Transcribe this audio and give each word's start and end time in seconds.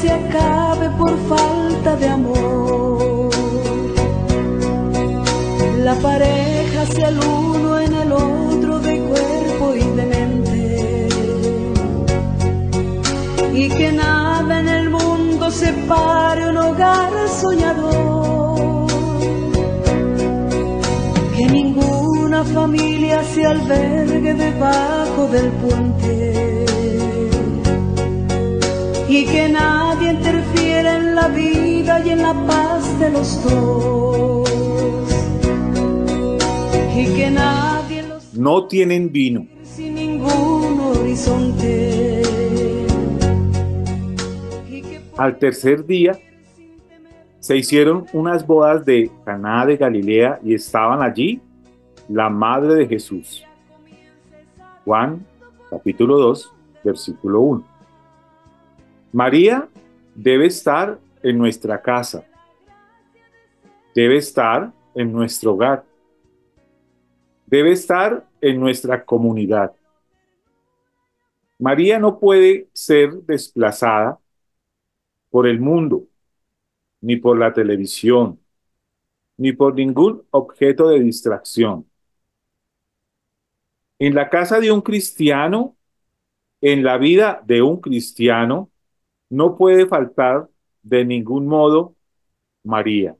se 0.00 0.10
acabe 0.10 0.88
por 0.98 1.14
falta 1.28 1.96
de 1.96 2.08
amor. 2.08 3.30
La 5.84 5.94
pareja 5.96 6.86
sea 6.86 7.08
el 7.08 7.18
uno 7.18 7.78
en 7.78 7.94
el 7.94 8.12
otro 8.12 8.78
de 8.80 8.98
cuerpo 9.00 9.74
y 9.74 9.84
de 9.98 10.06
mente. 10.06 11.08
Y 13.52 13.68
que 13.68 13.92
nada 13.92 14.60
en 14.60 14.68
el 14.68 14.90
mundo 14.90 15.50
separe 15.50 16.48
un 16.48 16.56
hogar 16.56 17.12
soñador. 17.42 18.86
Que 21.36 21.46
ninguna 21.46 22.44
familia 22.44 23.22
se 23.24 23.44
albergue 23.44 24.34
debajo 24.34 25.28
del 25.30 25.48
puente. 25.62 25.89
Vida 31.90 32.06
y 32.06 32.10
en 32.10 32.22
la 32.22 32.34
paz 32.46 32.98
de 32.98 33.10
los 33.10 33.42
dos. 33.44 34.50
Y 36.96 37.14
que 37.14 37.30
nadie 37.30 38.02
los 38.02 38.34
No 38.34 38.66
tienen 38.66 39.10
vino. 39.10 39.46
sin 39.64 39.94
ningún 39.94 40.80
horizonte. 40.80 42.22
Al 45.16 45.38
tercer 45.38 45.84
día 45.84 46.18
se 47.38 47.56
hicieron 47.56 48.06
unas 48.12 48.46
bodas 48.46 48.84
de 48.84 49.10
Caná 49.24 49.66
de 49.66 49.76
Galilea 49.76 50.40
y 50.42 50.54
estaban 50.54 51.02
allí 51.02 51.40
la 52.08 52.28
madre 52.28 52.74
de 52.74 52.86
Jesús. 52.86 53.44
Juan 54.84 55.24
capítulo 55.70 56.18
2, 56.18 56.52
versículo 56.84 57.40
1. 57.40 57.64
María 59.12 59.68
debe 60.14 60.46
estar 60.46 60.98
en 61.22 61.38
nuestra 61.38 61.80
casa. 61.80 62.24
Debe 63.94 64.16
estar 64.16 64.72
en 64.94 65.12
nuestro 65.12 65.52
hogar. 65.54 65.84
Debe 67.46 67.72
estar 67.72 68.26
en 68.40 68.60
nuestra 68.60 69.04
comunidad. 69.04 69.72
María 71.58 71.98
no 71.98 72.18
puede 72.18 72.68
ser 72.72 73.12
desplazada 73.24 74.18
por 75.28 75.46
el 75.46 75.60
mundo, 75.60 76.06
ni 77.00 77.16
por 77.16 77.38
la 77.38 77.52
televisión, 77.52 78.40
ni 79.36 79.52
por 79.52 79.74
ningún 79.74 80.22
objeto 80.30 80.88
de 80.88 81.00
distracción. 81.00 81.86
En 83.98 84.14
la 84.14 84.30
casa 84.30 84.60
de 84.60 84.72
un 84.72 84.80
cristiano, 84.80 85.76
en 86.62 86.82
la 86.82 86.96
vida 86.96 87.42
de 87.44 87.60
un 87.60 87.80
cristiano, 87.80 88.70
no 89.28 89.56
puede 89.56 89.86
faltar 89.86 90.48
de 90.82 91.04
ningún 91.04 91.46
modo 91.46 91.96
María. 92.64 93.16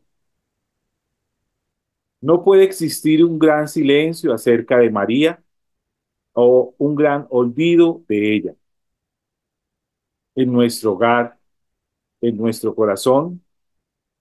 No 2.21 2.45
puede 2.45 2.65
existir 2.65 3.25
un 3.25 3.39
gran 3.39 3.69
silencio 3.69 4.33
acerca 4.33 4.79
de 4.79 4.91
María 4.91 5.43
o 6.35 6.75
un 6.79 6.95
gran 6.97 7.27
olvido 7.31 8.05
de 8.09 8.35
ella. 8.37 8.55
En 10.35 10.53
nuestro 10.53 10.93
hogar, 10.93 11.39
en 12.21 12.37
nuestro 12.37 12.75
corazón, 12.75 13.45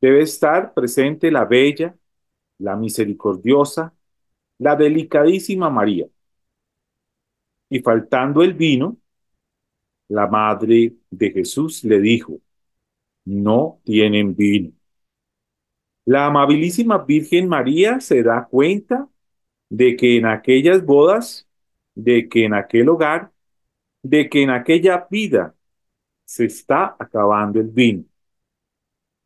debe 0.02 0.22
estar 0.24 0.74
presente 0.74 1.32
la 1.32 1.46
bella, 1.46 1.98
la 2.60 2.76
misericordiosa, 2.76 3.96
la 4.60 4.76
delicadísima 4.76 5.70
María. 5.70 6.08
Y 7.70 7.80
faltando 7.80 8.44
el 8.44 8.54
vino, 8.54 8.98
la 10.10 10.28
madre 10.28 10.96
de 11.10 11.32
Jesús 11.32 11.84
le 11.84 12.00
dijo, 12.00 12.40
no 13.30 13.80
tienen 13.84 14.36
vino. 14.36 14.72
La 16.06 16.26
amabilísima 16.26 16.98
Virgen 17.00 17.48
María 17.48 18.00
se 18.00 18.24
da 18.24 18.48
cuenta 18.50 19.08
de 19.70 19.96
que 19.96 20.18
en 20.18 20.26
aquellas 20.26 20.84
bodas, 20.84 21.48
de 21.96 22.28
que 22.28 22.46
en 22.46 22.54
aquel 22.56 22.90
hogar, 22.90 23.32
de 24.02 24.30
que 24.30 24.44
en 24.44 24.50
aquella 24.50 25.08
vida 25.12 25.56
se 26.26 26.46
está 26.46 26.96
acabando 27.00 27.60
el 27.60 27.68
vino. 27.68 28.06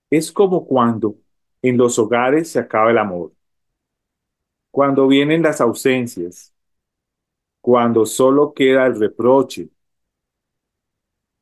Es 0.09 0.31
como 0.31 0.65
cuando 0.67 1.15
en 1.61 1.77
los 1.77 1.97
hogares 1.97 2.49
se 2.51 2.59
acaba 2.59 2.91
el 2.91 2.97
amor, 2.97 3.33
cuando 4.71 5.07
vienen 5.07 5.41
las 5.43 5.61
ausencias, 5.61 6.53
cuando 7.61 8.05
solo 8.05 8.53
queda 8.53 8.85
el 8.85 8.99
reproche, 8.99 9.69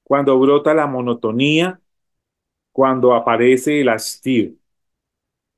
cuando 0.03 0.39
brota 0.39 0.73
la 0.73 0.85
monotonía, 0.87 1.81
cuando 2.71 3.13
aparece 3.13 3.81
el 3.81 3.89
hastío, 3.89 4.51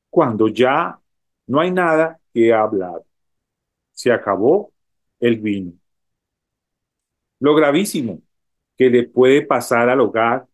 cuando 0.09 0.47
ya 0.47 1.00
no 1.47 1.59
hay 1.59 1.72
nada 1.72 2.19
que 2.34 2.53
hablar. 2.53 3.01
Se 3.91 4.12
acabó 4.12 4.74
el 5.19 5.40
vino. 5.40 5.74
Lo 7.40 7.56
gravísimo 7.56 8.22
que 8.78 8.90
le 8.90 9.03
puede 9.03 9.41
pasar 9.44 9.90
al 9.90 10.00
hogar. 10.01 10.47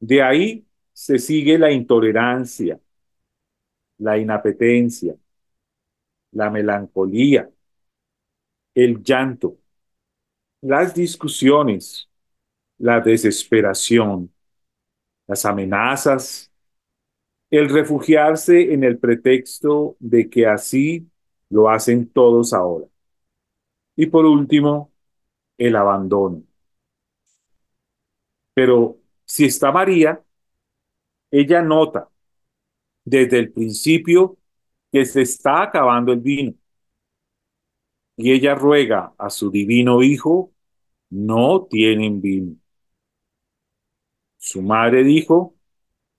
De 0.00 0.22
ahí 0.22 0.66
se 0.92 1.18
sigue 1.18 1.58
la 1.58 1.70
intolerancia, 1.72 2.80
la 3.98 4.16
inapetencia, 4.18 5.14
la 6.32 6.50
melancolía, 6.50 7.50
el 8.74 9.02
llanto, 9.02 9.58
las 10.60 10.94
discusiones, 10.94 12.08
la 12.78 13.00
desesperación, 13.00 14.32
las 15.28 15.44
amenazas, 15.46 16.52
el 17.50 17.68
refugiarse 17.68 18.72
en 18.72 18.84
el 18.84 18.98
pretexto 18.98 19.96
de 20.00 20.28
que 20.30 20.46
así 20.46 21.08
lo 21.50 21.68
hacen 21.70 22.08
todos 22.08 22.52
ahora. 22.54 22.86
Y 23.96 24.06
por 24.06 24.24
último, 24.24 24.90
el 25.58 25.76
abandono. 25.76 26.44
Pero 28.54 28.98
si 29.24 29.44
está 29.46 29.72
María, 29.72 30.22
ella 31.30 31.62
nota 31.62 32.08
desde 33.04 33.38
el 33.40 33.52
principio 33.52 34.38
que 34.92 35.04
se 35.06 35.22
está 35.22 35.62
acabando 35.64 36.12
el 36.12 36.20
vino. 36.20 36.54
Y 38.16 38.32
ella 38.32 38.54
ruega 38.54 39.14
a 39.18 39.30
su 39.30 39.50
divino 39.50 40.02
Hijo, 40.02 40.52
no 41.10 41.66
tienen 41.66 42.20
vino. 42.20 42.56
Su 44.38 44.62
madre 44.62 45.02
dijo, 45.02 45.54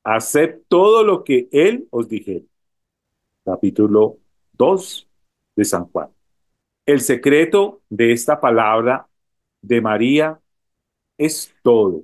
haced 0.03 0.59
todo 0.68 1.03
lo 1.03 1.24
que 1.24 1.47
Él 1.52 1.88
os 1.90 2.07
dijere. 2.07 2.46
Capítulo 3.46 4.18
2 4.53 5.09
de 5.56 5.66
San 5.66 5.85
Juan. 5.85 6.09
El 6.85 7.02
secreto 7.02 7.81
de 7.90 8.12
esta 8.12 8.40
palabra 8.40 9.08
de 9.62 9.81
María 9.81 10.40
es 11.18 11.53
todo. 11.63 12.03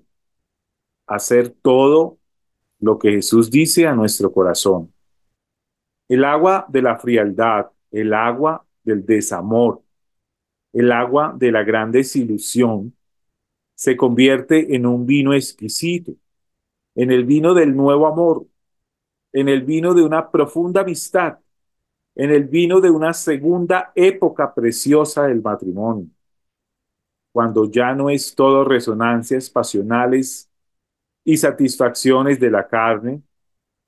Hacer 1.06 1.50
todo 1.62 2.18
lo 2.80 2.98
que 2.98 3.12
Jesús 3.12 3.52
dice 3.52 3.86
a 3.86 3.94
nuestro 3.94 4.32
corazón. 4.32 4.94
El 6.08 6.24
agua 6.24 6.66
de 6.70 6.82
la 6.82 6.98
frialdad, 6.98 7.68
el 7.92 8.14
agua 8.14 8.66
del 8.84 9.06
desamor, 9.06 9.82
el 10.72 10.92
agua 10.92 11.34
de 11.36 11.52
la 11.52 11.64
gran 11.64 11.92
desilusión, 11.92 12.96
se 13.76 13.96
convierte 13.98 14.76
en 14.76 14.86
un 14.86 15.06
vino 15.06 15.34
exquisito, 15.34 16.14
en 16.96 17.12
el 17.12 17.26
vino 17.26 17.54
del 17.54 17.76
nuevo 17.76 18.08
amor, 18.08 18.48
en 19.34 19.50
el 19.50 19.64
vino 19.64 19.94
de 19.94 20.02
una 20.02 20.32
profunda 20.32 20.82
amistad, 20.82 21.40
en 22.16 22.32
el 22.32 22.46
vino 22.46 22.80
de 22.80 22.90
una 22.90 23.14
segunda 23.14 23.92
época 23.96 24.54
preciosa 24.54 25.28
del 25.28 25.42
matrimonio, 25.42 26.08
cuando 27.34 27.70
ya 27.70 27.94
no 27.94 28.10
es 28.10 28.34
todo 28.34 28.64
resonancias 28.64 29.50
pasionales 29.50 30.50
y 31.26 31.36
satisfacciones 31.36 32.40
de 32.40 32.50
la 32.50 32.66
carne, 32.66 33.22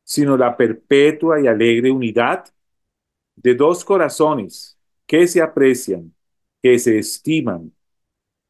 sino 0.04 0.36
la 0.36 0.58
perpetua 0.58 1.40
y 1.40 1.48
alegre 1.48 1.92
unidad 1.92 2.46
de 3.36 3.56
dos 3.56 3.86
corazones 3.86 4.78
que 5.06 5.28
se 5.28 5.42
aprecian, 5.42 6.14
que 6.62 6.78
se 6.78 6.98
estiman, 6.98 7.72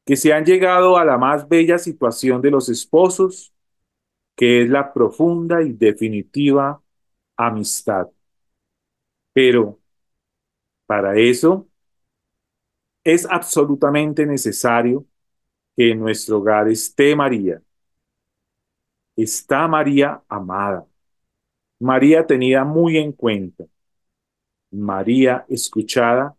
que 0.08 0.16
se 0.16 0.34
han 0.34 0.46
llegado 0.46 0.98
a 0.98 1.04
la 1.06 1.18
más 1.18 1.50
bella 1.50 1.78
situación 1.78 2.42
de 2.42 2.50
los 2.52 2.70
esposos, 2.70 3.54
que 4.36 4.64
es 4.64 4.70
la 4.70 4.94
profunda 4.94 5.62
y 5.64 5.74
definitiva 5.74 6.82
amistad. 7.38 8.08
Pero 9.34 9.80
para 10.86 11.16
eso 11.18 11.68
es 13.04 13.26
absolutamente 13.30 14.26
necesario 14.26 15.06
que 15.76 15.92
en 15.92 16.00
nuestro 16.00 16.40
hogar 16.40 16.70
esté 16.70 17.16
María. 17.16 17.62
Está 19.18 19.68
María 19.68 20.22
amada. 20.30 20.86
María 21.80 22.26
tenida 22.26 22.64
muy 22.64 22.98
en 22.98 23.12
cuenta. 23.12 23.66
María 24.72 25.46
escuchada 25.50 26.36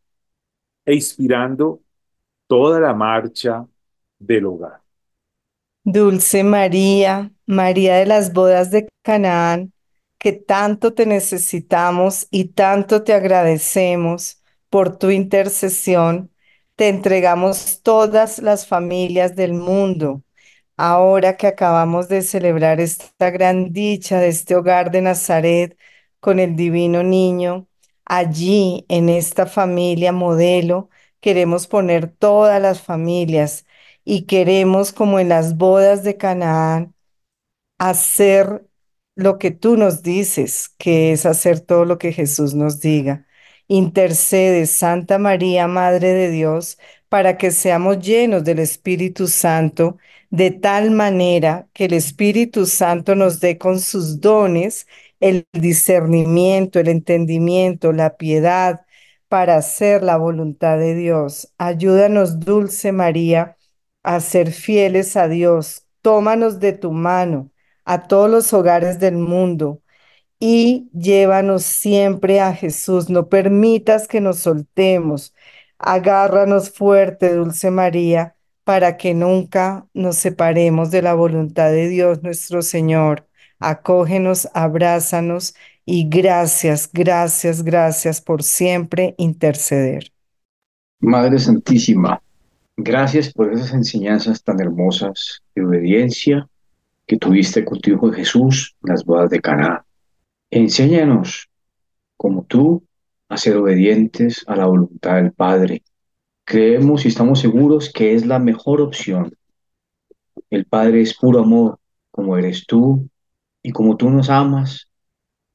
e 0.84 0.94
inspirando 0.94 1.82
toda 2.48 2.80
la 2.80 2.92
marcha 2.92 3.64
del 4.18 4.46
hogar. 4.46 4.80
Dulce 5.84 6.42
María, 6.42 7.30
María 7.46 7.96
de 7.96 8.06
las 8.06 8.32
bodas 8.32 8.70
de 8.70 8.88
Canaán, 9.02 9.72
que 10.18 10.32
tanto 10.32 10.92
te 10.92 11.06
necesitamos 11.06 12.26
y 12.30 12.46
tanto 12.46 13.04
te 13.04 13.14
agradecemos 13.14 14.42
por 14.68 14.98
tu 14.98 15.10
intercesión, 15.10 16.30
te 16.76 16.88
entregamos 16.88 17.80
todas 17.82 18.38
las 18.40 18.66
familias 18.66 19.36
del 19.36 19.54
mundo. 19.54 20.22
Ahora 20.76 21.36
que 21.36 21.46
acabamos 21.46 22.08
de 22.08 22.22
celebrar 22.22 22.80
esta 22.80 23.30
gran 23.30 23.72
dicha 23.72 24.20
de 24.20 24.28
este 24.28 24.56
hogar 24.56 24.90
de 24.90 25.02
Nazaret 25.02 25.76
con 26.20 26.38
el 26.38 26.56
divino 26.56 27.02
niño, 27.02 27.68
allí 28.04 28.84
en 28.88 29.08
esta 29.08 29.46
familia 29.46 30.12
modelo 30.12 30.90
queremos 31.20 31.66
poner 31.66 32.08
todas 32.08 32.60
las 32.62 32.82
familias 32.82 33.66
y 34.04 34.22
queremos, 34.26 34.92
como 34.92 35.20
en 35.20 35.28
las 35.28 35.56
bodas 35.56 36.02
de 36.04 36.16
Canaán, 36.16 36.94
hacer 37.78 38.66
lo 39.16 39.38
que 39.38 39.50
tú 39.50 39.76
nos 39.76 40.02
dices, 40.02 40.70
que 40.78 41.12
es 41.12 41.26
hacer 41.26 41.60
todo 41.60 41.84
lo 41.84 41.98
que 41.98 42.12
Jesús 42.12 42.54
nos 42.54 42.80
diga. 42.80 43.26
Intercede, 43.68 44.66
Santa 44.66 45.18
María, 45.18 45.66
Madre 45.68 46.12
de 46.12 46.30
Dios, 46.30 46.78
para 47.08 47.36
que 47.38 47.50
seamos 47.50 47.98
llenos 48.00 48.44
del 48.44 48.58
Espíritu 48.60 49.26
Santo, 49.28 49.98
de 50.30 50.50
tal 50.50 50.90
manera 50.90 51.68
que 51.72 51.86
el 51.86 51.94
Espíritu 51.94 52.66
Santo 52.66 53.14
nos 53.14 53.40
dé 53.40 53.58
con 53.58 53.80
sus 53.80 54.20
dones 54.20 54.86
el 55.20 55.46
discernimiento, 55.52 56.78
el 56.80 56.88
entendimiento, 56.88 57.92
la 57.92 58.16
piedad 58.16 58.82
para 59.28 59.56
hacer 59.56 60.02
la 60.02 60.16
voluntad 60.16 60.78
de 60.78 60.94
Dios. 60.94 61.52
Ayúdanos, 61.58 62.40
Dulce 62.40 62.92
María, 62.92 63.56
a 64.02 64.20
ser 64.20 64.52
fieles 64.52 65.16
a 65.16 65.28
Dios. 65.28 65.86
Tómanos 66.02 66.60
de 66.60 66.72
tu 66.72 66.92
mano 66.92 67.50
a 67.84 68.06
todos 68.08 68.30
los 68.30 68.52
hogares 68.52 69.00
del 69.00 69.16
mundo 69.16 69.82
y 70.40 70.90
llévanos 70.92 71.64
siempre 71.64 72.40
a 72.40 72.54
Jesús. 72.54 73.10
No 73.10 73.28
permitas 73.28 74.08
que 74.08 74.20
nos 74.20 74.38
soltemos. 74.40 75.34
Agárranos 75.78 76.70
fuerte, 76.70 77.34
Dulce 77.34 77.70
María, 77.70 78.36
para 78.64 78.96
que 78.96 79.14
nunca 79.14 79.86
nos 79.94 80.16
separemos 80.16 80.90
de 80.90 81.02
la 81.02 81.14
voluntad 81.14 81.70
de 81.70 81.88
Dios 81.88 82.22
nuestro 82.22 82.62
Señor. 82.62 83.26
Acógenos, 83.58 84.48
abrázanos 84.54 85.54
y 85.90 86.06
gracias, 86.06 86.90
gracias, 86.92 87.64
gracias 87.64 88.20
por 88.20 88.42
siempre 88.42 89.14
interceder. 89.16 90.12
Madre 91.00 91.38
Santísima, 91.38 92.20
gracias 92.76 93.32
por 93.32 93.50
esas 93.50 93.72
enseñanzas 93.72 94.42
tan 94.42 94.60
hermosas 94.60 95.42
de 95.54 95.64
obediencia 95.64 96.46
que 97.06 97.16
tuviste 97.16 97.64
con 97.64 97.80
tu 97.80 97.92
Hijo 97.92 98.12
Jesús 98.12 98.76
en 98.84 98.90
las 98.90 99.02
bodas 99.02 99.30
de 99.30 99.40
Caná. 99.40 99.86
Enséñanos, 100.50 101.48
como 102.18 102.42
tú, 102.44 102.84
a 103.30 103.38
ser 103.38 103.56
obedientes 103.56 104.44
a 104.46 104.56
la 104.56 104.66
voluntad 104.66 105.14
del 105.14 105.32
Padre. 105.32 105.82
Creemos 106.44 107.06
y 107.06 107.08
estamos 107.08 107.40
seguros 107.40 107.90
que 107.90 108.12
es 108.12 108.26
la 108.26 108.38
mejor 108.38 108.82
opción. 108.82 109.34
El 110.50 110.66
Padre 110.66 111.00
es 111.00 111.16
puro 111.16 111.40
amor, 111.40 111.78
como 112.10 112.36
eres 112.36 112.66
tú, 112.66 113.08
y 113.62 113.72
como 113.72 113.96
tú 113.96 114.10
nos 114.10 114.28
amas 114.28 114.87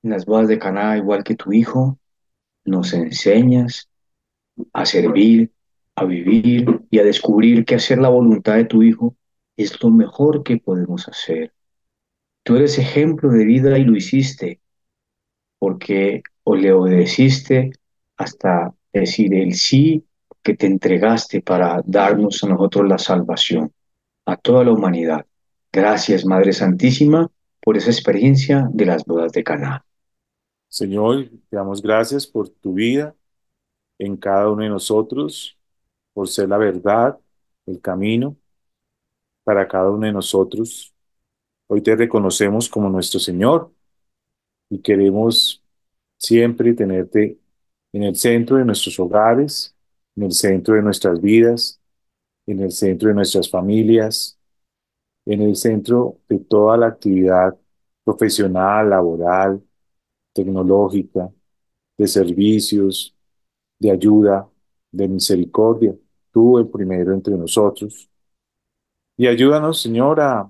en 0.04 0.10
las 0.12 0.26
bodas 0.26 0.48
de 0.48 0.60
Caná, 0.60 0.98
igual 0.98 1.24
que 1.24 1.36
tu 1.36 1.54
Hijo, 1.54 1.98
nos 2.66 2.94
enseñas 2.94 3.90
a 4.74 4.86
servir, 4.86 5.52
a 5.96 6.06
vivir 6.06 6.82
y 6.90 7.00
a 7.00 7.04
descubrir 7.04 7.66
que 7.66 7.76
hacer 7.76 8.00
la 8.00 8.10
voluntad 8.10 8.56
de 8.56 8.66
tu 8.66 8.84
Hijo 8.84 9.16
es 9.58 9.82
lo 9.82 9.90
mejor 9.90 10.44
que 10.44 10.58
podemos 10.58 11.08
hacer. 11.08 11.54
Tú 12.44 12.58
eres 12.58 12.78
ejemplo 12.78 13.30
de 13.30 13.46
vida 13.46 13.78
y 13.78 13.84
lo 13.84 13.96
hiciste 13.96 14.60
porque 15.60 16.24
o 16.44 16.56
le 16.56 16.74
obedeciste 16.74 17.72
hasta 18.18 18.74
decir 18.92 19.34
el 19.34 19.54
sí 19.54 20.06
que 20.42 20.56
te 20.56 20.68
entregaste 20.68 21.42
para 21.42 21.82
darnos 21.86 22.44
a 22.44 22.48
nosotros 22.48 22.88
la 22.88 22.98
salvación, 22.98 23.72
a 24.26 24.36
toda 24.36 24.66
la 24.66 24.74
humanidad. 24.74 25.26
Gracias, 25.72 26.26
Madre 26.26 26.52
Santísima, 26.52 27.32
por 27.62 27.78
esa 27.78 27.92
experiencia 27.92 28.68
de 28.74 28.86
las 28.86 29.06
bodas 29.06 29.32
de 29.32 29.44
Caná. 29.44 29.83
Señor, 30.74 31.30
te 31.52 31.56
damos 31.56 31.84
gracias 31.84 32.26
por 32.26 32.50
tu 32.50 32.74
vida 32.74 33.16
en 34.00 34.18
cada 34.18 34.50
uno 34.50 34.64
de 34.64 34.70
nosotros, 34.70 35.56
por 36.14 36.28
ser 36.28 36.50
la 36.50 36.58
verdad, 36.58 37.20
el 37.68 37.80
camino 37.80 38.36
para 39.44 39.68
cada 39.68 39.92
uno 39.92 40.08
de 40.08 40.12
nosotros. 40.12 40.92
Hoy 41.68 41.82
te 41.84 41.96
reconocemos 41.96 42.68
como 42.68 42.90
nuestro 42.90 43.20
Señor 43.20 43.72
y 44.68 44.80
queremos 44.82 45.64
siempre 46.18 46.74
tenerte 46.74 47.38
en 47.94 48.02
el 48.02 48.16
centro 48.16 48.58
de 48.58 48.66
nuestros 48.66 49.00
hogares, 49.00 49.76
en 50.16 50.24
el 50.24 50.32
centro 50.32 50.74
de 50.74 50.82
nuestras 50.82 51.22
vidas, 51.22 51.80
en 52.48 52.62
el 52.62 52.72
centro 52.72 53.10
de 53.10 53.14
nuestras 53.14 53.48
familias, 53.48 54.40
en 55.28 55.44
el 55.44 55.56
centro 55.56 56.18
de 56.28 56.40
toda 56.40 56.78
la 56.78 56.88
actividad 56.88 57.56
profesional, 58.04 58.90
laboral, 58.90 59.62
tecnológica, 60.34 61.32
de 61.98 62.08
servicios, 62.08 63.16
de 63.80 63.92
ayuda, 63.92 64.50
de 64.92 65.08
misericordia, 65.08 65.96
tú 66.32 66.58
el 66.58 66.68
primero 66.68 67.14
entre 67.14 67.36
nosotros. 67.36 68.10
Y 69.18 69.28
ayúdanos, 69.28 69.82
Señor, 69.82 70.20
a, 70.20 70.50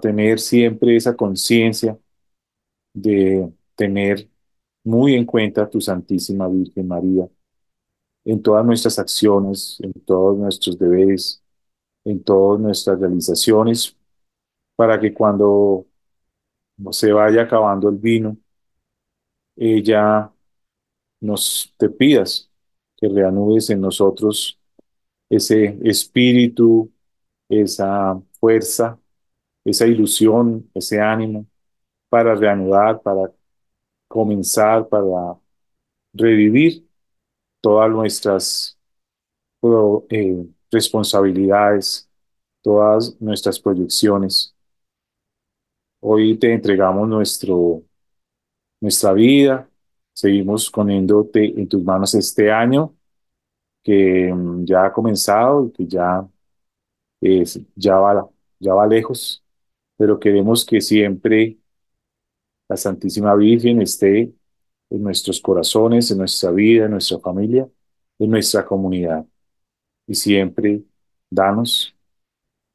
tener 0.00 0.40
siempre 0.40 0.96
esa 0.96 1.14
conciencia 1.16 1.96
de 2.92 3.52
tener 3.76 4.28
muy 4.84 5.14
en 5.14 5.24
cuenta 5.24 5.68
tu 5.70 5.80
Santísima 5.80 6.48
Virgen 6.48 6.88
María 6.88 7.28
en 8.24 8.42
todas 8.42 8.66
nuestras 8.66 8.98
acciones, 8.98 9.78
en 9.80 9.92
todos 10.04 10.36
nuestros 10.36 10.78
deberes, 10.78 11.42
en 12.04 12.22
todas 12.24 12.60
nuestras 12.60 12.98
realizaciones, 12.98 13.96
para 14.76 15.00
que 15.00 15.14
cuando 15.14 15.86
se 16.90 17.12
vaya 17.12 17.42
acabando 17.42 17.88
el 17.88 17.96
vino, 17.96 18.36
ella 19.56 20.32
nos 21.20 21.72
te 21.78 21.88
pidas 21.88 22.50
que 22.96 23.08
reanudes 23.08 23.70
en 23.70 23.80
nosotros 23.80 24.58
ese 25.28 25.78
espíritu, 25.84 26.92
esa 27.48 28.20
fuerza, 28.40 28.98
esa 29.64 29.86
ilusión, 29.86 30.70
ese 30.74 31.00
ánimo 31.00 31.46
para 32.08 32.34
reanudar, 32.34 33.02
para 33.02 33.32
comenzar, 34.08 34.88
para 34.88 35.38
revivir 36.14 36.86
todas 37.60 37.90
nuestras 37.90 38.78
eh, 40.10 40.46
responsabilidades, 40.70 42.08
todas 42.62 43.20
nuestras 43.20 43.58
proyecciones. 43.58 44.54
Hoy 46.00 46.38
te 46.38 46.52
entregamos 46.52 47.08
nuestro, 47.08 47.82
nuestra 48.80 49.12
vida, 49.12 49.68
seguimos 50.12 50.70
poniéndote 50.70 51.44
en 51.60 51.68
tus 51.68 51.82
manos 51.82 52.14
este 52.14 52.50
año 52.52 52.94
que 53.82 54.32
mm, 54.34 54.64
ya 54.64 54.86
ha 54.86 54.92
comenzado 54.92 55.66
y 55.66 55.72
que 55.72 55.86
ya 55.86 56.28
ya, 57.76 57.96
va, 57.96 58.28
ya 58.58 58.74
va 58.74 58.86
lejos, 58.86 59.42
pero 59.96 60.18
queremos 60.18 60.64
que 60.64 60.80
siempre 60.80 61.58
la 62.68 62.76
Santísima 62.76 63.34
Virgen 63.34 63.80
esté 63.82 64.32
en 64.90 65.02
nuestros 65.02 65.40
corazones, 65.40 66.10
en 66.10 66.18
nuestra 66.18 66.50
vida, 66.50 66.86
en 66.86 66.92
nuestra 66.92 67.18
familia, 67.18 67.68
en 68.18 68.30
nuestra 68.30 68.64
comunidad. 68.66 69.26
Y 70.06 70.14
siempre 70.14 70.82
danos 71.30 71.94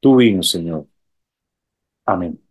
tu 0.00 0.16
vino, 0.16 0.42
Señor. 0.42 0.86
Amén. 2.06 2.41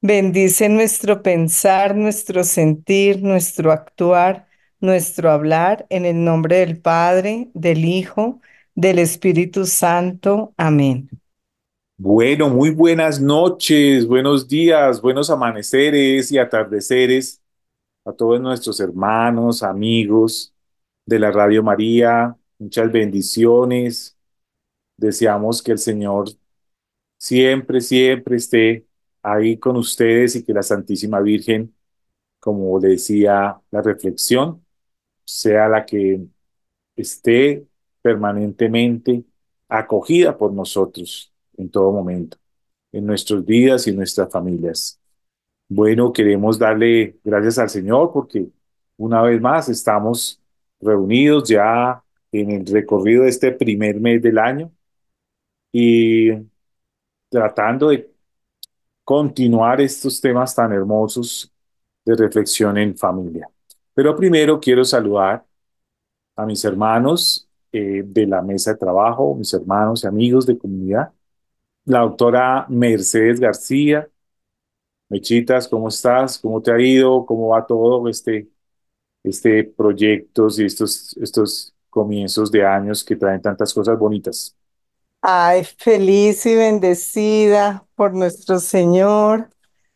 Bendice 0.00 0.68
nuestro 0.68 1.22
pensar, 1.22 1.96
nuestro 1.96 2.44
sentir, 2.44 3.20
nuestro 3.20 3.72
actuar, 3.72 4.46
nuestro 4.80 5.30
hablar, 5.30 5.86
en 5.90 6.04
el 6.04 6.22
nombre 6.22 6.58
del 6.58 6.80
Padre, 6.80 7.50
del 7.52 7.84
Hijo, 7.84 8.40
del 8.76 9.00
Espíritu 9.00 9.66
Santo. 9.66 10.54
Amén. 10.56 11.10
Bueno, 11.96 12.48
muy 12.48 12.70
buenas 12.70 13.20
noches, 13.20 14.06
buenos 14.06 14.46
días, 14.46 15.02
buenos 15.02 15.30
amaneceres 15.30 16.30
y 16.30 16.38
atardeceres 16.38 17.42
a 18.04 18.12
todos 18.12 18.40
nuestros 18.40 18.78
hermanos, 18.78 19.64
amigos 19.64 20.54
de 21.04 21.18
la 21.18 21.32
Radio 21.32 21.60
María. 21.64 22.36
Muchas 22.56 22.92
bendiciones. 22.92 24.16
Deseamos 24.96 25.60
que 25.60 25.72
el 25.72 25.78
Señor 25.78 26.28
siempre, 27.18 27.80
siempre 27.80 28.36
esté 28.36 28.87
ahí 29.22 29.58
con 29.58 29.76
ustedes 29.76 30.36
y 30.36 30.44
que 30.44 30.52
la 30.52 30.62
Santísima 30.62 31.20
Virgen, 31.20 31.74
como 32.40 32.78
decía 32.80 33.60
la 33.70 33.82
reflexión, 33.82 34.64
sea 35.24 35.68
la 35.68 35.84
que 35.86 36.26
esté 36.96 37.66
permanentemente 38.02 39.24
acogida 39.68 40.36
por 40.36 40.52
nosotros 40.52 41.32
en 41.56 41.70
todo 41.70 41.92
momento, 41.92 42.38
en 42.92 43.06
nuestras 43.06 43.44
vidas 43.44 43.86
y 43.86 43.92
nuestras 43.92 44.30
familias. 44.30 45.00
Bueno, 45.68 46.12
queremos 46.12 46.58
darle 46.58 47.18
gracias 47.24 47.58
al 47.58 47.68
Señor 47.70 48.12
porque 48.12 48.48
una 48.96 49.22
vez 49.22 49.40
más 49.40 49.68
estamos 49.68 50.40
reunidos 50.80 51.48
ya 51.48 52.02
en 52.32 52.50
el 52.50 52.66
recorrido 52.66 53.24
de 53.24 53.30
este 53.30 53.52
primer 53.52 54.00
mes 54.00 54.22
del 54.22 54.38
año 54.38 54.72
y 55.72 56.30
tratando 57.28 57.88
de 57.90 58.10
continuar 59.08 59.80
estos 59.80 60.20
temas 60.20 60.54
tan 60.54 60.70
hermosos 60.70 61.50
de 62.04 62.14
reflexión 62.14 62.76
en 62.76 62.94
familia. 62.94 63.48
Pero 63.94 64.14
primero 64.14 64.60
quiero 64.60 64.84
saludar 64.84 65.46
a 66.36 66.44
mis 66.44 66.62
hermanos 66.62 67.48
eh, 67.72 68.02
de 68.04 68.26
la 68.26 68.42
mesa 68.42 68.72
de 68.72 68.76
trabajo, 68.76 69.34
mis 69.34 69.54
hermanos 69.54 70.04
y 70.04 70.08
amigos 70.08 70.44
de 70.44 70.58
comunidad, 70.58 71.10
la 71.86 72.00
doctora 72.00 72.66
Mercedes 72.68 73.40
García. 73.40 74.06
Mechitas, 75.08 75.66
¿cómo 75.68 75.88
estás? 75.88 76.38
¿Cómo 76.38 76.60
te 76.60 76.70
ha 76.70 76.78
ido? 76.78 77.24
¿Cómo 77.24 77.48
va 77.48 77.66
todo 77.66 78.06
este, 78.10 78.50
este 79.24 79.64
proyectos 79.64 80.58
y 80.58 80.66
estos, 80.66 81.16
estos 81.16 81.74
comienzos 81.88 82.52
de 82.52 82.66
años 82.66 83.02
que 83.02 83.16
traen 83.16 83.40
tantas 83.40 83.72
cosas 83.72 83.98
bonitas? 83.98 84.57
Ay, 85.20 85.64
feliz 85.64 86.46
y 86.46 86.54
bendecida 86.54 87.86
por 87.94 88.14
nuestro 88.14 88.60
Señor. 88.60 89.50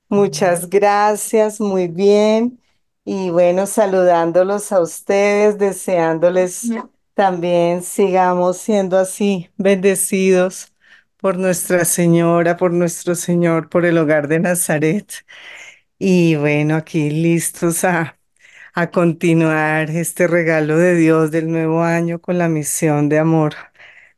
Muchas 0.08 0.68
gracias, 0.68 1.60
muy 1.60 1.88
bien. 1.88 2.60
Y 3.04 3.30
bueno, 3.30 3.66
saludándolos 3.66 4.72
a 4.72 4.80
ustedes, 4.80 5.58
deseándoles 5.58 6.76
también 7.14 7.82
sigamos 7.82 8.58
siendo 8.58 8.98
así, 8.98 9.50
bendecidos 9.56 10.72
por 11.18 11.38
Nuestra 11.38 11.84
Señora, 11.84 12.56
por 12.56 12.72
nuestro 12.72 13.14
Señor, 13.14 13.68
por 13.68 13.84
el 13.86 13.98
hogar 13.98 14.28
de 14.28 14.40
Nazaret. 14.40 15.24
Y 15.98 16.36
bueno, 16.36 16.76
aquí 16.76 17.10
listos 17.10 17.84
a, 17.84 18.18
a 18.74 18.90
continuar 18.90 19.90
este 19.90 20.26
regalo 20.28 20.78
de 20.78 20.96
Dios 20.96 21.30
del 21.32 21.50
nuevo 21.50 21.82
año 21.84 22.20
con 22.20 22.38
la 22.38 22.48
misión 22.48 23.08
de 23.08 23.18
amor 23.20 23.54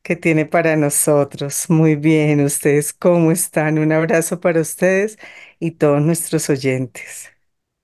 que 0.05 0.17
tiene 0.17 0.47
para 0.47 0.77
nosotros. 0.77 1.67
Muy 1.71 1.97
bien, 1.97 2.45
ustedes 2.45 2.93
cómo 2.93 3.33
están. 3.33 3.79
Un 3.79 3.91
abrazo 3.93 4.39
para 4.41 4.61
ustedes 4.61 5.19
y 5.59 5.73
todos 5.73 6.03
nuestros 6.03 6.51
oyentes. 6.51 7.33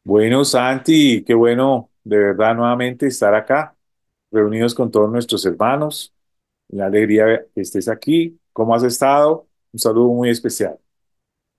Bueno, 0.04 0.44
Santi, 0.44 1.24
qué 1.24 1.34
bueno 1.34 1.90
de 2.04 2.18
verdad 2.18 2.54
nuevamente 2.54 3.06
estar 3.06 3.34
acá, 3.34 3.74
reunidos 4.30 4.74
con 4.74 4.90
todos 4.90 5.10
nuestros 5.10 5.44
hermanos. 5.46 6.14
La 6.68 6.86
alegría 6.86 7.44
que 7.54 7.62
estés 7.62 7.88
aquí. 7.88 8.38
¿Cómo 8.52 8.74
has 8.74 8.82
estado? 8.82 9.48
Un 9.72 9.80
saludo 9.80 10.08
muy 10.08 10.30
especial. 10.30 10.78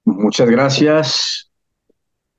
Muchas 0.05 0.49
gracias. 0.49 1.51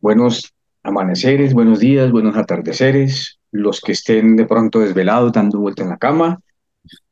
Buenos 0.01 0.55
amaneceres, 0.85 1.55
buenos 1.55 1.81
días, 1.81 2.13
buenos 2.13 2.37
atardeceres. 2.37 3.41
Los 3.51 3.81
que 3.81 3.93
estén 3.93 4.37
de 4.37 4.47
pronto 4.47 4.81
desvelados, 4.81 5.33
dando 5.33 5.59
vuelta 5.59 5.83
en 5.83 5.89
la 5.91 5.99
cama. 5.99 6.41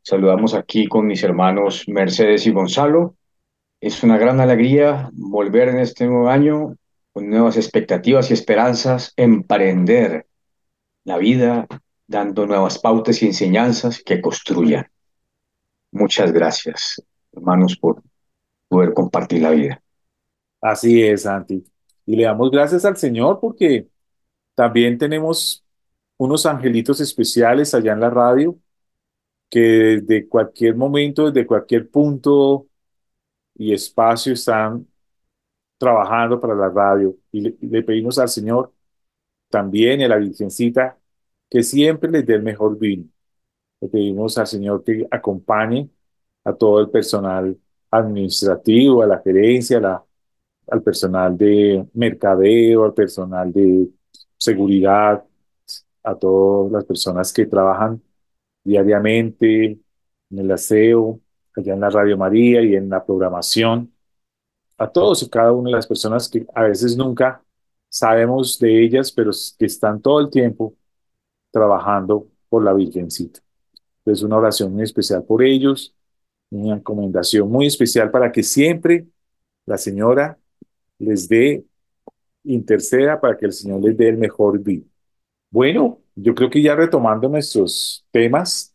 Saludamos 0.02 0.54
aquí 0.54 0.86
con 0.88 1.06
mis 1.06 1.22
hermanos 1.22 1.84
Mercedes 1.86 2.46
y 2.46 2.50
Gonzalo. 2.50 3.16
Es 3.80 4.02
una 4.02 4.18
gran 4.18 4.40
alegría 4.40 5.10
volver 5.12 5.68
en 5.68 5.78
este 5.78 6.06
nuevo 6.06 6.28
año 6.28 6.76
con 7.12 7.28
nuevas 7.28 7.56
expectativas 7.56 8.30
y 8.30 8.34
esperanzas, 8.34 9.12
emprender 9.16 10.26
la 11.04 11.18
vida 11.18 11.66
dando 12.06 12.46
nuevas 12.46 12.78
pautas 12.78 13.22
y 13.22 13.26
enseñanzas 13.26 14.02
que 14.04 14.20
construyan. 14.20 14.86
Muchas 15.92 16.32
gracias, 16.32 17.02
hermanos, 17.32 17.76
por 17.76 18.02
poder 18.68 18.94
compartir 18.94 19.42
la 19.42 19.50
vida. 19.50 19.82
Así 20.60 21.02
es, 21.02 21.22
Santi. 21.22 21.64
Y 22.06 22.16
le 22.16 22.24
damos 22.24 22.50
gracias 22.50 22.84
al 22.84 22.96
Señor 22.96 23.38
porque 23.40 23.88
también 24.54 24.98
tenemos 24.98 25.64
unos 26.16 26.46
angelitos 26.46 27.00
especiales 27.00 27.74
allá 27.74 27.92
en 27.92 28.00
la 28.00 28.10
radio 28.10 28.58
que 29.50 29.60
desde 29.60 30.28
cualquier 30.28 30.76
momento, 30.76 31.30
desde 31.30 31.46
cualquier 31.46 31.90
punto 31.90 32.68
y 33.56 33.74
espacio 33.74 34.32
están 34.34 34.86
trabajando 35.78 36.40
para 36.40 36.54
la 36.54 36.68
radio 36.70 37.16
y 37.32 37.40
le, 37.42 37.82
pedimos 37.82 38.18
al 38.18 38.28
Señor 38.28 38.72
también 39.50 40.02
a 40.02 40.08
la 40.08 40.16
Virgencita 40.18 40.98
que 41.50 41.62
siempre 41.62 42.10
les 42.10 42.26
dé 42.26 42.34
el 42.34 42.42
mejor 42.42 42.78
vino. 42.78 43.06
Le 43.80 43.88
pedimos 43.88 44.38
al 44.38 44.46
Señor 44.46 44.84
que 44.84 45.06
acompañe 45.10 45.90
a 46.44 46.54
todo 46.54 46.80
el 46.80 46.90
personal 46.90 47.58
administrativo, 47.90 49.02
a 49.02 49.06
la 49.06 49.20
gerencia, 49.20 49.80
la, 49.80 50.04
al 50.68 50.82
personal 50.82 51.36
de 51.36 51.86
mercadeo, 51.94 52.84
al 52.84 52.94
personal 52.94 53.52
de 53.52 53.88
seguridad, 54.36 55.24
a 56.02 56.14
todas 56.16 56.72
las 56.72 56.84
personas 56.84 57.32
que 57.32 57.46
trabajan 57.46 58.02
diariamente 58.70 59.78
en 60.30 60.38
el 60.38 60.50
aseo, 60.50 61.20
allá 61.56 61.74
en 61.74 61.80
la 61.80 61.90
Radio 61.90 62.16
María 62.16 62.62
y 62.62 62.76
en 62.76 62.88
la 62.88 63.04
programación 63.04 63.92
a 64.78 64.88
todos 64.90 65.22
y 65.22 65.28
cada 65.28 65.52
una 65.52 65.70
de 65.70 65.76
las 65.76 65.86
personas 65.86 66.28
que 66.28 66.46
a 66.54 66.62
veces 66.62 66.96
nunca 66.96 67.42
sabemos 67.88 68.58
de 68.58 68.82
ellas, 68.82 69.12
pero 69.12 69.30
que 69.58 69.66
están 69.66 70.00
todo 70.00 70.20
el 70.20 70.30
tiempo 70.30 70.74
trabajando 71.50 72.28
por 72.48 72.64
la 72.64 72.72
Virgencita. 72.72 73.40
Es 74.06 74.22
una 74.22 74.38
oración 74.38 74.72
muy 74.72 74.84
especial 74.84 75.24
por 75.24 75.42
ellos, 75.42 75.94
una 76.50 76.76
encomendación 76.76 77.50
muy 77.50 77.66
especial 77.66 78.10
para 78.10 78.32
que 78.32 78.42
siempre 78.42 79.06
la 79.66 79.76
Señora 79.76 80.38
les 80.98 81.28
dé, 81.28 81.64
interceda 82.44 83.20
para 83.20 83.36
que 83.36 83.46
el 83.46 83.52
Señor 83.52 83.82
les 83.82 83.96
dé 83.96 84.08
el 84.08 84.16
mejor 84.16 84.58
bien. 84.60 84.90
Bueno, 85.50 85.99
yo 86.14 86.34
creo 86.34 86.50
que 86.50 86.62
ya 86.62 86.74
retomando 86.74 87.28
nuestros 87.28 88.04
temas, 88.10 88.74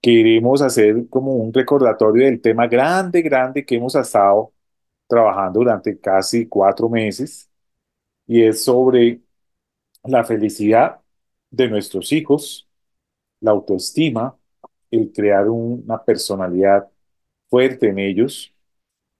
queremos 0.00 0.62
hacer 0.62 1.08
como 1.10 1.32
un 1.34 1.52
recordatorio 1.52 2.26
del 2.26 2.40
tema 2.40 2.66
grande, 2.68 3.22
grande 3.22 3.64
que 3.64 3.76
hemos 3.76 3.94
estado 3.94 4.52
trabajando 5.08 5.60
durante 5.60 5.98
casi 6.00 6.46
cuatro 6.48 6.88
meses 6.88 7.50
y 8.26 8.42
es 8.42 8.64
sobre 8.64 9.22
la 10.04 10.24
felicidad 10.24 11.00
de 11.50 11.68
nuestros 11.68 12.12
hijos, 12.12 12.68
la 13.40 13.52
autoestima, 13.52 14.36
el 14.90 15.12
crear 15.12 15.48
una 15.50 16.02
personalidad 16.04 16.88
fuerte 17.48 17.88
en 17.88 17.98
ellos. 17.98 18.54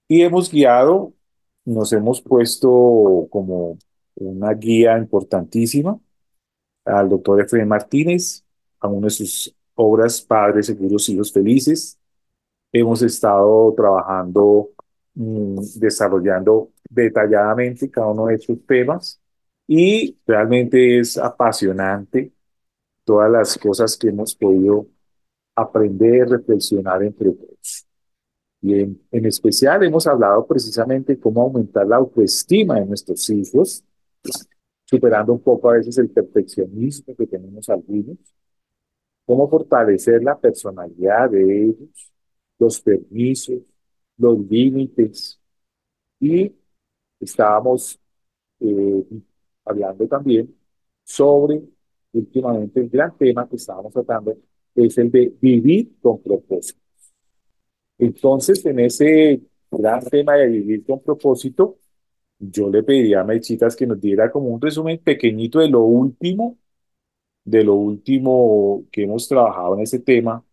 Y 0.07 0.23
hemos 0.23 0.51
guiado, 0.51 1.13
nos 1.65 1.93
hemos 1.93 2.21
puesto 2.21 3.27
como 3.31 3.77
una 4.15 4.53
guía 4.53 4.97
importantísima 4.97 5.99
al 6.87 7.09
doctor 7.09 7.41
Efraín 7.41 7.67
Martínez, 7.67 8.43
a 8.79 8.87
una 8.87 9.07
de 9.07 9.11
sus 9.11 9.53
obras 9.75 10.21
Padres 10.21 10.67
Seguros, 10.67 11.07
Hijos 11.09 11.31
Felices. 11.31 11.97
Hemos 12.71 13.01
estado 13.01 13.73
trabajando 13.75 14.71
Mm, 15.19 15.57
desarrollando 15.77 16.73
detalladamente 16.87 17.89
cada 17.89 18.07
uno 18.11 18.27
de 18.27 18.35
estos 18.35 18.63
temas 18.67 19.19
y 19.65 20.15
realmente 20.27 20.99
es 20.99 21.17
apasionante 21.17 22.31
todas 23.03 23.31
las 23.31 23.57
cosas 23.57 23.97
que 23.97 24.09
hemos 24.09 24.35
podido 24.35 24.85
aprender, 25.55 26.29
reflexionar 26.29 27.01
entre 27.01 27.31
todos. 27.31 27.87
Y 28.61 28.79
en, 28.79 29.01
en 29.11 29.25
especial 29.25 29.83
hemos 29.83 30.05
hablado 30.05 30.45
precisamente 30.45 31.19
cómo 31.19 31.41
aumentar 31.41 31.87
la 31.87 31.95
autoestima 31.95 32.79
de 32.79 32.85
nuestros 32.85 33.27
hijos, 33.31 33.83
superando 34.87 35.33
un 35.33 35.41
poco 35.41 35.69
a 35.69 35.73
veces 35.73 35.97
el 35.97 36.09
perfeccionismo 36.09 37.13
que 37.15 37.27
tenemos 37.27 37.67
algunos, 37.69 38.17
cómo 39.25 39.49
fortalecer 39.49 40.23
la 40.23 40.39
personalidad 40.39 41.29
de 41.29 41.65
ellos, 41.65 42.13
los 42.57 42.79
permisos, 42.81 43.59
los 44.17 44.39
límites 44.49 45.39
y 46.19 46.55
estábamos 47.19 47.99
eh, 48.61 49.05
hablando 49.65 50.07
también 50.07 50.55
sobre 51.03 51.61
últimamente 52.13 52.79
el 52.79 52.89
gran 52.89 53.15
tema 53.17 53.47
que 53.47 53.57
estábamos 53.57 53.93
tratando 53.93 54.37
es 54.73 54.97
el 54.97 55.11
de 55.11 55.33
vivir 55.41 55.97
con 56.01 56.21
propósito. 56.21 56.79
Entonces, 57.97 58.65
en 58.65 58.79
ese 58.79 59.41
gran 59.71 60.01
tema 60.05 60.35
de 60.35 60.47
vivir 60.47 60.85
con 60.85 61.01
propósito, 61.01 61.77
yo 62.39 62.69
le 62.69 62.83
pediría 62.83 63.21
a 63.21 63.23
Mechitas 63.23 63.75
que 63.75 63.87
nos 63.87 63.99
diera 64.01 64.31
como 64.31 64.49
un 64.49 64.61
resumen 64.61 64.99
pequeñito 64.99 65.59
de 65.59 65.69
lo 65.69 65.81
último, 65.81 66.57
de 67.45 67.63
lo 67.63 67.75
último 67.75 68.85
que 68.91 69.03
hemos 69.03 69.27
trabajado 69.27 69.75
en 69.75 69.81
ese 69.83 69.99
tema, 69.99 70.43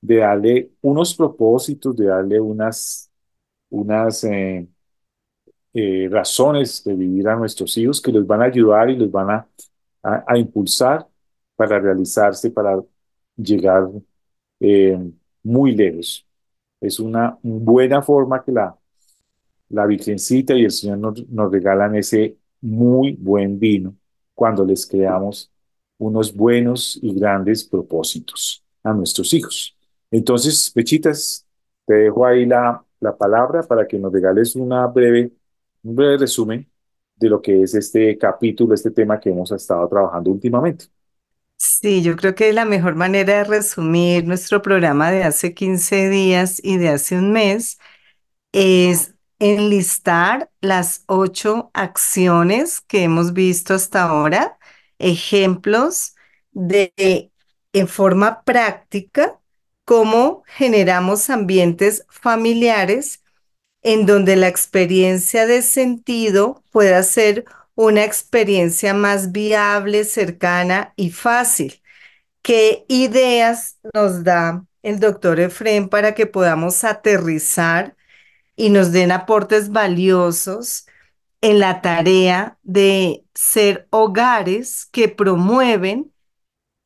de 0.00 0.16
darle 0.18 0.72
unos 0.82 1.14
propósitos, 1.14 1.96
de 1.96 2.06
darle 2.06 2.40
unas 2.40 3.10
unas 3.70 4.24
eh, 4.24 4.68
eh, 5.74 6.08
razones 6.10 6.82
de 6.84 6.94
vivir 6.94 7.28
a 7.28 7.36
nuestros 7.36 7.76
hijos 7.78 8.00
que 8.00 8.12
les 8.12 8.26
van 8.26 8.42
a 8.42 8.46
ayudar 8.46 8.90
y 8.90 8.96
les 8.96 9.10
van 9.10 9.30
a, 9.30 9.48
a, 10.02 10.38
impulsar 10.38 11.06
para 11.56 11.78
realizarse, 11.78 12.50
para 12.50 12.80
llegar 13.36 13.88
eh, 14.60 14.98
muy 15.42 15.74
lejos. 15.74 16.26
Es 16.80 17.00
una 17.00 17.38
buena 17.42 18.02
forma 18.02 18.42
que 18.44 18.52
la, 18.52 18.76
la 19.70 19.86
Virgencita 19.86 20.54
y 20.54 20.64
el 20.64 20.70
Señor 20.72 20.98
nos, 20.98 21.28
nos 21.28 21.52
regalan 21.52 21.96
ese 21.96 22.38
muy 22.62 23.14
buen 23.20 23.58
vino 23.58 23.96
cuando 24.34 24.64
les 24.64 24.86
creamos 24.86 25.52
unos 25.98 26.34
buenos 26.34 26.98
y 27.02 27.14
grandes 27.14 27.64
propósitos 27.64 28.64
a 28.82 28.92
nuestros 28.94 29.34
hijos. 29.34 29.76
Entonces, 30.10 30.70
Pechitas, 30.74 31.46
te 31.86 31.94
dejo 31.94 32.26
ahí 32.26 32.46
la, 32.46 32.84
la 33.00 33.16
palabra 33.16 33.62
para 33.62 33.86
que 33.86 33.98
nos 33.98 34.12
regales 34.12 34.56
una 34.56 34.86
breve, 34.86 35.32
un 35.82 35.96
breve 35.96 36.18
resumen 36.18 36.68
de 37.16 37.28
lo 37.28 37.40
que 37.42 37.62
es 37.62 37.74
este 37.74 38.16
capítulo, 38.18 38.74
este 38.74 38.90
tema 38.90 39.20
que 39.20 39.30
hemos 39.30 39.52
estado 39.52 39.86
trabajando 39.88 40.30
últimamente. 40.30 40.86
Sí, 41.56 42.02
yo 42.02 42.16
creo 42.16 42.34
que 42.34 42.52
la 42.52 42.64
mejor 42.64 42.94
manera 42.96 43.38
de 43.38 43.44
resumir 43.44 44.26
nuestro 44.26 44.62
programa 44.62 45.10
de 45.10 45.24
hace 45.24 45.54
15 45.54 46.08
días 46.08 46.60
y 46.62 46.78
de 46.78 46.88
hace 46.88 47.16
un 47.18 47.32
mes 47.32 47.78
es 48.52 49.14
enlistar 49.40 50.50
las 50.60 51.04
ocho 51.06 51.70
acciones 51.74 52.80
que 52.82 53.02
hemos 53.04 53.32
visto 53.32 53.74
hasta 53.74 54.04
ahora, 54.04 54.58
ejemplos 54.98 56.14
de 56.52 57.32
en 57.72 57.88
forma 57.88 58.42
práctica 58.44 59.40
cómo 59.84 60.44
generamos 60.46 61.30
ambientes 61.30 62.06
familiares 62.08 63.22
en 63.82 64.06
donde 64.06 64.36
la 64.36 64.48
experiencia 64.48 65.46
de 65.46 65.62
sentido 65.62 66.62
pueda 66.70 67.02
ser 67.02 67.44
una 67.74 68.04
experiencia 68.04 68.94
más 68.94 69.32
viable, 69.32 70.04
cercana 70.04 70.92
y 70.96 71.10
fácil. 71.10 71.82
¿Qué 72.42 72.84
ideas 72.88 73.78
nos 73.94 74.24
da 74.24 74.64
el 74.82 75.00
doctor 75.00 75.40
Efrén 75.40 75.88
para 75.88 76.14
que 76.14 76.26
podamos 76.26 76.84
aterrizar 76.84 77.96
y 78.60 78.68
nos 78.68 78.92
den 78.92 79.10
aportes 79.10 79.70
valiosos 79.70 80.86
en 81.40 81.60
la 81.60 81.80
tarea 81.80 82.58
de 82.62 83.24
ser 83.34 83.88
hogares 83.90 84.86
que 84.92 85.08
promueven 85.08 86.12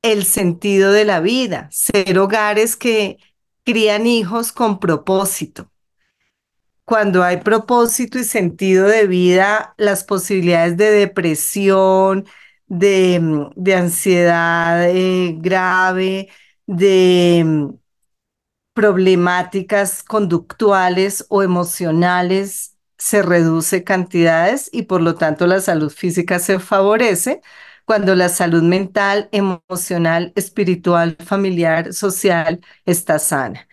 el 0.02 0.25
sentido 0.25 0.93
de 0.93 1.04
la 1.04 1.19
vida, 1.19 1.69
ser 1.73 2.19
hogares 2.19 2.76
que 2.76 3.19
crían 3.64 4.07
hijos 4.07 4.52
con 4.52 4.78
propósito? 4.78 5.71
cuando 6.85 7.23
hay 7.23 7.38
propósito 7.38 8.19
y 8.19 8.25
sentido 8.25 8.87
de 8.87 9.07
vida, 9.07 9.75
las 9.78 10.04
posibilidades 10.04 10.76
de 10.76 10.90
depresión, 10.90 12.26
de, 12.66 13.21
mm, 13.21 13.50
de 13.57 13.75
ansiedad 13.75 14.88
eh, 14.90 15.35
grave, 15.38 16.28
de 16.66 17.43
mm, 17.45 17.69
problemáticas 18.75 20.02
conductuales 20.02 21.26
o 21.31 21.43
emocionales 21.43 22.76
se 22.99 23.23
reduce 23.23 23.85
cantidades 23.85 24.71
y 24.73 24.83
por 24.85 25.02
lo 25.02 25.14
tanto 25.16 25.47
la 25.47 25.61
salud 25.61 25.90
física 25.90 26.38
se 26.40 26.59
favorece 26.61 27.43
cuando 27.87 28.14
la 28.14 28.28
salud 28.31 28.62
mental, 28.62 29.28
emocional, 29.33 30.33
espiritual, 30.37 31.16
familiar, 31.25 31.92
social 31.94 32.61
está 32.87 33.18
sana. 33.18 33.68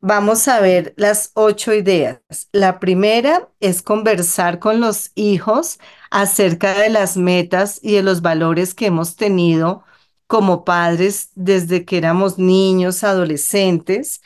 Vamos 0.00 0.48
a 0.48 0.60
ver 0.60 0.92
las 0.98 1.30
ocho 1.34 1.72
ideas. 1.72 2.20
La 2.52 2.78
primera 2.78 3.48
es 3.60 3.80
conversar 3.82 4.58
con 4.58 4.80
los 4.80 5.10
hijos 5.14 5.78
acerca 6.10 6.74
de 6.78 6.90
las 6.90 7.16
metas 7.16 7.80
y 7.82 7.94
de 7.94 8.02
los 8.02 8.20
valores 8.20 8.74
que 8.74 8.86
hemos 8.86 9.16
tenido 9.16 9.82
como 10.26 10.64
padres 10.64 11.30
desde 11.34 11.84
que 11.86 11.96
éramos 11.98 12.38
niños, 12.38 13.02
adolescentes, 13.04 14.20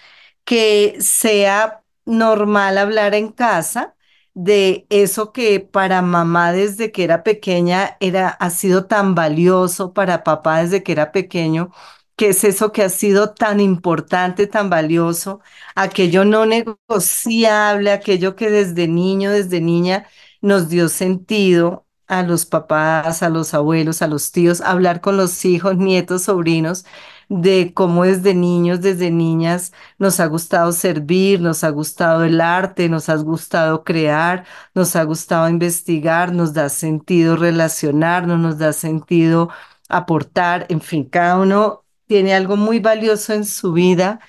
que 0.49 0.97
sea 1.01 1.85
normal 2.07 2.79
hablar 2.79 3.15
en 3.15 3.31
casa 3.33 3.95
de 4.35 4.87
eso 4.91 5.33
que 5.33 5.61
para 5.61 6.01
mamá 6.03 6.53
desde 6.53 6.91
que 6.93 7.05
era 7.05 7.23
pequeña 7.25 7.97
era, 8.01 8.29
ha 8.31 8.51
sido 8.51 8.87
tan 8.87 9.15
valioso, 9.15 9.93
para 9.93 10.25
papá 10.25 10.63
desde 10.63 10.83
que 10.83 10.93
era 10.93 11.13
pequeño 11.13 11.71
¿Qué 12.17 12.31
es 12.31 12.43
eso 12.45 12.73
que 12.73 12.83
ha 12.83 12.89
sido 12.89 13.33
tan 13.35 13.61
importante, 13.61 14.47
tan 14.49 14.69
valioso? 14.71 15.41
Aquello 15.77 16.25
no 16.25 16.47
negociable, 16.47 17.93
aquello 17.93 18.35
que 18.35 18.51
desde 18.51 18.89
niño, 18.89 19.31
desde 19.31 19.61
niña 19.61 20.09
nos 20.41 20.69
dio 20.69 20.89
sentido 20.89 21.87
a 22.09 22.23
los 22.25 22.45
papás, 22.47 23.23
a 23.23 23.29
los 23.29 23.55
abuelos, 23.55 24.03
a 24.03 24.09
los 24.09 24.33
tíos, 24.33 24.61
hablar 24.63 25.01
con 25.01 25.17
los 25.17 25.45
hijos, 25.45 25.77
nietos, 25.77 26.23
sobrinos, 26.25 26.85
de 27.29 27.73
cómo 27.75 28.05
desde 28.05 28.35
niños, 28.35 28.81
desde 28.81 29.11
niñas 29.11 29.73
nos 29.99 30.21
ha 30.21 30.27
gustado 30.27 30.73
servir, 30.73 31.41
nos 31.41 31.65
ha 31.65 31.71
gustado 31.71 32.25
el 32.25 32.41
arte, 32.41 32.89
nos 32.89 33.09
ha 33.09 33.17
gustado 33.17 33.85
crear, 33.85 34.47
nos 34.75 34.97
ha 34.97 35.05
gustado 35.05 35.49
investigar, 35.49 36.33
nos 36.33 36.55
da 36.55 36.69
sentido 36.71 37.37
relacionarnos, 37.37 38.39
nos 38.39 38.59
da 38.59 38.73
sentido 38.73 39.51
aportar, 39.89 40.67
en 40.71 40.81
fin, 40.81 41.05
cada 41.05 41.39
uno 41.39 41.85
tiene 42.07 42.35
algo 42.35 42.57
muy 42.57 42.81
valioso 42.81 43.33
en 43.35 43.45
su 43.45 43.73
vida 43.73 44.21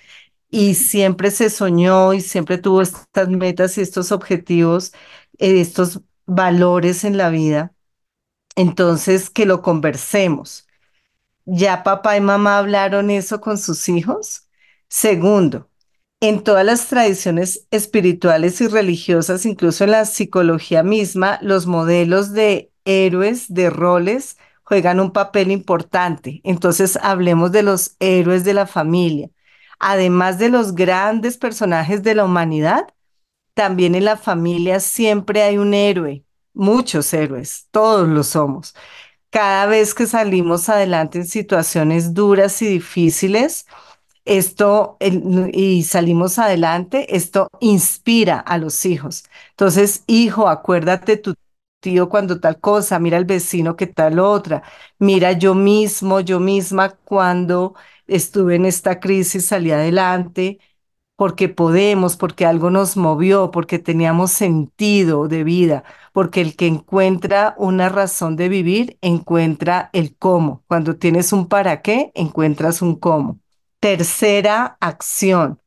y 0.50 0.76
siempre 0.76 1.32
se 1.32 1.50
soñó 1.50 2.14
y 2.14 2.22
siempre 2.22 2.58
tuvo 2.58 2.82
estas 2.82 3.30
metas 3.30 3.78
y 3.78 3.82
estos 3.82 4.12
objetivos, 4.12 4.94
eh, 5.38 5.62
estos 5.62 6.02
valores 6.26 7.04
en 7.04 7.18
la 7.18 7.30
vida. 7.30 7.74
Entonces, 8.56 9.30
que 9.30 9.46
lo 9.46 9.62
conversemos. 9.62 10.69
¿Ya 11.52 11.84
papá 11.84 12.16
y 12.16 12.22
mamá 12.22 12.60
hablaron 12.60 13.10
eso 13.10 13.42
con 13.42 13.58
sus 13.58 13.90
hijos? 13.90 14.48
Segundo, 14.88 15.70
en 16.20 16.44
todas 16.44 16.64
las 16.66 16.88
tradiciones 16.88 17.66
espirituales 17.72 18.62
y 18.62 18.68
religiosas, 18.68 19.46
incluso 19.48 19.84
en 19.84 19.92
la 19.92 20.06
psicología 20.06 20.84
misma, 20.84 21.40
los 21.42 21.66
modelos 21.66 22.34
de 22.34 22.72
héroes, 22.86 23.52
de 23.52 23.72
roles, 23.72 24.38
juegan 24.64 25.00
un 25.00 25.12
papel 25.12 25.50
importante. 25.52 26.42
Entonces 26.44 26.98
hablemos 27.02 27.52
de 27.52 27.64
los 27.64 27.96
héroes 28.00 28.44
de 28.44 28.54
la 28.54 28.68
familia. 28.68 29.30
Además 29.80 30.38
de 30.38 30.50
los 30.50 30.76
grandes 30.76 31.38
personajes 31.38 32.04
de 32.04 32.14
la 32.14 32.26
humanidad, 32.26 32.94
también 33.56 33.96
en 33.96 34.06
la 34.06 34.18
familia 34.18 34.80
siempre 34.80 35.42
hay 35.44 35.58
un 35.58 35.74
héroe, 35.74 36.24
muchos 36.54 37.14
héroes, 37.14 37.68
todos 37.72 38.08
lo 38.08 38.24
somos. 38.24 38.76
Cada 39.32 39.68
vez 39.68 39.94
que 39.94 40.08
salimos 40.08 40.70
adelante 40.70 41.20
en 41.20 41.26
situaciones 41.28 42.14
duras 42.16 42.62
y 42.64 42.68
difíciles, 42.68 43.68
esto 44.26 44.98
y 45.54 45.84
salimos 45.84 46.40
adelante, 46.40 47.16
esto 47.16 47.50
inspira 47.62 48.40
a 48.40 48.58
los 48.58 48.86
hijos. 48.86 49.26
Entonces, 49.52 50.04
hijo, 50.08 50.48
acuérdate 50.50 51.18
tu 51.18 51.36
tío 51.82 52.10
cuando 52.10 52.40
tal 52.40 52.60
cosa, 52.60 53.00
mira 53.00 53.18
el 53.18 53.26
vecino 53.26 53.76
que 53.76 53.88
tal 53.88 54.20
otra, 54.20 54.64
mira 55.00 55.34
yo 55.34 55.56
mismo, 55.56 56.20
yo 56.22 56.40
misma 56.40 56.90
cuando 56.92 57.76
estuve 58.08 58.56
en 58.56 58.66
esta 58.66 59.00
crisis 59.00 59.48
salí 59.48 59.72
adelante, 59.72 60.60
porque 61.20 61.50
podemos, 61.50 62.16
porque 62.16 62.46
algo 62.46 62.70
nos 62.70 62.96
movió, 62.96 63.52
porque 63.52 63.78
teníamos 63.78 64.32
sentido 64.32 65.28
de 65.28 65.44
vida, 65.44 65.84
porque 66.14 66.40
el 66.40 66.56
que 66.56 66.66
encuentra 66.66 67.56
una 67.58 67.90
razón 67.90 68.38
de 68.38 68.48
vivir 68.48 68.98
encuentra 69.02 69.90
el 69.92 70.16
cómo. 70.16 70.64
Cuando 70.68 70.96
tienes 70.96 71.34
un 71.34 71.50
para 71.50 71.82
qué, 71.82 72.14
encuentras 72.16 72.82
un 72.82 72.96
cómo. 72.96 73.38
Tercera 73.82 74.78
acción. 74.80 75.60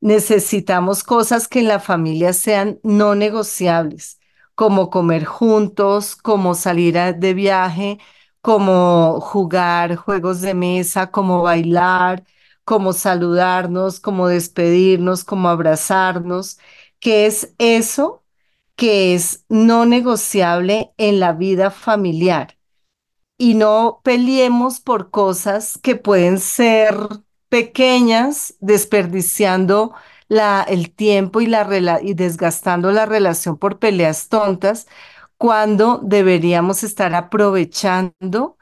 Necesitamos 0.00 1.04
cosas 1.04 1.48
que 1.48 1.60
en 1.60 1.68
la 1.68 1.78
familia 1.78 2.32
sean 2.32 2.80
no 2.82 3.14
negociables 3.14 4.20
como 4.54 4.88
comer 4.88 5.26
juntos, 5.26 6.16
como 6.16 6.54
salir 6.54 6.94
de 7.16 7.34
viaje, 7.34 7.98
como 8.40 9.20
jugar 9.20 9.96
juegos 9.96 10.40
de 10.40 10.54
mesa, 10.54 11.10
como 11.10 11.42
bailar, 11.42 12.24
como 12.64 12.92
saludarnos, 12.92 14.00
como 14.00 14.28
despedirnos, 14.28 15.24
como 15.24 15.48
abrazarnos, 15.48 16.58
que 17.00 17.26
es 17.26 17.54
eso 17.58 18.24
que 18.76 19.14
es 19.14 19.44
no 19.48 19.86
negociable 19.86 20.92
en 20.96 21.20
la 21.20 21.32
vida 21.32 21.70
familiar. 21.70 22.58
Y 23.38 23.54
no 23.54 24.00
peleemos 24.04 24.80
por 24.80 25.10
cosas 25.10 25.78
que 25.82 25.96
pueden 25.96 26.38
ser 26.38 26.96
pequeñas, 27.48 28.54
desperdiciando 28.60 29.94
el 30.68 30.94
tiempo 30.94 31.40
y, 31.40 31.46
la, 31.46 32.00
y 32.02 32.14
desgastando 32.14 32.90
la 32.92 33.06
relación 33.06 33.58
por 33.58 33.78
peleas 33.78 34.28
tontas 34.28 34.86
cuando 35.36 36.00
deberíamos 36.02 36.84
estar 36.84 37.14
aprovechando 37.14 38.56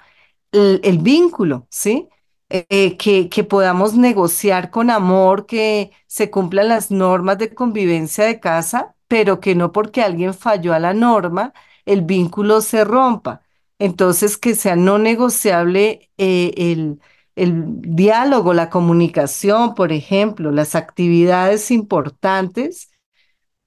el, 0.53 0.99
vínculo, 0.99 1.67
¿sí? 1.71 2.09
Eh, 2.53 2.97
que, 2.97 3.45
podamos 3.45 3.95
negociar 3.95 4.71
con 4.71 4.91
amor, 4.91 5.47
que 5.47 5.93
se 6.09 6.31
cumplan 6.31 6.69
las 6.69 6.91
normas 6.91 7.39
de 7.39 7.55
convivencia 7.55 8.25
de 8.25 8.41
casa, 8.41 8.97
pero 9.07 9.39
que 9.41 9.55
no 9.55 9.71
porque 9.73 10.03
alguien 10.03 10.35
falló 10.35 10.75
a 10.75 10.81
la 10.81 10.93
norma, 10.93 11.53
el 11.87 12.03
vínculo 12.03 12.61
se 12.61 12.85
rompa. 12.85 13.43
Entonces, 13.79 14.37
que 14.37 14.55
sea 14.57 14.75
no 14.77 14.99
negociable 14.99 16.11
eh, 16.19 16.53
el, 16.57 17.01
el 17.37 17.81
diálogo, 17.83 18.53
la 18.53 18.69
comunicación, 18.69 19.75
por 19.77 19.93
ejemplo, 19.93 20.51
las 20.51 20.75
actividades 20.75 21.71
importantes 21.71 22.91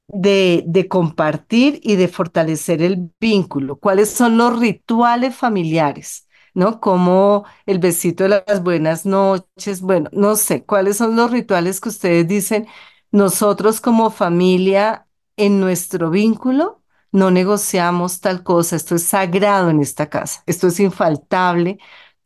de, 0.08 0.64
de 0.68 0.88
compartir 0.88 1.80
y 1.84 1.96
de 1.98 2.08
fortalecer 2.10 2.82
el 2.82 3.12
vínculo. 3.20 3.78
¿Cuáles 3.78 4.10
son 4.12 4.38
los 4.38 4.60
rituales 4.60 5.36
familiares? 5.36 6.28
¿No? 6.54 6.80
Como 6.80 7.46
el 7.66 7.80
besito 7.80 8.24
de 8.24 8.44
las 8.48 8.64
buenas 8.64 9.06
noches, 9.06 9.82
bueno, 9.82 10.10
no 10.14 10.36
sé, 10.36 10.66
¿cuáles 10.66 10.98
son 10.98 11.16
los 11.16 11.32
rituales 11.32 11.80
que 11.82 11.90
ustedes 11.90 12.28
dicen? 12.28 12.68
Nosotros 13.12 13.82
como 13.82 14.10
familia, 14.12 15.08
en 15.38 15.60
nuestro 15.60 16.10
vínculo, 16.10 16.82
no 17.12 17.32
negociamos 17.32 18.20
tal 18.22 18.44
cosa, 18.44 18.76
esto 18.76 18.96
es 18.96 19.04
sagrado 19.04 19.70
en 19.70 19.80
esta 19.82 20.10
casa, 20.10 20.44
esto 20.46 20.68
es 20.68 20.80
infaltable, 20.80 21.78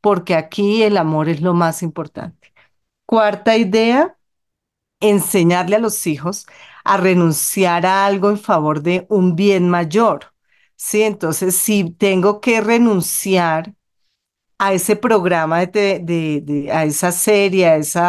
porque 0.02 0.36
aquí 0.36 0.84
el 0.84 0.98
amor 0.98 1.30
es 1.30 1.42
lo 1.42 1.54
más 1.54 1.84
importante. 1.84 2.54
Cuarta 3.06 3.58
idea, 3.58 4.18
enseñarle 5.00 5.76
a 5.78 5.80
los 5.80 6.08
hijos 6.08 6.46
a 6.84 6.98
renunciar 6.98 7.86
a 7.86 8.06
algo 8.06 8.30
en 8.30 8.38
favor 8.40 8.82
de 8.82 9.06
un 9.10 9.36
bien 9.36 9.70
mayor. 9.70 10.34
Sí, 10.76 11.04
entonces 11.04 11.56
si 11.58 11.92
tengo 11.92 12.42
que 12.42 12.62
renunciar 12.62 13.74
a 14.60 14.74
ese 14.74 14.96
programa, 14.96 15.65
de, 15.65 16.00
de, 16.02 16.72
a 16.72 16.86
esa 16.86 17.12
serie, 17.12 17.67
a 17.67 17.76
ese 17.78 18.00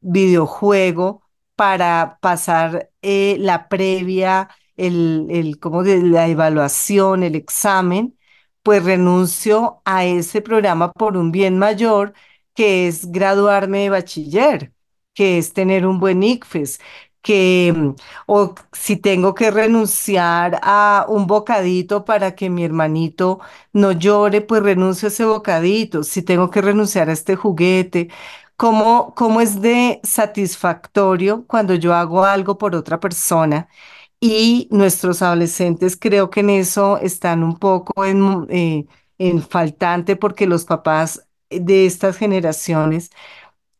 videojuego, 0.00 1.22
para 1.56 2.18
pasar 2.20 2.90
eh, 3.02 3.36
la 3.40 3.68
previa, 3.68 4.48
el, 4.76 5.26
el, 5.30 5.58
como 5.58 5.82
de 5.82 6.02
la 6.02 6.28
evaluación, 6.28 7.22
el 7.22 7.34
examen, 7.34 8.18
pues 8.62 8.84
renuncio 8.84 9.80
a 9.84 10.04
ese 10.04 10.42
programa 10.42 10.92
por 10.92 11.16
un 11.16 11.32
bien 11.32 11.58
mayor, 11.58 12.14
que 12.54 12.88
es 12.88 13.10
graduarme 13.12 13.80
de 13.80 13.90
bachiller, 13.90 14.72
que 15.14 15.38
es 15.38 15.52
tener 15.52 15.86
un 15.86 15.98
buen 16.00 16.22
ICFES, 16.22 16.80
que, 17.26 17.72
mm, 17.76 17.90
o 18.26 18.54
si 18.72 18.96
tengo 18.96 19.34
que 19.34 19.50
renunciar 19.50 20.60
a 20.62 21.06
un 21.08 21.26
bocadito 21.26 22.04
para 22.04 22.34
que 22.36 22.50
mi 22.50 22.64
hermanito 22.64 23.40
no 23.72 23.90
llore, 23.92 24.40
pues 24.42 24.62
renuncio 24.62 25.08
a 25.08 25.10
ese 25.10 25.24
bocadito. 25.24 26.04
Si 26.04 26.22
tengo 26.22 26.50
que 26.50 26.62
renunciar 26.62 27.08
a 27.10 27.12
este 27.12 27.34
juguete, 27.36 28.08
¿cómo, 28.56 29.14
cómo 29.16 29.40
es 29.40 29.60
de 29.60 30.00
satisfactorio 30.04 31.44
cuando 31.46 31.74
yo 31.74 31.94
hago 31.94 32.24
algo 32.24 32.58
por 32.58 32.74
otra 32.76 33.00
persona? 33.00 33.68
Y 34.20 34.68
nuestros 34.70 35.22
adolescentes 35.22 35.96
creo 35.96 36.30
que 36.30 36.40
en 36.40 36.50
eso 36.50 36.98
están 36.98 37.42
un 37.44 37.58
poco 37.58 38.04
en, 38.04 38.46
eh, 38.50 38.86
en 39.18 39.42
faltante 39.42 40.16
porque 40.16 40.46
los 40.46 40.64
papás 40.64 41.26
de 41.50 41.86
estas 41.86 42.16
generaciones 42.16 43.10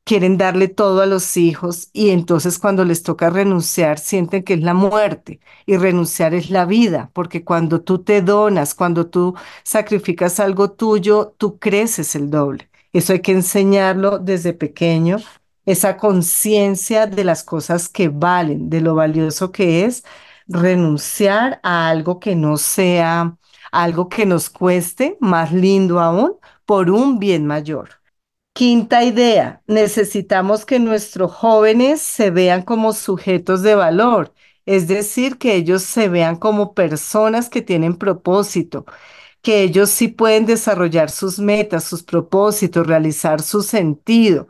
quieren 0.06 0.38
darle 0.38 0.68
todo 0.68 1.02
a 1.02 1.06
los 1.06 1.36
hijos 1.36 1.90
y 1.92 2.10
entonces 2.10 2.58
cuando 2.60 2.84
les 2.84 3.02
toca 3.02 3.28
renunciar 3.30 3.98
sienten 3.98 4.44
que 4.44 4.54
es 4.54 4.62
la 4.62 4.72
muerte 4.74 5.40
y 5.66 5.76
renunciar 5.78 6.32
es 6.34 6.50
la 6.50 6.64
vida, 6.64 7.10
porque 7.12 7.44
cuando 7.44 7.80
tú 7.82 7.98
te 8.04 8.22
donas, 8.22 8.74
cuando 8.74 9.08
tú 9.08 9.34
sacrificas 9.64 10.38
algo 10.40 10.70
tuyo, 10.72 11.34
tú 11.38 11.58
creces 11.58 12.14
el 12.14 12.30
doble. 12.30 12.70
Eso 12.92 13.12
hay 13.14 13.20
que 13.20 13.32
enseñarlo 13.32 14.18
desde 14.20 14.52
pequeño, 14.54 15.18
esa 15.66 15.96
conciencia 15.96 17.06
de 17.08 17.24
las 17.24 17.42
cosas 17.44 17.88
que 17.88 18.08
valen, 18.08 18.70
de 18.70 18.80
lo 18.80 18.94
valioso 18.94 19.50
que 19.52 19.84
es 19.84 20.04
renunciar 20.46 21.60
a 21.64 21.88
algo 21.88 22.20
que 22.20 22.36
no 22.36 22.56
sea 22.58 23.36
algo 23.72 24.08
que 24.08 24.24
nos 24.26 24.50
cueste, 24.50 25.16
más 25.20 25.52
lindo 25.52 26.00
aún, 26.00 26.34
por 26.64 26.90
un 26.90 27.18
bien 27.18 27.46
mayor. 27.46 27.90
Quinta 28.56 29.04
idea, 29.04 29.62
necesitamos 29.66 30.64
que 30.64 30.78
nuestros 30.78 31.30
jóvenes 31.30 32.00
se 32.00 32.30
vean 32.30 32.62
como 32.62 32.94
sujetos 32.94 33.60
de 33.62 33.74
valor, 33.74 34.32
es 34.64 34.88
decir, 34.88 35.36
que 35.36 35.54
ellos 35.56 35.82
se 35.82 36.08
vean 36.08 36.36
como 36.36 36.72
personas 36.74 37.50
que 37.50 37.60
tienen 37.60 37.96
propósito, 37.98 38.86
que 39.42 39.62
ellos 39.62 39.90
sí 39.90 40.08
pueden 40.08 40.46
desarrollar 40.46 41.10
sus 41.10 41.38
metas, 41.38 41.84
sus 41.84 42.02
propósitos, 42.02 42.86
realizar 42.86 43.42
su 43.42 43.62
sentido. 43.62 44.48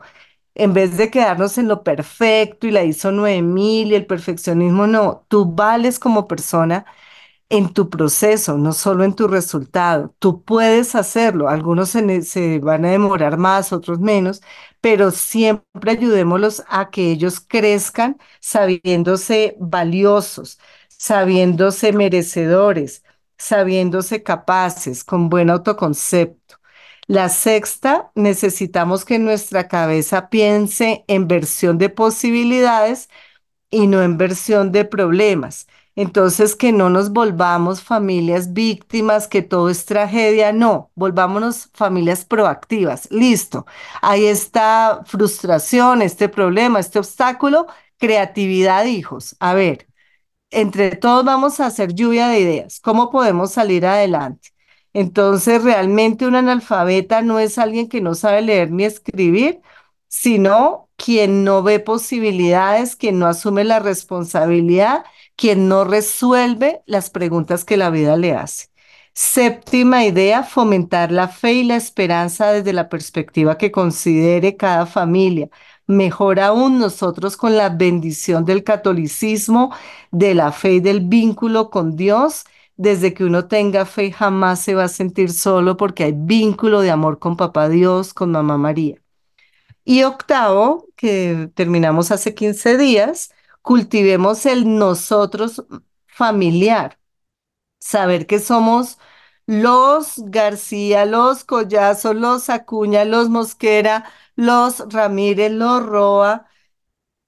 En 0.55 0.73
vez 0.73 0.97
de 0.97 1.11
quedarnos 1.11 1.57
en 1.57 1.67
lo 1.69 1.83
perfecto 1.83 2.67
y 2.67 2.71
la 2.71 2.83
hizo 2.83 3.11
9000 3.11 3.91
y 3.91 3.95
el 3.95 4.05
perfeccionismo, 4.07 4.87
no, 4.87 5.25
tú 5.29 5.45
vales 5.55 5.99
como 5.99 6.27
persona 6.27 6.85
en 7.49 7.73
tu 7.73 7.89
proceso, 7.89 8.57
no 8.57 8.73
solo 8.73 9.03
en 9.03 9.15
tu 9.15 9.27
resultado. 9.27 10.13
Tú 10.19 10.43
puedes 10.43 10.95
hacerlo. 10.95 11.49
Algunos 11.49 11.89
se, 11.89 12.59
van 12.59 12.85
a 12.85 12.91
demorar 12.91 13.37
más, 13.37 13.71
otros 13.73 13.99
menos, 13.99 14.41
pero 14.81 15.11
siempre 15.11 15.91
ayudémoslos 15.91 16.63
a 16.67 16.89
que 16.89 17.11
ellos 17.11 17.39
crezcan 17.39 18.17
sabiéndose 18.41 19.55
valiosos, 19.59 20.59
sabiéndose 20.89 21.93
merecedores, 21.93 23.03
sabiéndose 23.37 24.23
capaces, 24.23 25.03
con 25.03 25.29
buen 25.29 25.49
autoconcepto. 25.49 26.57
La 27.07 27.29
sexta, 27.29 28.11
necesitamos 28.15 29.05
que 29.05 29.19
nuestra 29.19 29.67
cabeza 29.69 30.29
piense 30.29 31.05
en 31.07 31.27
versión 31.27 31.77
de 31.77 31.89
posibilidades 31.89 33.09
y 33.69 33.87
no 33.87 34.01
en 34.03 34.17
versión 34.17 34.71
de 34.71 34.85
problemas. 34.85 35.67
Entonces, 35.97 36.55
que 36.55 36.71
no 36.71 36.91
nos 36.91 37.11
volvamos 37.11 37.81
familias 37.83 38.53
víctimas, 38.53 39.27
que 39.27 39.41
todo 39.41 39.69
es 39.69 39.85
tragedia, 39.85 40.53
no, 40.53 40.91
volvámonos 40.95 41.71
familias 41.73 42.23
proactivas. 42.23 43.09
Listo, 43.11 43.65
ahí 44.03 44.27
está 44.27 45.01
frustración, 45.07 46.03
este 46.03 46.29
problema, 46.29 46.79
este 46.79 46.99
obstáculo, 46.99 47.65
creatividad, 47.97 48.85
hijos. 48.85 49.35
A 49.39 49.55
ver, 49.55 49.87
entre 50.51 50.95
todos 50.95 51.25
vamos 51.25 51.59
a 51.59 51.67
hacer 51.67 51.93
lluvia 51.93 52.27
de 52.29 52.39
ideas. 52.41 52.79
¿Cómo 52.79 53.09
podemos 53.11 53.51
salir 53.53 53.85
adelante? 53.85 54.49
Entonces, 54.93 55.63
realmente 55.63 56.25
un 56.27 56.35
analfabeta 56.35 57.21
no 57.21 57.39
es 57.39 57.57
alguien 57.57 57.89
que 57.89 58.01
no 58.01 58.15
sabe 58.15 58.41
leer 58.41 58.71
ni 58.71 58.85
escribir, 58.85 59.61
sino 60.07 60.89
quien 60.95 61.43
no 61.43 61.63
ve 61.63 61.79
posibilidades, 61.79 62.95
quien 62.95 63.19
no 63.19 63.27
asume 63.27 63.63
la 63.63 63.79
responsabilidad 63.79 65.03
quien 65.37 65.69
no 65.69 65.85
resuelve 65.85 66.81
las 66.87 67.09
preguntas 67.11 67.63
que 67.65 67.77
la 67.77 67.89
vida 67.91 68.17
le 68.17 68.33
hace. 68.33 68.67
Séptima 69.13 70.05
idea, 70.05 70.43
fomentar 70.43 71.11
la 71.11 71.27
fe 71.29 71.53
y 71.53 71.63
la 71.63 71.75
esperanza 71.75 72.51
desde 72.51 72.73
la 72.73 72.89
perspectiva 72.89 73.57
que 73.57 73.71
considere 73.71 74.57
cada 74.57 74.85
familia. 74.85 75.49
Mejor 75.87 76.39
aún 76.39 76.79
nosotros 76.79 77.37
con 77.37 77.57
la 77.57 77.69
bendición 77.69 78.45
del 78.45 78.63
catolicismo, 78.63 79.73
de 80.11 80.35
la 80.35 80.51
fe 80.51 80.75
y 80.75 80.79
del 80.81 81.01
vínculo 81.01 81.69
con 81.69 81.95
Dios. 81.95 82.45
Desde 82.75 83.13
que 83.13 83.23
uno 83.25 83.47
tenga 83.47 83.85
fe 83.85 84.11
jamás 84.11 84.61
se 84.61 84.75
va 84.75 84.83
a 84.85 84.87
sentir 84.89 85.31
solo 85.31 85.77
porque 85.77 86.03
hay 86.03 86.13
vínculo 86.15 86.81
de 86.81 86.91
amor 86.91 87.19
con 87.19 87.37
Papá 87.37 87.69
Dios, 87.69 88.13
con 88.13 88.31
Mamá 88.31 88.57
María. 88.57 89.01
Y 89.85 90.03
octavo, 90.03 90.87
que 90.95 91.49
terminamos 91.55 92.11
hace 92.11 92.35
15 92.35 92.77
días, 92.77 93.31
cultivemos 93.67 94.45
el 94.45 94.77
nosotros 94.77 95.61
familiar, 96.07 96.99
saber 97.79 98.27
que 98.27 98.39
somos 98.39 98.99
los 99.47 100.15
García, 100.27 101.05
los 101.05 101.43
Collazo, 101.45 102.13
los 102.13 102.49
Acuña, 102.49 103.05
los 103.05 103.29
Mosquera, 103.29 104.05
los 104.35 104.79
Ramírez, 104.93 105.51
los 105.51 105.85
Roa. 105.85 106.47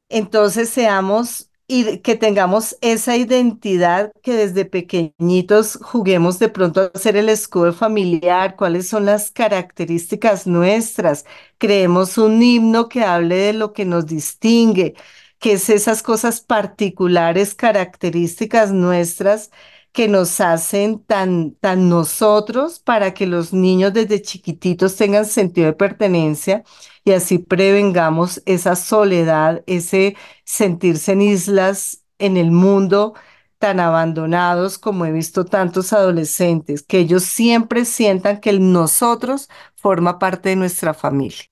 Entonces 0.10 0.70
seamos 0.70 1.50
y 1.68 2.00
que 2.00 2.16
tengamos 2.16 2.78
esa 2.82 3.16
identidad 3.18 4.12
que 4.24 4.34
desde 4.34 4.66
pequeñitos 4.66 5.80
juguemos 5.84 6.40
de 6.40 6.50
pronto 6.50 6.82
a 6.82 6.92
hacer 6.96 7.16
el 7.18 7.30
escudo 7.30 7.74
familiar, 7.74 8.56
cuáles 8.56 8.88
son 8.88 9.06
las 9.06 9.32
características 9.32 10.48
nuestras, 10.48 11.26
creemos 11.60 12.18
un 12.18 12.42
himno 12.42 12.90
que 12.90 13.04
hable 13.04 13.36
de 13.36 13.54
lo 13.54 13.74
que 13.74 13.86
nos 13.86 14.08
distingue, 14.08 14.96
que 15.40 15.54
es 15.54 15.70
esas 15.70 16.04
cosas 16.04 16.42
particulares, 16.42 17.56
características 17.56 18.72
nuestras 18.72 19.52
que 19.92 20.08
nos 20.08 20.40
hacen 20.40 21.04
tan, 21.04 21.56
tan 21.56 21.90
nosotros 21.90 22.80
para 22.80 23.14
que 23.14 23.26
los 23.26 23.54
niños 23.54 23.94
desde 23.94 24.22
chiquititos 24.22 24.96
tengan 24.96 25.26
sentido 25.26 25.68
de 25.68 25.74
pertenencia 25.74 26.64
y 27.04 27.12
así 27.14 27.40
prevengamos 27.40 28.42
esa 28.46 28.76
soledad, 28.76 29.64
ese 29.66 30.16
sentirse 30.44 31.14
en 31.14 31.22
islas 31.22 32.04
en 32.20 32.38
el 32.38 32.52
mundo 32.52 33.16
tan 33.58 33.80
abandonados 33.80 34.78
como 34.78 35.06
he 35.06 35.12
visto 35.12 35.46
tantos 35.46 35.92
adolescentes, 35.92 36.84
que 36.84 37.00
ellos 37.00 37.24
siempre 37.24 37.84
sientan 37.84 38.40
que 38.40 38.52
el 38.52 38.72
nosotros 38.72 39.50
forma 39.76 40.18
parte 40.20 40.50
de 40.50 40.56
nuestra 40.56 40.94
familia. 40.94 41.46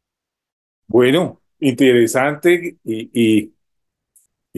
Bueno, 0.87 1.41
interesante 1.59 2.77
y, 2.83 3.09
y 3.13 3.53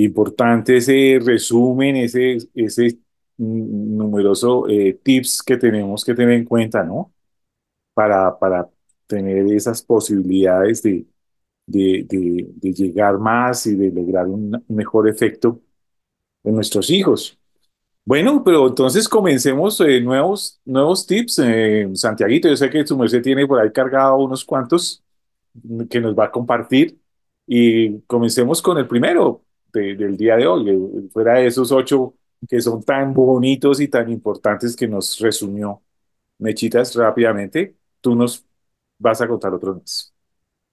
Importante 0.04 0.78
ese 0.78 1.20
resumen, 1.24 1.98
ese, 1.98 2.38
ese 2.56 3.00
numeroso 3.38 4.68
eh, 4.70 5.00
tips 5.04 5.44
que 5.44 5.58
tenemos 5.58 6.06
que 6.06 6.14
tener 6.16 6.36
en 6.36 6.46
cuenta, 6.46 6.84
¿no? 6.84 7.14
para, 7.94 8.38
para 8.40 8.70
tener 9.08 9.48
esas 9.54 9.82
posibilidades 9.82 10.84
de, 10.84 11.06
de, 11.68 12.06
de, 12.10 12.48
de 12.56 12.74
llegar 12.74 13.20
más 13.20 13.66
y 13.68 13.76
de 13.76 13.92
lograr 13.92 14.28
un 14.28 14.64
mejor 14.70 15.10
efecto 15.10 15.62
en 16.44 16.56
nuestros 16.56 16.90
hijos. 16.90 17.38
Bueno, 18.06 18.44
pero 18.44 18.68
entonces 18.68 19.08
comencemos 19.10 19.80
eh, 19.82 20.02
nuevos, 20.02 20.60
nuevos 20.66 21.06
tips. 21.08 21.40
Eh, 21.44 21.90
Santiaguito, 21.94 22.50
yo 22.50 22.58
sé 22.58 22.70
que 22.70 22.86
su 22.88 22.98
merced 22.98 23.22
tiene 23.22 23.48
por 23.48 23.60
ahí 23.60 23.72
cargado 23.72 24.18
unos 24.18 24.46
cuantos 24.46 25.04
que 25.90 26.00
nos 26.02 26.18
va 26.18 26.26
a 26.26 26.32
compartir 26.32 27.00
y 27.48 28.00
comencemos 28.02 28.62
con 28.62 28.78
el 28.78 28.88
primero 28.88 29.44
de- 29.74 29.96
del 29.96 30.18
día 30.18 30.36
de 30.38 30.48
hoy, 30.48 31.10
fuera 31.12 31.36
de 31.36 31.48
esos 31.48 31.72
ocho 31.72 32.16
que 32.48 32.62
son 32.62 32.84
tan 32.84 33.14
bonitos 33.14 33.80
y 33.82 33.88
tan 33.88 34.10
importantes 34.10 34.76
que 34.76 34.88
nos 34.88 35.20
resumió 35.20 35.82
Mechitas 36.40 36.96
rápidamente. 36.96 37.76
Tú 38.02 38.16
nos 38.16 38.46
vas 39.00 39.22
a 39.22 39.28
contar 39.28 39.54
otros 39.54 39.78
más. 39.78 40.14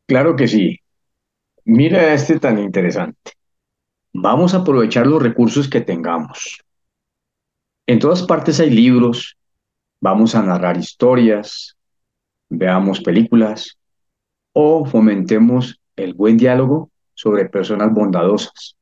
Claro 0.06 0.37
que 0.37 0.48
sí. 0.48 0.78
Mira 1.66 2.14
este 2.14 2.40
tan 2.40 2.59
interesante. 2.59 3.32
Vamos 4.14 4.54
a 4.54 4.59
aprovechar 4.59 5.06
los 5.06 5.22
recursos 5.22 5.68
que 5.68 5.80
tengamos. 5.80 6.59
En 7.87 7.98
todas 7.98 8.22
partes 8.22 8.61
hay 8.61 8.70
libros, 8.70 9.37
vamos 10.00 10.35
a 10.35 10.42
narrar 10.42 10.76
historias, 10.78 11.76
veamos 12.50 13.00
películas 13.02 13.78
o 14.54 14.87
fomentemos 14.87 15.80
el 15.96 16.14
buen 16.14 16.37
diálogo 16.38 16.90
sobre 17.14 17.46
personas 17.48 17.92
bondadosas. 17.94 18.75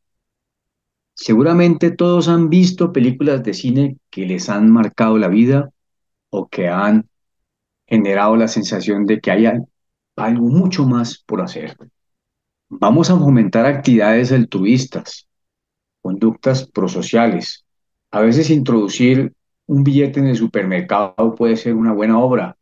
Seguramente 1.15 1.91
todos 1.91 2.29
han 2.29 2.49
visto 2.51 2.93
películas 2.93 3.43
de 3.43 3.55
cine 3.55 3.99
que 4.11 4.27
les 4.27 4.49
han 4.49 4.71
marcado 4.71 5.19
la 5.19 5.29
vida 5.29 5.71
o 6.31 6.49
que 6.49 6.69
han 6.69 7.09
generado 7.87 8.37
la 8.37 8.49
sensación 8.49 9.07
de 9.07 9.21
que 9.21 9.31
hay 9.33 9.47
al- 9.47 9.67
algo 10.17 10.49
mucho 10.49 10.87
más 10.87 11.19
por 11.27 11.43
hacer. 11.43 11.77
Vamos 12.69 13.11
a 13.11 13.19
fomentar 13.19 13.67
actividades 13.67 14.33
altruistas, 14.33 15.29
conductas 16.03 16.69
prosociales. 16.71 17.65
A 18.13 18.21
veces 18.21 18.51
introducir 18.51 19.35
un 19.67 19.85
billete 19.85 20.21
en 20.21 20.29
el 20.29 20.37
supermercado 20.37 21.35
puede 21.37 21.57
ser 21.57 21.75
una 21.75 21.93
buena 21.93 22.19
obra, 22.21 22.57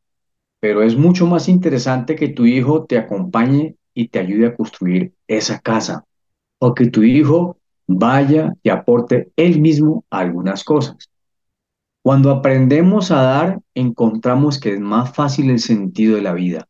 pero 0.61 0.83
es 0.83 0.97
mucho 0.97 1.27
más 1.27 1.49
interesante 1.49 2.17
que 2.17 2.29
tu 2.29 2.47
hijo 2.47 2.85
te 2.87 2.99
acompañe 2.99 3.77
y 3.95 4.09
te 4.09 4.21
ayude 4.21 4.47
a 4.49 4.57
construir 4.57 5.15
esa 5.27 5.61
casa, 5.61 6.05
o 6.59 6.75
que 6.75 6.89
tu 6.89 7.03
hijo 7.05 7.59
vaya 7.87 8.53
y 8.63 8.71
aporte 8.71 9.33
él 9.37 9.61
mismo 9.61 10.05
algunas 10.11 10.65
cosas. 10.65 10.97
Cuando 12.03 12.31
aprendemos 12.31 13.11
a 13.11 13.23
dar, 13.23 13.61
encontramos 13.75 14.59
que 14.59 14.75
es 14.75 14.81
más 14.81 15.15
fácil 15.15 15.51
el 15.51 15.61
sentido 15.61 16.17
de 16.17 16.23
la 16.23 16.33
vida, 16.33 16.69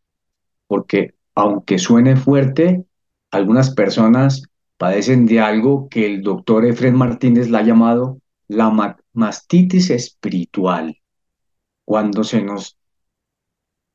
porque 0.69 1.15
aunque 1.35 1.79
suene 1.79 2.17
fuerte, 2.17 2.85
algunas 3.33 3.71
personas 3.75 4.45
padecen 4.79 5.27
de 5.27 5.41
algo 5.41 5.89
que 5.89 6.07
el 6.07 6.23
doctor 6.23 6.67
Efren 6.67 6.97
Martínez 6.97 7.51
la 7.51 7.61
ha 7.61 7.65
llamado 7.65 8.19
la 8.49 8.71
ma- 8.71 8.97
mastitis 9.15 9.91
espiritual. 9.91 10.99
Cuando 11.85 12.25
se 12.25 12.43
nos 12.43 12.79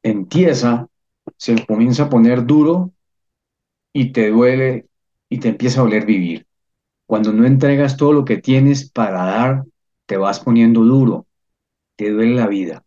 empieza, 0.03 0.87
se 1.37 1.65
comienza 1.65 2.03
a 2.03 2.09
poner 2.09 2.45
duro 2.45 2.93
y 3.93 4.13
te 4.13 4.29
duele 4.29 4.87
y 5.29 5.39
te 5.39 5.49
empieza 5.49 5.81
a 5.81 5.83
doler 5.83 6.05
vivir. 6.05 6.46
Cuando 7.07 7.33
no 7.33 7.45
entregas 7.47 7.97
todo 7.97 8.13
lo 8.13 8.25
que 8.25 8.37
tienes 8.37 8.91
para 8.91 9.23
dar, 9.23 9.63
te 10.05 10.17
vas 10.17 10.39
poniendo 10.39 10.81
duro, 10.83 11.25
te 11.95 12.11
duele 12.11 12.35
la 12.35 12.47
vida. 12.47 12.83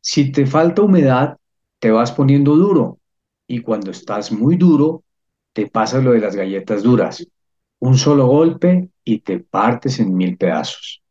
Si 0.00 0.32
te 0.32 0.46
falta 0.46 0.82
humedad, 0.82 1.36
te 1.78 1.90
vas 1.90 2.12
poniendo 2.12 2.56
duro. 2.56 2.98
Y 3.46 3.60
cuando 3.60 3.90
estás 3.90 4.32
muy 4.32 4.56
duro, 4.56 5.04
te 5.52 5.66
pasa 5.66 6.00
lo 6.00 6.12
de 6.12 6.20
las 6.20 6.34
galletas 6.34 6.82
duras. 6.82 7.26
Un 7.78 7.98
solo 7.98 8.26
golpe 8.26 8.88
y 9.04 9.20
te 9.20 9.40
partes 9.40 10.00
en 10.00 10.14
mil 10.14 10.38
pedazos. 10.38 11.02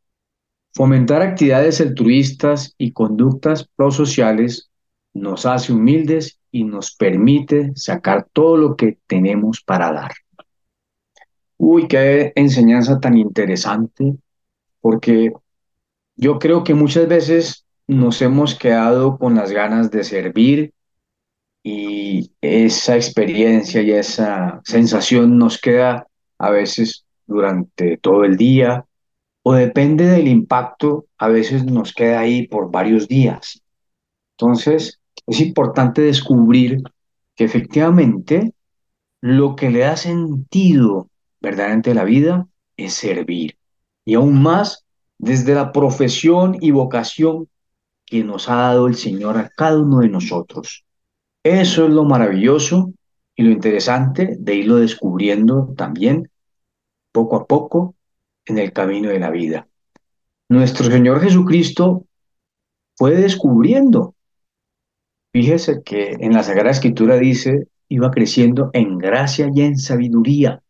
Fomentar 0.74 1.22
actividades 1.22 1.80
altruistas 1.80 2.74
y 2.80 2.92
conductas 2.92 3.70
prosociales 3.76 4.72
nos 5.14 5.46
hace 5.46 5.72
humildes 5.72 6.40
y 6.52 6.64
nos 6.64 6.96
permite 6.96 7.72
sacar 7.76 8.28
todo 8.34 8.58
lo 8.58 8.76
que 8.76 8.98
tenemos 9.06 9.62
para 9.62 9.92
dar. 9.92 10.12
Uy, 11.66 11.88
qué 11.88 12.34
enseñanza 12.36 13.00
tan 13.00 13.18
interesante, 13.18 14.18
porque 14.82 15.32
yo 16.18 16.38
creo 16.38 16.66
que 16.66 16.74
muchas 16.74 17.08
veces 17.08 17.66
nos 17.88 18.22
hemos 18.22 18.56
quedado 18.56 19.18
con 19.18 19.36
las 19.36 19.50
ganas 19.54 19.90
de 19.90 20.04
servir 20.04 20.74
y 21.64 22.34
esa 22.42 22.98
experiencia 22.98 23.82
y 23.82 23.92
esa 23.92 24.60
sensación 24.66 25.38
nos 25.38 25.58
queda 25.58 26.06
a 26.38 26.50
veces 26.50 27.06
durante 27.28 27.96
todo 27.96 28.26
el 28.26 28.36
día 28.36 28.86
o 29.42 29.54
depende 29.54 30.06
del 30.08 30.28
impacto, 30.28 31.06
a 31.18 31.30
veces 31.30 31.64
nos 31.64 31.94
queda 31.94 32.20
ahí 32.20 32.46
por 32.46 32.72
varios 32.72 33.08
días. 33.08 33.62
Entonces, 34.38 35.00
es 35.28 35.40
importante 35.40 36.02
descubrir 36.02 36.84
que 37.36 37.46
efectivamente 37.46 38.52
lo 39.22 39.56
que 39.56 39.70
le 39.70 39.80
da 39.80 39.96
sentido 39.96 41.08
verdaderamente 41.44 41.94
la 41.94 42.06
vida 42.06 42.48
es 42.78 42.94
servir. 42.94 43.58
Y 44.06 44.16
aún 44.16 44.42
más 44.42 44.86
desde 45.20 45.54
la 45.54 45.72
profesión 45.72 46.58
y 46.60 46.72
vocación 46.72 47.50
que 48.06 48.24
nos 48.24 48.50
ha 48.50 48.56
dado 48.56 48.88
el 48.88 48.96
Señor 48.96 49.38
a 49.38 49.50
cada 49.50 49.80
uno 49.80 50.00
de 50.00 50.10
nosotros. 50.10 50.86
Eso 51.44 51.86
es 51.86 51.92
lo 51.92 52.06
maravilloso 52.06 52.94
y 53.36 53.44
lo 53.44 53.52
interesante 53.52 54.36
de 54.40 54.56
irlo 54.56 54.78
descubriendo 54.78 55.74
también 55.78 56.30
poco 57.12 57.36
a 57.36 57.46
poco 57.46 57.96
en 58.46 58.58
el 58.58 58.74
camino 58.74 59.10
de 59.10 59.20
la 59.20 59.30
vida. 59.30 59.68
Nuestro 60.50 60.86
Señor 60.86 61.22
Jesucristo 61.22 62.06
fue 62.96 63.16
descubriendo. 63.16 64.16
Fíjese 65.32 65.82
que 65.84 66.16
en 66.20 66.34
la 66.34 66.44
Sagrada 66.44 66.72
Escritura 66.72 67.18
dice, 67.18 67.68
iba 67.90 68.12
creciendo 68.12 68.70
en 68.74 68.98
gracia 68.98 69.50
y 69.54 69.62
en 69.62 69.78
sabiduría. 69.78 70.62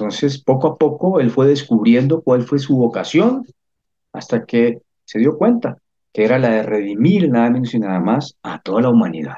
Entonces, 0.00 0.42
poco 0.42 0.66
a 0.66 0.78
poco, 0.78 1.20
él 1.20 1.30
fue 1.30 1.46
descubriendo 1.46 2.22
cuál 2.22 2.42
fue 2.42 2.58
su 2.58 2.74
vocación 2.74 3.46
hasta 4.14 4.46
que 4.46 4.80
se 5.04 5.18
dio 5.18 5.36
cuenta 5.36 5.76
que 6.10 6.24
era 6.24 6.38
la 6.38 6.48
de 6.48 6.62
redimir 6.62 7.28
nada 7.28 7.50
menos 7.50 7.74
y 7.74 7.78
nada 7.78 8.00
más 8.00 8.34
a 8.42 8.62
toda 8.62 8.80
la 8.80 8.88
humanidad. 8.88 9.36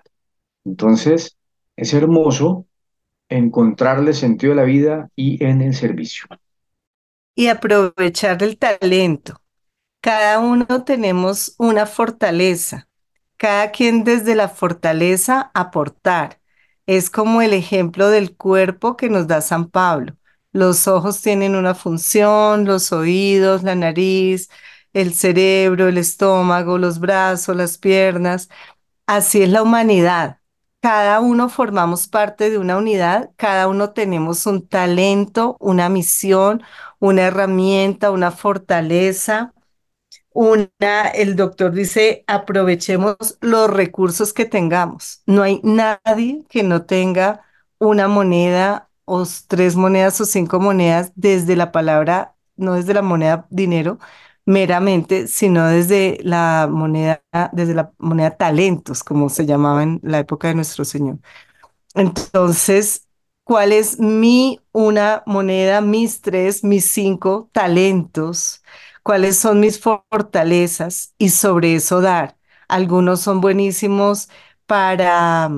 Entonces, 0.64 1.36
es 1.74 1.92
hermoso 1.94 2.66
encontrarle 3.28 4.12
sentido 4.12 4.52
a 4.52 4.56
la 4.56 4.62
vida 4.62 5.10
y 5.16 5.42
en 5.44 5.62
el 5.62 5.74
servicio. 5.74 6.26
Y 7.34 7.48
aprovechar 7.48 8.40
el 8.44 8.56
talento. 8.56 9.42
Cada 10.00 10.38
uno 10.38 10.84
tenemos 10.84 11.56
una 11.58 11.86
fortaleza. 11.86 12.88
Cada 13.36 13.72
quien 13.72 14.04
desde 14.04 14.36
la 14.36 14.48
fortaleza 14.48 15.50
aportar. 15.54 16.40
Es 16.86 17.10
como 17.10 17.42
el 17.42 17.52
ejemplo 17.52 18.10
del 18.10 18.36
cuerpo 18.36 18.96
que 18.96 19.08
nos 19.08 19.26
da 19.26 19.40
San 19.40 19.68
Pablo. 19.68 20.16
Los 20.52 20.86
ojos 20.88 21.20
tienen 21.22 21.54
una 21.56 21.74
función, 21.74 22.64
los 22.66 22.92
oídos, 22.92 23.62
la 23.62 23.74
nariz, 23.74 24.50
el 24.92 25.14
cerebro, 25.14 25.88
el 25.88 25.98
estómago, 25.98 26.78
los 26.78 26.98
brazos, 27.00 27.56
las 27.56 27.78
piernas. 27.78 28.48
Así 29.06 29.42
es 29.42 29.50
la 29.50 29.62
humanidad. 29.62 30.38
Cada 30.80 31.20
uno 31.20 31.48
formamos 31.48 32.08
parte 32.08 32.50
de 32.50 32.58
una 32.58 32.76
unidad, 32.78 33.30
cada 33.36 33.68
uno 33.68 33.90
tenemos 33.92 34.46
un 34.46 34.66
talento, 34.68 35.56
una 35.60 35.88
misión, 35.88 36.62
una 36.98 37.22
herramienta, 37.22 38.10
una 38.10 38.30
fortaleza. 38.32 39.54
Una, 40.34 41.08
el 41.14 41.36
doctor 41.36 41.72
dice, 41.72 42.24
aprovechemos 42.26 43.16
los 43.40 43.68
recursos 43.70 44.32
que 44.32 44.46
tengamos. 44.46 45.22
No 45.26 45.42
hay 45.42 45.60
nadie 45.62 46.44
que 46.48 46.62
no 46.62 46.86
tenga 46.86 47.42
una 47.78 48.08
moneda 48.08 48.88
o 49.12 49.24
tres 49.48 49.76
monedas 49.76 50.20
o 50.20 50.24
cinco 50.24 50.60
monedas 50.60 51.12
desde 51.14 51.56
la 51.56 51.72
palabra, 51.72 52.36
no 52.56 52.74
desde 52.74 52.94
la 52.94 53.02
moneda 53.02 53.46
dinero 53.50 53.98
meramente, 54.46 55.28
sino 55.28 55.66
desde 55.68 56.18
la 56.22 56.68
moneda, 56.70 57.22
desde 57.52 57.74
la 57.74 57.92
moneda 57.98 58.36
talentos, 58.36 59.04
como 59.04 59.28
se 59.28 59.46
llamaba 59.46 59.82
en 59.84 60.00
la 60.02 60.18
época 60.20 60.48
de 60.48 60.54
nuestro 60.56 60.84
Señor. 60.84 61.18
Entonces, 61.94 63.08
¿cuál 63.44 63.72
es 63.72 63.98
mi 64.00 64.60
una 64.72 65.22
moneda, 65.26 65.80
mis 65.80 66.20
tres, 66.22 66.64
mis 66.64 66.86
cinco 66.90 67.50
talentos? 67.52 68.62
¿Cuáles 69.02 69.36
son 69.38 69.60
mis 69.60 69.80
fortalezas? 69.80 71.14
Y 71.18 71.30
sobre 71.30 71.74
eso 71.74 72.00
dar. 72.00 72.38
Algunos 72.68 73.20
son 73.20 73.40
buenísimos 73.40 74.28
para 74.66 75.50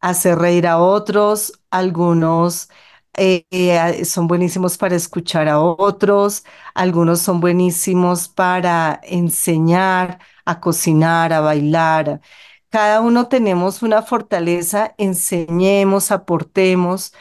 hacer 0.00 0.38
reír 0.38 0.66
a 0.66 0.78
otros, 0.78 1.52
algunos 1.70 2.68
eh, 3.16 3.46
eh, 3.50 4.04
son 4.04 4.26
buenísimos 4.28 4.76
para 4.78 4.96
escuchar 4.96 5.48
a 5.48 5.60
otros, 5.60 6.44
algunos 6.74 7.20
son 7.20 7.40
buenísimos 7.40 8.28
para 8.28 9.00
enseñar, 9.04 10.18
a 10.44 10.60
cocinar, 10.60 11.32
a 11.32 11.40
bailar. 11.40 12.20
cada 12.70 13.00
uno 13.00 13.28
tenemos 13.28 13.82
una 13.82 14.02
fortaleza, 14.02 14.94
enseñemos, 14.98 16.10
aportemos. 16.10 17.12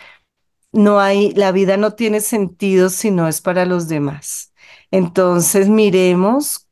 No 0.72 1.00
hay, 1.00 1.32
la 1.34 1.52
vida 1.52 1.78
no 1.78 1.94
tiene 1.94 2.20
sentido 2.22 2.90
si 2.90 3.12
no 3.12 3.28
es 3.28 3.42
para 3.42 3.66
los 3.66 3.88
demás. 3.88 4.54
Entonces 4.92 5.70
miremos 5.70 6.65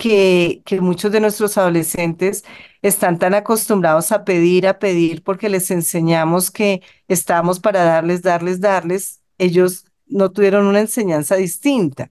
que, 0.00 0.62
que 0.64 0.80
muchos 0.80 1.12
de 1.12 1.20
nuestros 1.20 1.58
adolescentes 1.58 2.42
están 2.80 3.18
tan 3.18 3.34
acostumbrados 3.34 4.12
a 4.12 4.24
pedir, 4.24 4.66
a 4.66 4.78
pedir, 4.78 5.22
porque 5.22 5.50
les 5.50 5.70
enseñamos 5.70 6.50
que 6.50 6.80
estamos 7.06 7.60
para 7.60 7.84
darles, 7.84 8.22
darles, 8.22 8.62
darles. 8.62 9.20
Ellos 9.36 9.84
no 10.06 10.32
tuvieron 10.32 10.66
una 10.66 10.80
enseñanza 10.80 11.36
distinta. 11.36 12.10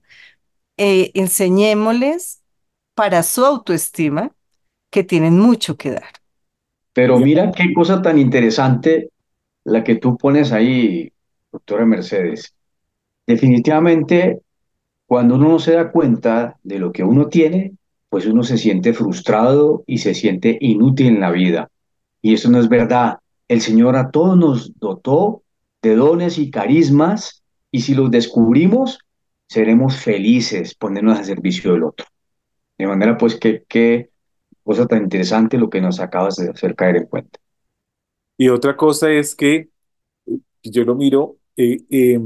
Eh, 0.76 1.10
enseñémosles 1.14 2.42
para 2.94 3.24
su 3.24 3.44
autoestima 3.44 4.30
que 4.90 5.02
tienen 5.02 5.36
mucho 5.36 5.76
que 5.76 5.90
dar. 5.90 6.12
Pero 6.92 7.18
mira 7.18 7.50
qué 7.50 7.74
cosa 7.74 8.00
tan 8.00 8.18
interesante 8.18 9.10
la 9.64 9.82
que 9.82 9.96
tú 9.96 10.16
pones 10.16 10.52
ahí, 10.52 11.12
doctora 11.50 11.84
Mercedes. 11.84 12.54
Definitivamente, 13.26 14.42
cuando 15.06 15.34
uno 15.34 15.48
no 15.48 15.58
se 15.58 15.72
da 15.72 15.90
cuenta 15.90 16.56
de 16.62 16.78
lo 16.78 16.92
que 16.92 17.02
uno 17.02 17.26
tiene, 17.26 17.72
pues 18.10 18.26
uno 18.26 18.42
se 18.42 18.58
siente 18.58 18.92
frustrado 18.92 19.84
y 19.86 19.98
se 19.98 20.14
siente 20.14 20.58
inútil 20.60 21.06
en 21.06 21.20
la 21.20 21.30
vida. 21.30 21.70
Y 22.20 22.34
eso 22.34 22.50
no 22.50 22.60
es 22.60 22.68
verdad. 22.68 23.18
El 23.48 23.62
Señor 23.62 23.96
a 23.96 24.10
todos 24.10 24.36
nos 24.36 24.78
dotó 24.78 25.42
de 25.80 25.94
dones 25.94 26.36
y 26.36 26.50
carismas 26.50 27.42
y 27.70 27.80
si 27.80 27.94
los 27.94 28.10
descubrimos, 28.10 28.98
seremos 29.48 29.96
felices 29.96 30.74
ponernos 30.74 31.18
al 31.18 31.24
servicio 31.24 31.72
del 31.72 31.84
otro. 31.84 32.04
De 32.76 32.86
manera 32.86 33.16
pues 33.16 33.36
que 33.36 33.64
qué 33.68 34.10
cosa 34.64 34.86
tan 34.86 35.04
interesante 35.04 35.56
lo 35.56 35.70
que 35.70 35.80
nos 35.80 36.00
acabas 36.00 36.36
de 36.36 36.50
hacer 36.50 36.74
caer 36.74 36.96
en 36.96 37.06
cuenta. 37.06 37.38
Y 38.36 38.48
otra 38.48 38.76
cosa 38.76 39.10
es 39.10 39.36
que 39.36 39.68
yo 40.62 40.84
lo 40.84 40.94
miro, 40.94 41.36
eh, 41.56 41.78
eh, 41.90 42.20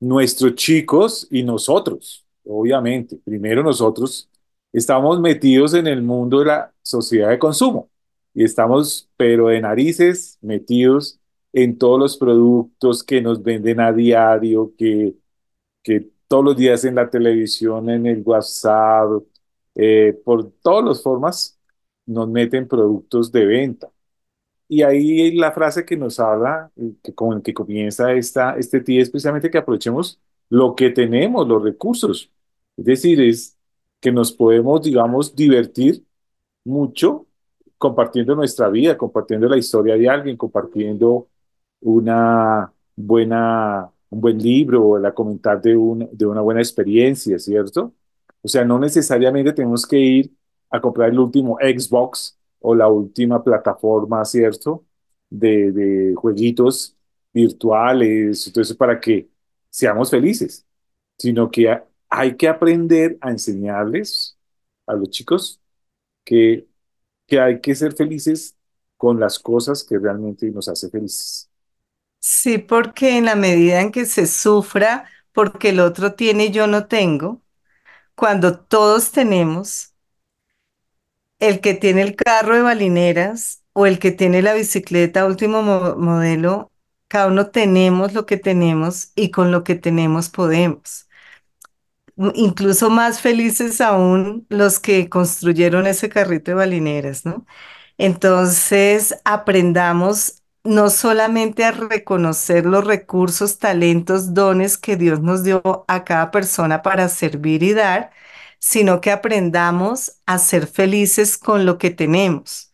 nuestros 0.00 0.54
chicos 0.56 1.28
y 1.30 1.42
nosotros, 1.42 2.26
obviamente, 2.44 3.16
primero 3.24 3.62
nosotros 3.62 4.28
estamos 4.78 5.20
metidos 5.20 5.74
en 5.74 5.86
el 5.86 6.02
mundo 6.02 6.40
de 6.40 6.46
la 6.46 6.74
sociedad 6.82 7.30
de 7.30 7.38
consumo 7.38 7.90
y 8.34 8.44
estamos, 8.44 9.08
pero 9.16 9.48
de 9.48 9.60
narices, 9.60 10.38
metidos 10.42 11.18
en 11.52 11.78
todos 11.78 11.98
los 11.98 12.16
productos 12.18 13.02
que 13.02 13.22
nos 13.22 13.42
venden 13.42 13.80
a 13.80 13.92
diario, 13.92 14.74
que, 14.76 15.14
que 15.82 16.10
todos 16.28 16.44
los 16.44 16.56
días 16.56 16.84
en 16.84 16.96
la 16.96 17.08
televisión, 17.10 17.90
en 17.90 18.06
el 18.06 18.22
WhatsApp, 18.24 19.22
eh, 19.74 20.18
por 20.24 20.50
todas 20.62 20.84
las 20.84 21.02
formas 21.02 21.58
nos 22.06 22.28
meten 22.28 22.68
productos 22.68 23.32
de 23.32 23.46
venta. 23.46 23.90
Y 24.68 24.82
ahí 24.82 25.32
la 25.36 25.52
frase 25.52 25.84
que 25.84 25.96
nos 25.96 26.18
habla, 26.20 26.72
que 27.02 27.14
con 27.14 27.36
el 27.36 27.42
que 27.42 27.54
comienza 27.54 28.12
esta, 28.12 28.56
este 28.58 28.80
día 28.80 29.02
es 29.02 29.10
precisamente 29.10 29.50
que 29.50 29.58
aprovechemos 29.58 30.20
lo 30.50 30.74
que 30.74 30.90
tenemos, 30.90 31.46
los 31.48 31.62
recursos. 31.62 32.30
Es 32.76 32.84
decir, 32.84 33.20
es 33.20 33.55
que 34.00 34.12
nos 34.12 34.32
podemos, 34.32 34.82
digamos, 34.82 35.34
divertir 35.34 36.04
mucho 36.64 37.26
compartiendo 37.78 38.34
nuestra 38.34 38.68
vida, 38.70 38.96
compartiendo 38.96 39.48
la 39.48 39.58
historia 39.58 39.96
de 39.96 40.08
alguien, 40.08 40.36
compartiendo 40.36 41.28
una 41.80 42.72
buena, 42.96 43.90
un 44.10 44.20
buen 44.20 44.38
libro, 44.38 44.98
la 44.98 45.12
comentar 45.14 45.60
de, 45.62 45.76
un, 45.76 46.08
de 46.12 46.26
una 46.26 46.40
buena 46.40 46.60
experiencia, 46.60 47.38
¿cierto? 47.38 47.92
O 48.42 48.48
sea, 48.48 48.64
no 48.64 48.78
necesariamente 48.78 49.52
tenemos 49.52 49.86
que 49.86 49.98
ir 49.98 50.32
a 50.70 50.80
comprar 50.80 51.10
el 51.10 51.18
último 51.18 51.58
Xbox 51.60 52.38
o 52.60 52.74
la 52.74 52.88
última 52.88 53.42
plataforma, 53.42 54.24
¿cierto? 54.24 54.84
De, 55.30 55.72
de 55.72 56.14
jueguitos 56.14 56.96
virtuales, 57.32 58.46
entonces 58.46 58.76
para 58.76 58.98
que 59.00 59.28
seamos 59.70 60.10
felices, 60.10 60.66
sino 61.18 61.50
que 61.50 61.70
hay 62.10 62.36
que 62.36 62.48
aprender 62.48 63.18
a 63.20 63.30
enseñarles 63.30 64.38
a 64.86 64.94
los 64.94 65.10
chicos 65.10 65.60
que, 66.24 66.68
que 67.26 67.40
hay 67.40 67.60
que 67.60 67.74
ser 67.76 67.94
felices 67.94 68.56
con 68.96 69.20
las 69.20 69.38
cosas 69.40 69.84
que 69.84 69.98
realmente 69.98 70.50
nos 70.50 70.68
hacen 70.68 70.90
felices. 70.92 71.50
Sí, 72.20 72.58
porque 72.58 73.16
en 73.18 73.24
la 73.26 73.36
medida 73.36 73.80
en 73.80 73.92
que 73.92 74.04
se 74.06 74.26
sufra 74.26 75.08
porque 75.32 75.70
el 75.70 75.80
otro 75.80 76.14
tiene 76.14 76.46
y 76.46 76.50
yo 76.52 76.66
no 76.66 76.86
tengo, 76.88 77.42
cuando 78.16 78.58
todos 78.60 79.12
tenemos, 79.12 79.94
el 81.38 81.60
que 81.60 81.74
tiene 81.74 82.02
el 82.02 82.14
carro 82.16 82.54
de 82.56 82.62
balineras 82.62 83.62
o 83.72 83.86
el 83.86 83.98
que 83.98 84.10
tiene 84.12 84.42
la 84.42 84.54
bicicleta 84.54 85.26
último 85.26 85.62
mo- 85.62 85.96
modelo, 85.96 86.70
cada 87.08 87.28
uno 87.28 87.48
tenemos 87.50 88.12
lo 88.14 88.26
que 88.26 88.36
tenemos 88.38 89.12
y 89.14 89.30
con 89.30 89.50
lo 89.52 89.64
que 89.64 89.74
tenemos 89.76 90.28
podemos. 90.30 91.05
Incluso 92.34 92.88
más 92.88 93.20
felices 93.20 93.80
aún 93.82 94.46
los 94.48 94.78
que 94.80 95.08
construyeron 95.10 95.86
ese 95.86 96.08
carrito 96.08 96.50
de 96.52 96.54
balineras, 96.54 97.26
¿no? 97.26 97.44
Entonces, 97.98 99.16
aprendamos 99.24 100.42
no 100.64 100.90
solamente 100.90 101.64
a 101.64 101.72
reconocer 101.72 102.66
los 102.66 102.84
recursos, 102.86 103.58
talentos, 103.58 104.34
dones 104.34 104.78
que 104.78 104.96
Dios 104.96 105.20
nos 105.22 105.44
dio 105.44 105.62
a 105.88 106.04
cada 106.04 106.30
persona 106.30 106.82
para 106.82 107.08
servir 107.08 107.62
y 107.62 107.74
dar, 107.74 108.12
sino 108.58 109.00
que 109.00 109.10
aprendamos 109.12 110.20
a 110.26 110.38
ser 110.38 110.66
felices 110.66 111.38
con 111.38 111.66
lo 111.66 111.78
que 111.78 111.90
tenemos. 111.90 112.72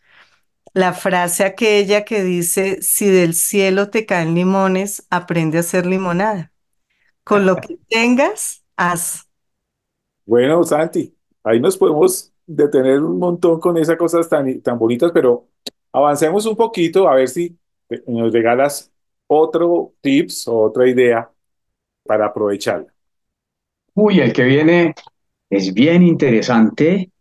La 0.73 0.93
frase 0.93 1.45
aquella 1.45 2.05
que 2.05 2.23
dice, 2.23 2.81
si 2.83 3.07
del 3.09 3.35
cielo 3.35 3.89
te 3.91 4.05
caen 4.07 4.35
limones, 4.35 5.05
aprende 5.11 5.57
a 5.59 5.61
hacer 5.61 5.85
limonada. 5.87 6.51
Con 7.25 7.45
lo 7.47 7.57
que 7.61 7.77
tengas, 7.89 8.63
haz. 8.77 9.27
Bueno, 10.25 10.63
Santi, 10.63 11.13
ahí 11.43 11.59
nos 11.59 11.77
podemos 11.77 12.31
detener 12.45 13.01
un 13.01 13.19
montón 13.19 13.59
con 13.59 13.77
esas 13.77 13.97
cosas 13.97 14.29
tan, 14.29 14.61
tan 14.61 14.77
bonitas, 14.79 15.11
pero 15.13 15.47
avancemos 15.91 16.45
un 16.45 16.55
poquito 16.55 17.07
a 17.09 17.15
ver 17.15 17.27
si 17.29 17.57
te- 17.87 18.03
nos 18.07 18.31
regalas 18.31 18.91
otro 19.27 19.93
tips 20.01 20.47
o 20.47 20.59
otra 20.61 20.87
idea 20.87 21.29
para 22.05 22.27
aprovecharla. 22.27 22.93
Uy, 23.95 24.19
el 24.19 24.33
que 24.33 24.43
viene 24.43 24.93
es 25.49 25.73
bien 25.73 26.03
interesante 26.03 27.11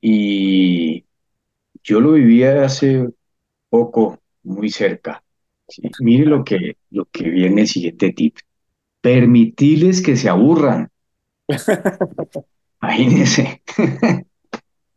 y 0.00 1.04
yo 1.84 2.00
lo 2.00 2.12
viví 2.14 2.44
hace 2.44 3.08
poco, 3.70 4.20
muy 4.44 4.70
cerca. 4.70 5.24
Sí, 5.68 5.82
Mire 6.00 6.26
lo 6.26 6.44
que, 6.44 6.76
lo 6.90 7.06
que 7.06 7.30
viene 7.30 7.62
el 7.62 7.68
siguiente 7.68 8.12
tip. 8.12 8.36
Permitirles 9.02 10.02
que 10.02 10.16
se 10.16 10.30
aburran. 10.30 10.90
Imagínense. 12.82 13.62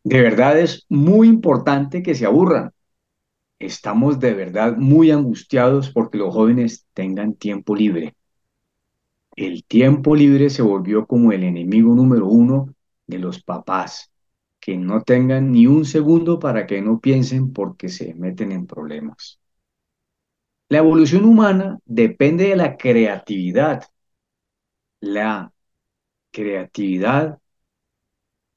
De 0.04 0.22
verdad 0.22 0.60
es 0.60 0.86
muy 0.90 1.28
importante 1.28 2.04
que 2.04 2.16
se 2.16 2.26
aburran. 2.26 2.72
Estamos 3.60 4.20
de 4.20 4.34
verdad 4.34 4.78
muy 4.78 5.12
angustiados 5.12 5.92
porque 5.92 6.18
los 6.20 6.34
jóvenes 6.34 6.86
tengan 6.94 7.36
tiempo 7.36 7.76
libre. 7.76 8.16
El 9.38 9.64
tiempo 9.64 10.14
libre 10.14 10.50
se 10.50 10.62
volvió 10.62 11.06
como 11.08 11.32
el 11.32 11.44
enemigo 11.44 11.96
número 11.96 12.28
uno 12.28 12.74
de 13.08 13.20
los 13.20 13.42
papás, 13.42 14.12
que 14.60 14.76
no 14.78 15.04
tengan 15.04 15.52
ni 15.54 15.68
un 15.68 15.86
segundo 15.86 16.38
para 16.40 16.66
que 16.68 16.82
no 16.82 17.00
piensen 17.00 17.54
porque 17.54 17.88
se 17.88 18.14
meten 18.14 18.52
en 18.52 18.68
problemas. 18.68 19.40
La 20.70 20.78
evolución 20.78 21.26
humana 21.26 21.80
depende 21.86 22.50
de 22.50 22.56
la 22.56 22.78
creatividad. 22.78 23.84
La 25.00 25.54
creatividad, 26.36 27.40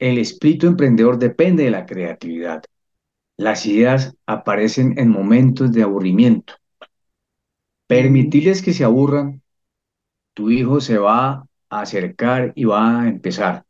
el 0.01 0.19
espíritu 0.19 0.67
emprendedor 0.67 1.19
depende 1.19 1.63
de 1.63 1.71
la 1.71 1.87
creatividad. 1.87 2.65
Las 3.37 3.67
ideas 3.67 4.17
aparecen 4.27 4.99
en 4.99 5.09
momentos 5.11 5.71
de 5.73 5.85
aburrimiento. 5.85 6.55
Permitirles 7.87 8.63
que 8.63 8.73
se 8.73 8.85
aburran, 8.85 9.43
tu 10.35 10.51
hijo 10.51 10.81
se 10.81 10.99
va 10.99 11.47
a 11.71 11.81
acercar 11.81 12.53
y 12.57 12.65
va 12.65 13.03
a 13.03 13.09
empezar. 13.09 13.65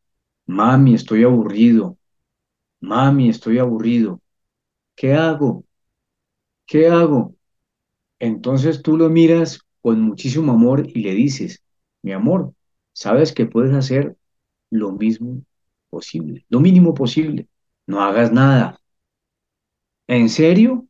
Mami, 0.46 0.94
estoy 0.94 1.24
aburrido. 1.24 1.98
Mami, 2.80 3.28
estoy 3.28 3.58
aburrido. 3.58 4.22
¿Qué 4.96 5.12
hago? 5.12 5.64
¿Qué 6.66 6.88
hago? 6.88 7.34
Entonces 8.18 8.82
tú 8.82 8.96
lo 8.96 9.10
miras 9.10 9.60
con 9.82 10.00
muchísimo 10.00 10.52
amor 10.52 10.86
y 10.88 11.02
le 11.02 11.12
dices, 11.12 11.62
mi 12.02 12.12
amor, 12.12 12.54
sabes 12.98 13.32
que 13.32 13.46
puedes 13.46 13.74
hacer 13.74 14.16
lo 14.70 14.92
mismo 14.92 15.42
posible, 15.90 16.44
lo 16.50 16.60
mínimo 16.60 16.94
posible. 16.94 17.48
No 17.86 18.02
hagas 18.02 18.32
nada. 18.32 18.80
¿En 20.06 20.28
serio? 20.28 20.86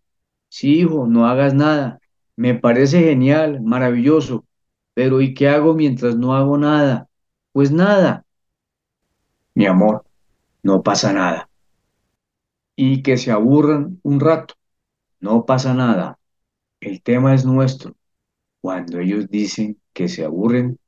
Sí, 0.49 0.81
hijo, 0.81 1.07
no 1.07 1.27
hagas 1.27 1.55
nada. 1.55 2.01
Me 2.37 2.55
parece 2.55 3.01
genial, 3.03 3.61
maravilloso. 3.63 4.45
Pero 4.95 5.21
¿y 5.21 5.35
qué 5.35 5.49
hago 5.49 5.75
mientras 5.75 6.17
no 6.17 6.35
hago 6.35 6.59
nada? 6.59 7.09
Pues 7.53 7.73
nada. 7.73 8.25
Mi 9.55 9.67
amor, 9.67 10.05
no 10.63 10.83
pasa 10.83 11.13
nada. 11.13 11.51
y 12.77 13.03
que 13.03 13.17
se 13.17 13.31
aburran 13.33 14.01
un 14.03 14.21
rato. 14.21 14.55
No 15.21 15.47
pasa 15.47 15.75
nada. 15.75 16.19
El 16.81 17.03
tema 17.03 17.35
es 17.35 17.45
nuestro. 17.45 17.95
Cuando 18.63 19.01
ellos 19.01 19.29
dicen 19.31 19.81
que 19.95 20.09
se 20.09 20.25
aburren, 20.25 20.79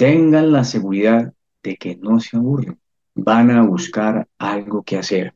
tengan 0.00 0.50
la 0.50 0.64
seguridad 0.64 1.34
de 1.62 1.76
que 1.76 1.94
no 1.94 2.20
se 2.20 2.38
aburren. 2.38 2.80
Van 3.14 3.50
a 3.50 3.62
buscar 3.62 4.26
algo 4.38 4.82
que 4.82 4.96
hacer. 4.96 5.34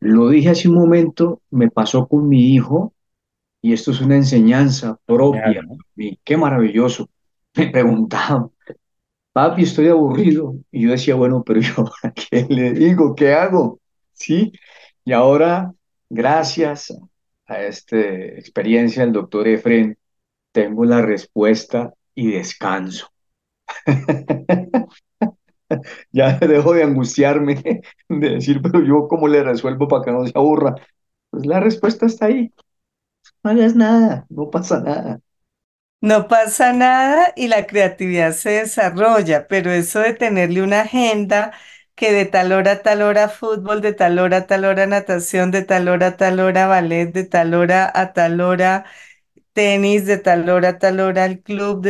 Lo 0.00 0.30
dije 0.30 0.48
hace 0.48 0.70
un 0.70 0.76
momento, 0.76 1.42
me 1.50 1.70
pasó 1.70 2.08
con 2.08 2.26
mi 2.26 2.54
hijo 2.54 2.94
y 3.60 3.74
esto 3.74 3.90
es 3.90 4.00
una 4.00 4.16
enseñanza 4.16 4.98
propia. 5.04 5.62
Qué 6.24 6.36
maravilloso. 6.38 7.10
Me 7.54 7.68
preguntaban, 7.68 8.50
papi, 9.34 9.64
estoy 9.64 9.88
aburrido. 9.88 10.54
Y 10.70 10.84
yo 10.84 10.92
decía, 10.92 11.14
bueno, 11.14 11.44
pero 11.44 11.60
yo, 11.60 11.84
¿a 12.02 12.12
qué 12.12 12.46
le 12.48 12.72
digo? 12.72 13.14
¿Qué 13.14 13.34
hago? 13.34 13.78
¿Sí? 14.14 14.52
Y 15.04 15.12
ahora, 15.12 15.74
gracias 16.08 16.96
a 17.44 17.60
esta 17.60 17.98
experiencia 17.98 19.02
del 19.02 19.12
doctor 19.12 19.46
Efren, 19.46 19.98
tengo 20.50 20.86
la 20.86 21.02
respuesta 21.02 21.92
y 22.14 22.30
descanso. 22.30 23.11
Ya 26.12 26.38
dejo 26.38 26.72
de 26.74 26.82
angustiarme, 26.84 27.54
de 28.08 28.28
decir, 28.30 28.60
pero 28.62 28.80
yo 28.82 29.08
cómo 29.08 29.28
le 29.28 29.42
resuelvo 29.42 29.88
para 29.88 30.04
que 30.04 30.12
no 30.12 30.26
se 30.26 30.32
aburra. 30.34 30.74
Pues 31.30 31.46
la 31.46 31.60
respuesta 31.60 32.06
está 32.06 32.26
ahí. 32.26 32.52
No 33.44 33.50
hagas 33.50 33.74
nada, 33.76 34.26
no 34.30 34.50
pasa 34.50 34.80
nada. 34.80 35.20
No 36.00 36.26
pasa 36.28 36.72
nada 36.72 37.32
y 37.36 37.46
la 37.48 37.66
creatividad 37.66 38.32
se 38.32 38.50
desarrolla, 38.50 39.46
pero 39.46 39.70
eso 39.70 40.00
de 40.00 40.14
tenerle 40.14 40.62
una 40.62 40.80
agenda 40.82 41.52
que 41.94 42.12
de 42.12 42.24
tal 42.26 42.50
hora 42.52 42.72
a 42.72 42.82
tal 42.82 43.02
hora 43.02 43.28
fútbol, 43.28 43.80
de 43.82 43.92
tal 43.92 44.18
hora 44.18 44.38
a 44.38 44.46
tal 44.48 44.64
hora 44.64 44.86
natación, 44.86 45.52
de 45.52 45.62
tal 45.62 45.86
hora 45.88 46.08
a 46.08 46.16
tal 46.16 46.40
hora 46.40 46.66
ballet, 46.66 47.12
de 47.12 47.24
tal 47.24 47.54
hora 47.54 47.90
a 47.94 48.12
tal 48.12 48.40
hora 48.40 48.84
tenis, 49.54 50.06
de 50.06 50.18
tal 50.18 50.48
hora 50.50 50.70
a 50.70 50.78
tal 50.78 51.00
hora 51.00 51.26
el 51.26 51.42
club, 51.42 51.86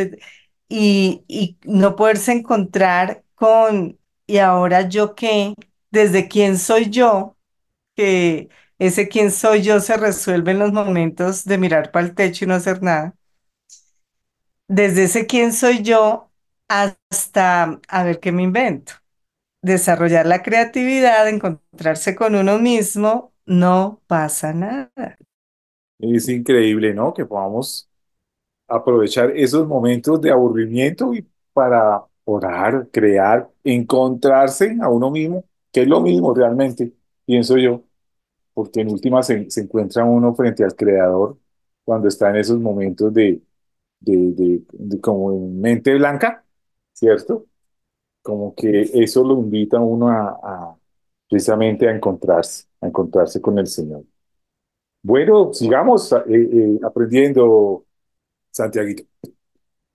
y, 0.73 1.25
y 1.29 1.59
no 1.65 1.97
poderse 1.97 2.33
encontrar 2.33 3.25
con, 3.35 3.99
¿y 4.27 4.39
ahora 4.39 4.89
yo 4.89 5.15
qué? 5.15 5.55
¿Desde 5.91 6.29
quién 6.29 6.59
soy 6.59 6.91
yo? 6.91 7.37
Que 7.97 8.49
ese 8.79 9.09
quién 9.09 9.31
soy 9.33 9.63
yo 9.63 9.81
se 9.81 9.97
resuelve 9.99 10.53
en 10.53 10.61
los 10.61 10.73
momentos 10.73 11.45
de 11.47 11.59
mirar 11.59 11.93
para 11.93 12.07
el 12.07 12.15
techo 12.17 12.45
y 12.47 12.49
no 12.49 12.55
hacer 12.55 12.83
nada. 12.83 13.15
Desde 14.69 15.05
ese 15.05 15.27
quién 15.27 15.53
soy 15.53 15.83
yo 15.83 16.31
hasta 16.69 17.81
a 17.89 18.05
ver 18.05 18.21
qué 18.21 18.33
me 18.33 18.43
invento. 18.43 18.95
Desarrollar 19.63 20.27
la 20.27 20.43
creatividad, 20.43 21.29
encontrarse 21.29 22.17
con 22.17 22.37
uno 22.37 22.59
mismo, 22.61 23.35
no 23.47 24.03
pasa 24.09 24.53
nada. 24.55 24.93
Es 25.99 26.29
increíble, 26.29 26.93
¿no? 26.95 27.15
Que 27.15 27.25
podamos 27.25 27.89
aprovechar 28.77 29.31
esos 29.37 29.67
momentos 29.67 30.21
de 30.21 30.31
aburrimiento 30.31 31.15
y 31.15 31.27
para 31.53 32.03
orar, 32.25 32.89
crear, 32.93 33.51
encontrarse 33.65 34.77
a 34.81 34.89
uno 34.89 35.11
mismo, 35.11 35.45
que 35.73 35.83
es 35.83 35.89
lo 35.89 36.01
mismo 36.01 36.35
realmente, 36.35 36.93
pienso 37.25 37.57
yo, 37.59 37.85
porque 38.55 38.81
en 38.83 38.91
última 38.91 39.23
se, 39.23 39.51
se 39.51 39.63
encuentra 39.63 40.05
uno 40.05 40.35
frente 40.35 40.65
al 40.65 40.75
Creador 40.77 41.39
cuando 41.85 42.09
está 42.09 42.31
en 42.31 42.37
esos 42.37 42.61
momentos 42.61 43.13
de, 43.15 43.43
de, 44.01 44.63
de, 44.73 45.01
como 45.01 45.33
en 45.33 45.61
mente 45.61 45.95
blanca, 45.95 46.45
¿cierto? 46.93 47.47
Como 48.23 48.55
que 48.55 48.83
eso 48.95 49.25
lo 49.25 49.35
invita 49.39 49.79
a 49.79 49.81
uno 49.83 50.09
a, 50.11 50.77
precisamente 51.29 51.89
a 51.89 51.93
encontrarse, 51.95 52.67
a 52.81 52.87
encontrarse 52.89 53.41
con 53.41 53.59
el 53.59 53.67
Señor. 53.67 54.05
Bueno, 55.03 55.53
sigamos 55.53 56.13
eh, 56.13 56.19
eh, 56.29 56.81
aprendiendo, 56.85 57.85
Santiaguito. 58.53 59.05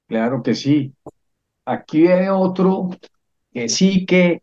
Claro 0.07 0.41
que 0.43 0.55
sí. 0.55 0.93
Aquí 1.65 2.07
hay 2.07 2.27
otro 2.29 2.89
que 3.53 3.69
sí 3.69 4.05
que 4.05 4.41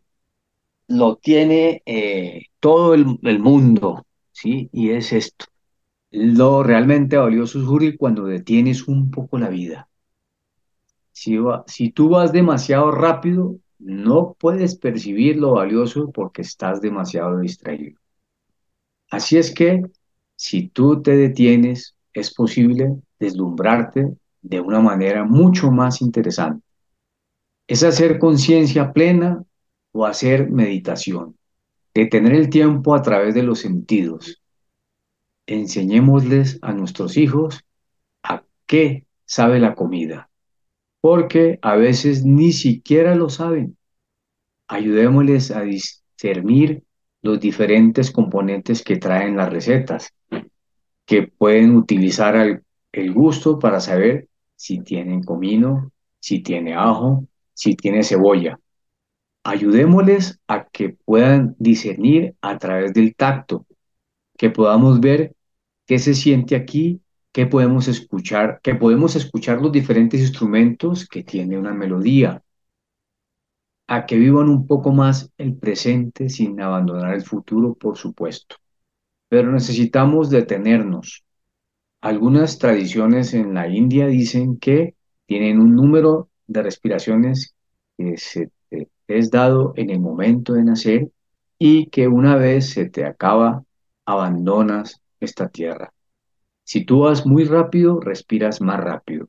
lo 0.87 1.17
tiene 1.17 1.81
eh, 1.85 2.43
todo 2.59 2.93
el, 2.93 3.39
mundo, 3.39 4.05
¿sí? 4.31 4.69
Y 4.71 4.91
es 4.91 5.11
esto. 5.13 5.45
Lo 6.11 6.63
realmente 6.63 7.17
valioso 7.17 7.59
es 7.59 7.97
cuando 7.97 8.25
detienes 8.25 8.87
un 8.87 9.11
poco 9.11 9.37
la 9.37 9.49
vida. 9.49 9.89
Si, 11.11 11.37
va, 11.37 11.63
si 11.67 11.91
tú 11.91 12.09
vas 12.09 12.31
demasiado 12.31 12.91
rápido, 12.91 13.57
no 13.79 14.35
puedes 14.39 14.75
percibir 14.77 15.37
lo 15.37 15.53
valioso 15.53 16.11
porque 16.11 16.41
estás 16.41 16.81
demasiado 16.81 17.39
distraído. 17.39 17.99
Así 19.09 19.37
es 19.37 19.53
que 19.53 19.83
si 20.35 20.67
tú 20.69 21.01
te 21.01 21.15
detienes, 21.15 21.95
es 22.13 22.33
posible 22.33 22.95
deslumbrarte 23.19 24.15
de 24.41 24.61
una 24.61 24.79
manera 24.79 25.23
mucho 25.23 25.71
más 25.71 26.01
interesante. 26.01 26.63
Es 27.67 27.83
hacer 27.83 28.19
conciencia 28.19 28.93
plena 28.93 29.43
o 29.91 30.05
hacer 30.05 30.49
meditación, 30.51 31.37
detener 31.93 32.33
el 32.33 32.49
tiempo 32.49 32.93
a 32.93 33.01
través 33.01 33.33
de 33.33 33.43
los 33.43 33.59
sentidos. 33.59 34.41
Enseñémosles 35.47 36.59
a 36.61 36.73
nuestros 36.73 37.17
hijos 37.17 37.63
a 38.23 38.43
qué 38.65 39.05
sabe 39.25 39.59
la 39.59 39.73
comida, 39.73 40.29
porque 41.01 41.59
a 41.61 41.75
veces 41.75 42.23
ni 42.25 42.51
siquiera 42.51 43.15
lo 43.15 43.29
saben. 43.29 43.77
Ayudémosles 44.67 45.51
a 45.51 45.61
discernir 45.61 46.83
los 47.21 47.39
diferentes 47.39 48.11
componentes 48.11 48.83
que 48.83 48.97
traen 48.97 49.35
las 49.35 49.51
recetas, 49.51 50.13
que 51.05 51.23
pueden 51.23 51.75
utilizar 51.75 52.63
el 53.01 53.13
gusto 53.13 53.59
para 53.59 53.79
saber 53.79 54.29
si 54.55 54.79
tienen 54.81 55.23
comino, 55.23 55.91
si 56.19 56.41
tiene 56.41 56.75
ajo, 56.75 57.27
si 57.53 57.75
tiene 57.75 58.03
cebolla. 58.03 58.59
Ayudémosles 59.43 60.39
a 60.47 60.65
que 60.65 60.89
puedan 60.89 61.55
discernir 61.59 62.35
a 62.41 62.57
través 62.57 62.93
del 62.93 63.15
tacto, 63.15 63.65
que 64.37 64.49
podamos 64.49 64.99
ver 64.99 65.35
qué 65.85 65.99
se 65.99 66.13
siente 66.13 66.55
aquí, 66.55 67.01
qué 67.31 67.45
podemos 67.45 67.87
escuchar, 67.87 68.59
que 68.63 68.75
podemos 68.75 69.15
escuchar 69.15 69.61
los 69.61 69.71
diferentes 69.71 70.21
instrumentos 70.21 71.07
que 71.07 71.23
tiene 71.23 71.57
una 71.57 71.73
melodía, 71.73 72.41
a 73.87 74.05
que 74.05 74.17
vivan 74.17 74.49
un 74.49 74.65
poco 74.67 74.93
más 74.93 75.31
el 75.37 75.57
presente 75.57 76.29
sin 76.29 76.59
abandonar 76.61 77.13
el 77.13 77.23
futuro, 77.23 77.73
por 77.75 77.97
supuesto. 77.97 78.55
Pero 79.27 79.51
necesitamos 79.51 80.29
detenernos. 80.29 81.24
Algunas 82.05 82.59
tradiciones 82.59 83.33
en 83.33 83.55
la 83.55 83.67
India 83.67 84.05
dicen 84.05 84.59
que 84.59 84.93
tienen 85.25 85.59
un 85.59 85.73
número 85.73 86.29
de 86.45 86.61
respiraciones 86.61 87.55
que 87.97 88.15
se 88.17 88.51
te 88.69 88.89
es 89.07 89.31
dado 89.31 89.73
en 89.75 89.89
el 89.89 89.99
momento 89.99 90.53
de 90.53 90.63
nacer 90.63 91.09
y 91.57 91.87
que 91.87 92.07
una 92.07 92.35
vez 92.35 92.69
se 92.69 92.87
te 92.87 93.05
acaba, 93.05 93.63
abandonas 94.05 95.01
esta 95.19 95.49
tierra. 95.49 95.93
Si 96.63 96.85
tú 96.85 96.99
vas 96.99 97.25
muy 97.25 97.43
rápido, 97.43 97.99
respiras 97.99 98.61
más 98.61 98.79
rápido. 98.79 99.27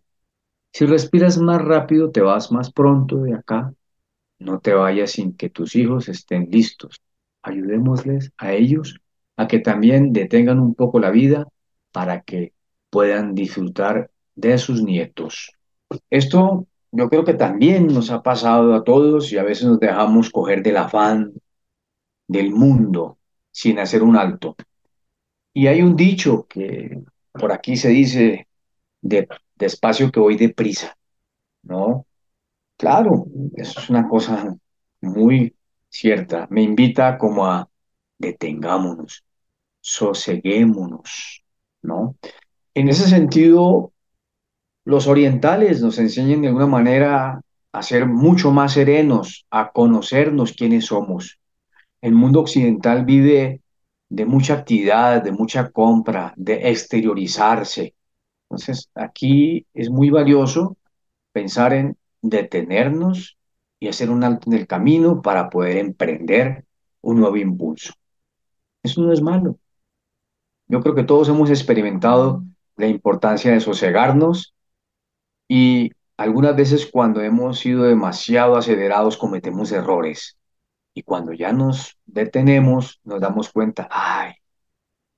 Si 0.70 0.84
respiras 0.84 1.38
más 1.38 1.62
rápido, 1.62 2.10
te 2.10 2.20
vas 2.20 2.52
más 2.52 2.70
pronto 2.70 3.22
de 3.22 3.36
acá. 3.36 3.72
No 4.38 4.60
te 4.60 4.74
vayas 4.74 5.12
sin 5.12 5.34
que 5.34 5.48
tus 5.48 5.76
hijos 5.76 6.10
estén 6.10 6.50
listos. 6.50 7.00
Ayudémosles 7.40 8.32
a 8.36 8.52
ellos 8.52 9.00
a 9.38 9.48
que 9.48 9.60
también 9.60 10.12
detengan 10.12 10.60
un 10.60 10.74
poco 10.74 11.00
la 11.00 11.10
vida 11.10 11.48
para 11.90 12.20
que 12.20 12.52
puedan 12.96 13.34
disfrutar 13.34 14.10
de 14.34 14.56
sus 14.56 14.82
nietos. 14.82 15.52
Esto 16.08 16.66
yo 16.90 17.10
creo 17.10 17.26
que 17.26 17.34
también 17.34 17.88
nos 17.88 18.10
ha 18.10 18.22
pasado 18.22 18.74
a 18.74 18.84
todos 18.84 19.30
y 19.30 19.36
a 19.36 19.42
veces 19.42 19.66
nos 19.66 19.78
dejamos 19.78 20.30
coger 20.30 20.62
del 20.62 20.78
afán 20.78 21.34
del 22.26 22.52
mundo 22.52 23.18
sin 23.50 23.78
hacer 23.80 24.02
un 24.02 24.16
alto. 24.16 24.56
Y 25.52 25.66
hay 25.66 25.82
un 25.82 25.94
dicho 25.94 26.46
que 26.48 27.02
por 27.32 27.52
aquí 27.52 27.76
se 27.76 27.90
dice 27.90 28.48
de, 29.02 29.28
despacio 29.56 30.10
que 30.10 30.20
voy 30.20 30.38
deprisa, 30.38 30.96
¿no? 31.64 32.06
Claro, 32.78 33.26
eso 33.56 33.78
es 33.78 33.90
una 33.90 34.08
cosa 34.08 34.56
muy 35.02 35.54
cierta. 35.90 36.46
Me 36.48 36.62
invita 36.62 37.18
como 37.18 37.44
a 37.44 37.68
detengámonos, 38.16 39.22
soseguémonos, 39.82 41.44
¿no? 41.82 42.16
En 42.76 42.90
ese 42.90 43.08
sentido, 43.08 43.94
los 44.84 45.06
orientales 45.06 45.80
nos 45.80 45.98
enseñan 45.98 46.42
de 46.42 46.48
alguna 46.48 46.66
manera 46.66 47.40
a 47.72 47.82
ser 47.82 48.04
mucho 48.04 48.50
más 48.50 48.74
serenos, 48.74 49.46
a 49.50 49.72
conocernos 49.72 50.52
quiénes 50.52 50.84
somos. 50.84 51.38
El 52.02 52.12
mundo 52.12 52.40
occidental 52.40 53.06
vive 53.06 53.62
de 54.10 54.26
mucha 54.26 54.52
actividad, 54.52 55.22
de 55.22 55.32
mucha 55.32 55.70
compra, 55.70 56.34
de 56.36 56.68
exteriorizarse. 56.68 57.94
Entonces, 58.50 58.90
aquí 58.94 59.66
es 59.72 59.88
muy 59.88 60.10
valioso 60.10 60.76
pensar 61.32 61.72
en 61.72 61.96
detenernos 62.20 63.38
y 63.80 63.88
hacer 63.88 64.10
un 64.10 64.22
alto 64.22 64.50
en 64.50 64.58
el 64.58 64.66
camino 64.66 65.22
para 65.22 65.48
poder 65.48 65.78
emprender 65.78 66.66
un 67.00 67.20
nuevo 67.20 67.38
impulso. 67.38 67.94
Eso 68.82 69.00
no 69.00 69.14
es 69.14 69.22
malo. 69.22 69.58
Yo 70.68 70.82
creo 70.82 70.94
que 70.94 71.04
todos 71.04 71.30
hemos 71.30 71.48
experimentado 71.48 72.44
la 72.76 72.86
importancia 72.86 73.52
de 73.52 73.60
sosegarnos 73.60 74.54
y 75.48 75.92
algunas 76.16 76.56
veces 76.56 76.86
cuando 76.86 77.20
hemos 77.20 77.58
sido 77.58 77.84
demasiado 77.84 78.56
acelerados 78.56 79.16
cometemos 79.16 79.72
errores. 79.72 80.38
Y 80.94 81.02
cuando 81.02 81.32
ya 81.32 81.52
nos 81.52 81.98
detenemos, 82.06 83.00
nos 83.04 83.20
damos 83.20 83.52
cuenta, 83.52 83.86
ay, 83.90 84.32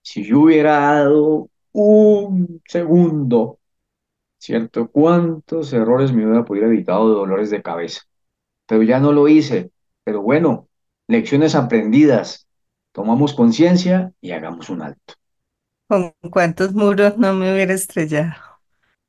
si 0.03 0.25
yo 0.25 0.41
hubiera 0.41 0.79
dado 0.81 1.51
un 1.73 2.61
segundo, 2.67 3.59
¿cierto? 4.39 4.91
¿Cuántos 4.91 5.73
errores 5.73 6.13
me 6.13 6.25
hubiera 6.27 6.45
podido 6.45 6.67
evitado 6.67 7.09
de 7.11 7.15
dolores 7.17 7.51
de 7.51 7.63
cabeza? 7.63 8.03
Pero 8.67 8.83
ya 8.83 9.01
no 9.01 9.13
lo 9.13 9.29
hice. 9.29 9.71
Pero 10.05 10.23
bueno, 10.23 10.69
lecciones 11.09 11.55
aprendidas. 11.55 12.49
Tomamos 12.93 13.35
conciencia 13.35 14.13
y 14.21 14.33
hagamos 14.33 14.71
un 14.71 14.83
alto. 14.83 15.15
¿Con 15.89 16.15
cuántos 16.31 16.73
muros 16.75 17.17
no 17.19 17.35
me 17.35 17.53
hubiera 17.53 17.75
estrellado? 17.75 18.37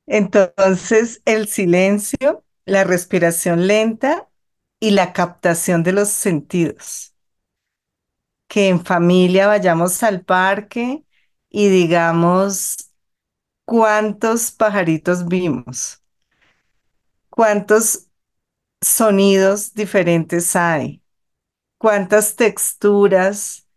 Entonces, 0.06 1.22
el 1.26 1.48
silencio, 1.48 2.44
la 2.66 2.84
respiración 2.84 3.66
lenta 3.66 4.28
y 4.80 4.92
la 4.92 5.12
captación 5.12 5.82
de 5.84 5.92
los 5.92 6.08
sentidos. 6.10 7.14
Que 8.48 8.68
en 8.68 8.84
familia 8.84 9.46
vayamos 9.46 10.02
al 10.02 10.24
parque 10.24 11.04
y 11.50 11.68
digamos 11.68 12.76
cuántos 13.66 14.52
pajaritos 14.52 15.26
vimos, 15.28 16.02
cuántos 17.28 18.08
sonidos 18.82 19.74
diferentes 19.74 20.56
hay, 20.56 21.02
cuántas 21.78 22.36
texturas 22.36 23.68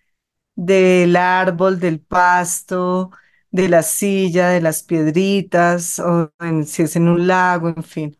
del 0.56 1.16
árbol, 1.16 1.80
del 1.80 2.00
pasto, 2.02 3.12
de 3.52 3.70
la 3.70 3.84
silla, 3.84 4.50
de 4.50 4.62
las 4.62 4.84
piedritas, 4.84 6.00
o 6.00 6.32
en- 6.40 6.66
si 6.66 6.84
es 6.84 6.96
en 6.96 7.08
un 7.10 7.28
lago, 7.28 7.70
en 7.70 7.84
fin. 7.84 8.18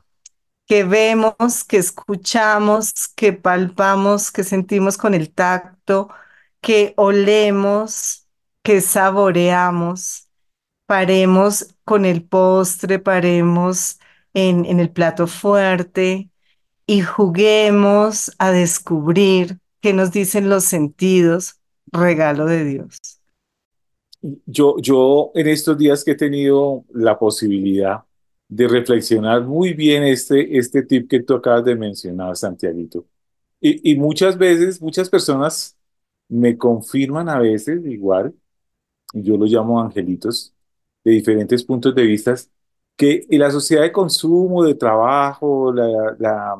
Que 0.68 0.84
vemos, 0.84 1.64
que 1.68 1.78
escuchamos, 1.78 2.92
que 3.16 3.34
palpamos, 3.34 4.32
que 4.32 4.44
sentimos 4.44 4.98
con 4.98 5.14
el 5.14 5.32
tacto, 5.34 6.10
que 6.62 6.94
olemos, 6.98 8.28
que 8.64 8.82
saboreamos. 8.82 10.30
Paremos 10.86 11.76
con 11.86 12.06
el 12.06 12.24
postre, 12.26 13.00
paremos 13.00 14.00
en, 14.34 14.66
en 14.66 14.80
el 14.80 14.92
plato 14.92 15.28
fuerte 15.28 16.30
y 16.88 17.02
juguemos 17.02 18.32
a 18.40 18.52
descubrir 18.52 19.60
qué 19.82 19.94
nos 19.94 20.12
dicen 20.12 20.50
los 20.50 20.66
sentidos, 20.66 21.60
regalo 21.94 22.46
de 22.46 22.66
Dios. 22.66 22.98
Yo, 24.46 24.78
yo 24.80 25.32
en 25.36 25.48
estos 25.48 25.78
días 25.78 26.04
que 26.04 26.12
he 26.12 26.16
tenido 26.16 26.86
la 26.94 27.18
posibilidad 27.20 28.04
de 28.48 28.68
reflexionar 28.68 29.44
muy 29.44 29.74
bien 29.74 30.04
este, 30.04 30.58
este 30.58 30.84
tip 30.84 31.10
que 31.10 31.22
tú 31.22 31.34
acabas 31.34 31.66
de 31.66 31.76
mencionar, 31.76 32.36
Santiaguito. 32.36 33.06
Y, 33.60 33.92
y 33.92 33.96
muchas 33.96 34.38
veces, 34.38 34.82
muchas 34.82 35.10
personas 35.10 35.78
me 36.30 36.58
confirman 36.58 37.30
a 37.30 37.40
veces 37.40 37.86
igual, 37.86 38.34
yo 39.14 39.38
los 39.38 39.50
llamo 39.52 39.82
angelitos, 39.82 40.54
de 41.04 41.12
diferentes 41.12 41.64
puntos 41.64 41.94
de 41.96 42.04
vista, 42.04 42.36
que 42.96 43.26
la 43.30 43.52
sociedad 43.52 43.84
de 43.84 43.92
consumo, 43.92 44.64
de 44.64 44.76
trabajo, 44.76 45.74
la, 45.74 46.58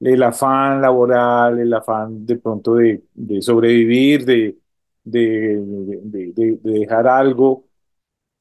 el 0.00 0.22
afán 0.22 0.80
laboral, 0.82 1.58
el 1.60 1.72
afán 1.74 2.24
de 2.26 2.36
pronto 2.36 2.76
de, 2.76 3.02
sobrevivir, 3.42 4.24
de, 4.24 4.58
de, 5.04 5.60
de, 6.04 6.32
de- 6.34 6.56
de 6.62 6.70
dejar 6.80 7.06
algo 7.08 7.66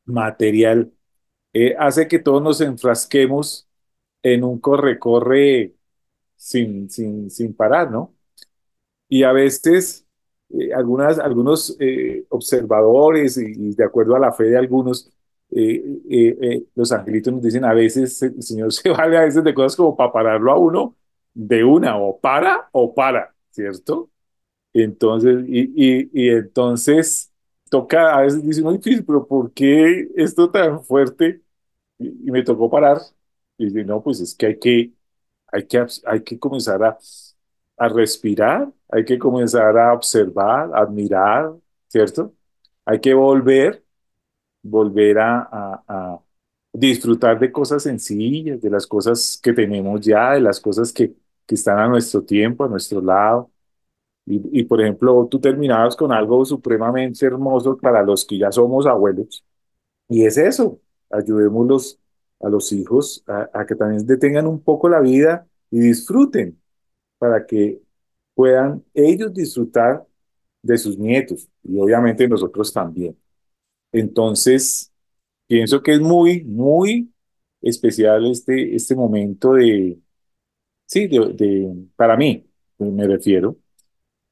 material, 0.05 0.91
eh, 1.53 1.75
hace 1.79 2.07
que 2.07 2.19
todos 2.19 2.41
nos 2.43 2.61
enfrasquemos 2.61 3.67
en 4.23 4.43
un 4.43 4.59
corre-corre 4.59 5.75
sin, 6.35 6.89
sin, 6.91 7.29
parar, 7.55 7.91
¿no? 7.91 8.15
Y 9.09 9.23
a 9.23 9.31
veces 9.31 10.05
eh, 10.49 10.73
algunos 10.73 11.75
eh, 11.79 12.25
observadores, 12.29 13.37
y, 13.37 13.75
de 13.75 13.83
acuerdo 13.85 14.15
a 14.15 14.19
la 14.19 14.33
fe 14.33 14.45
de 14.45 14.57
algunos, 14.57 15.11
eh, 15.51 16.65
los 16.75 16.91
angelitos 16.91 17.33
nos 17.33 17.41
dicen 17.43 17.63
a 17.65 17.73
veces 17.73 18.21
el 18.21 18.41
Señor 18.43 18.73
se 18.73 18.89
vale 18.89 19.17
a 19.17 19.21
veces 19.21 19.43
de 19.43 19.53
cosas 19.53 19.75
como 19.77 19.95
para 19.95 20.11
pararlo 20.11 20.51
a 20.51 20.57
uno 20.59 20.95
de 21.37 21.63
una, 21.63 21.97
o 21.97 22.19
para 22.19 22.67
o 22.71 22.93
para, 22.95 23.35
¿cierto? 23.51 24.09
Entonces, 24.73 25.45
y, 25.47 26.09
y, 26.13 26.29
entonces 26.31 27.31
toca, 27.69 28.15
a 28.17 28.21
veces 28.23 28.43
dice, 28.43 28.61
muy 28.63 28.77
difícil, 28.77 29.05
pero 29.05 29.27
¿por 29.27 29.53
qué 29.53 30.09
esto 30.15 30.51
tan 30.51 30.83
fuerte? 30.83 31.41
Y, 31.99 32.09
me 32.31 32.43
tocó 32.43 32.69
parar. 32.69 32.99
Y 33.57 33.65
dice, 33.67 33.85
no, 33.85 34.03
pues 34.03 34.21
es 34.21 34.35
que 34.35 34.47
hay 34.47 34.59
que, 34.59 34.93
hay 35.51 35.67
que, 35.67 35.85
hay 36.05 36.23
que 36.23 36.39
comenzar 36.39 36.83
a, 36.83 36.97
a 37.77 37.89
respirar, 37.89 38.71
hay 38.89 39.05
que 39.05 39.19
comenzar 39.19 39.77
a 39.77 39.93
observar, 39.93 40.71
admirar, 40.75 41.53
¿cierto? 41.87 42.33
Hay 42.85 42.99
que 43.01 43.13
volver, 43.13 43.83
volver 44.63 45.19
a, 45.19 45.41
a, 45.51 45.83
a 45.87 46.21
disfrutar 46.73 47.39
de 47.39 47.51
cosas 47.51 47.83
sencillas, 47.83 48.61
de 48.61 48.69
las 48.69 48.87
cosas 48.87 49.39
que 49.41 49.53
tenemos 49.53 50.01
ya, 50.01 50.33
de 50.33 50.41
las 50.41 50.59
cosas 50.61 50.93
que, 50.93 51.15
que 51.47 51.55
están 51.55 51.79
a 51.79 51.89
nuestro 51.89 52.23
tiempo, 52.23 52.65
a 52.65 52.69
nuestro 52.69 53.01
lado. 53.01 53.51
Y, 54.25 54.61
y, 54.61 54.63
por 54.65 54.81
ejemplo, 54.81 55.27
tú 55.31 55.39
terminabas 55.39 55.95
con 55.95 56.11
algo 56.11 56.45
supremamente 56.45 57.25
hermoso 57.25 57.77
para 57.77 58.03
los 58.03 58.25
que 58.25 58.37
ya 58.39 58.51
somos 58.51 58.85
abuelos. 58.87 59.45
Y 60.09 60.25
es 60.25 60.37
eso, 60.37 60.79
ayudémoslos 61.09 61.99
a 62.41 62.49
los 62.49 62.71
hijos 62.73 63.23
a, 63.27 63.49
a 63.53 63.65
que 63.65 63.75
también 63.75 64.05
detengan 64.05 64.47
un 64.47 64.61
poco 64.61 64.89
la 64.89 64.99
vida 65.01 65.47
y 65.71 65.79
disfruten 65.79 66.59
para 67.19 67.45
que 67.45 67.81
puedan 68.35 68.83
ellos 68.93 69.33
disfrutar 69.33 70.05
de 70.61 70.77
sus 70.77 70.97
nietos 70.97 71.49
y 71.63 71.79
obviamente 71.79 72.27
nosotros 72.27 72.73
también. 72.73 73.17
Entonces, 73.91 74.91
pienso 75.47 75.81
que 75.83 75.93
es 75.93 75.99
muy, 76.01 76.43
muy 76.45 77.11
especial 77.61 78.29
este, 78.31 78.75
este 78.75 78.95
momento 78.95 79.53
de, 79.53 79.99
sí, 80.87 81.07
de, 81.07 81.19
de- 81.35 81.87
para 81.97 82.17
mí, 82.17 82.47
me 82.79 83.07
refiero, 83.07 83.57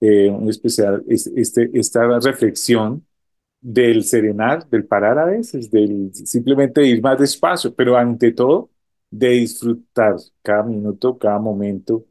eh, 0.01 0.29
un 0.29 0.49
especial, 0.49 1.03
es- 1.09 1.27
este, 1.35 1.69
esta 1.73 2.07
reflexión 2.19 3.05
del 3.61 4.03
serenar, 4.03 4.67
del 4.69 4.85
parar 4.87 5.19
a 5.19 5.25
veces, 5.25 5.71
del 5.71 6.11
simplemente 6.15 6.85
ir 6.85 7.01
más 7.03 7.19
despacio, 7.19 7.75
pero 7.75 7.97
ante 7.97 8.31
todo, 8.33 8.71
de 9.11 9.29
disfrutar 9.31 10.15
cada 10.43 10.63
minuto, 10.63 11.17
cada 11.19 11.39
momento, 11.39 12.05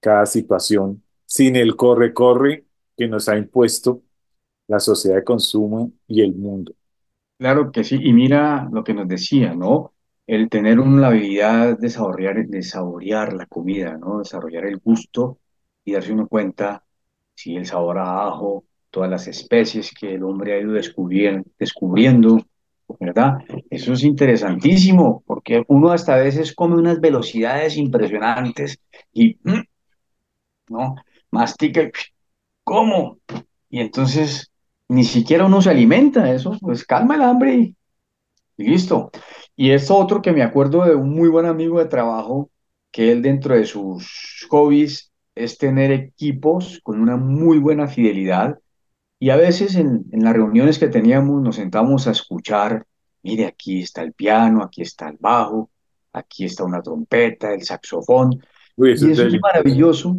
cada 0.00 0.26
situación, 0.26 1.02
sin 1.26 1.56
el 1.56 1.76
corre-corre 1.76 2.66
que 2.96 3.08
nos 3.08 3.28
ha 3.30 3.38
impuesto 3.38 4.02
la 4.68 4.80
sociedad 4.80 5.16
de 5.18 5.24
consumo 5.24 5.92
y 6.08 6.22
el 6.22 6.34
mundo. 6.34 6.74
Claro 7.38 7.70
que 7.72 7.84
sí, 7.84 7.98
y 8.02 8.12
mira 8.14 8.68
lo 8.72 8.82
que 8.84 8.94
nos 8.94 9.08
decía, 9.08 9.54
¿no? 9.54 9.94
El 10.26 10.48
tener 10.48 10.80
una 10.80 11.08
habilidad 11.08 11.78
de 11.78 11.88
saborear, 11.88 12.46
de 12.46 12.62
saborear 12.62 13.32
la 13.32 13.46
comida, 13.46 13.96
¿no? 13.96 14.18
Desarrollar 14.18 14.66
el 14.66 14.78
gusto 14.78 15.38
y 15.84 15.92
darse 15.92 16.12
uno 16.12 16.26
cuenta 16.26 16.82
si 17.34 17.54
el 17.56 17.66
sabor 17.66 17.98
a 17.98 18.26
ajo, 18.26 18.64
todas 18.90 19.10
las 19.10 19.28
especies 19.28 19.92
que 19.92 20.14
el 20.14 20.22
hombre 20.24 20.54
ha 20.54 20.60
ido 20.60 20.72
descubriendo, 20.72 22.40
¿verdad? 22.98 23.38
Eso 23.70 23.92
es 23.92 24.02
interesantísimo, 24.04 25.22
porque 25.26 25.62
uno 25.68 25.90
hasta 25.90 26.16
veces 26.16 26.54
come 26.54 26.76
unas 26.76 27.00
velocidades 27.00 27.76
impresionantes 27.76 28.78
y, 29.12 29.38
mm, 29.42 29.62
¿no? 30.70 30.96
Mastica 31.30 31.90
¿cómo? 32.64 33.18
Y 33.70 33.80
entonces 33.80 34.50
ni 34.88 35.04
siquiera 35.04 35.46
uno 35.46 35.60
se 35.60 35.70
alimenta, 35.70 36.32
eso, 36.32 36.56
pues 36.60 36.84
calma 36.84 37.16
el 37.16 37.22
hambre 37.22 37.54
y 37.54 37.75
y 38.56 38.64
listo. 38.64 39.10
Y 39.56 39.70
esto 39.70 39.96
otro 39.96 40.22
que 40.22 40.32
me 40.32 40.42
acuerdo 40.42 40.84
de 40.84 40.94
un 40.94 41.10
muy 41.14 41.28
buen 41.28 41.46
amigo 41.46 41.78
de 41.78 41.86
trabajo, 41.86 42.50
que 42.90 43.12
él 43.12 43.22
dentro 43.22 43.54
de 43.54 43.64
sus 43.66 44.46
hobbies 44.50 45.12
es 45.34 45.58
tener 45.58 45.92
equipos 45.92 46.80
con 46.82 47.00
una 47.00 47.16
muy 47.16 47.58
buena 47.58 47.88
fidelidad. 47.88 48.58
Y 49.18 49.30
a 49.30 49.36
veces 49.36 49.76
en, 49.76 50.04
en 50.12 50.24
las 50.24 50.34
reuniones 50.34 50.78
que 50.78 50.88
teníamos 50.88 51.42
nos 51.42 51.56
sentábamos 51.56 52.06
a 52.06 52.12
escuchar, 52.12 52.86
mire, 53.22 53.46
aquí 53.46 53.80
está 53.82 54.02
el 54.02 54.12
piano, 54.12 54.62
aquí 54.62 54.82
está 54.82 55.08
el 55.08 55.16
bajo, 55.20 55.70
aquí 56.12 56.44
está 56.44 56.64
una 56.64 56.82
trompeta, 56.82 57.54
el 57.54 57.62
saxofón. 57.64 58.42
Uy, 58.76 58.92
eso 58.92 59.06
Y 59.06 59.10
es 59.10 59.12
eso 59.12 59.26
es 59.26 59.36
delicioso. 59.36 59.42
maravilloso 59.42 60.16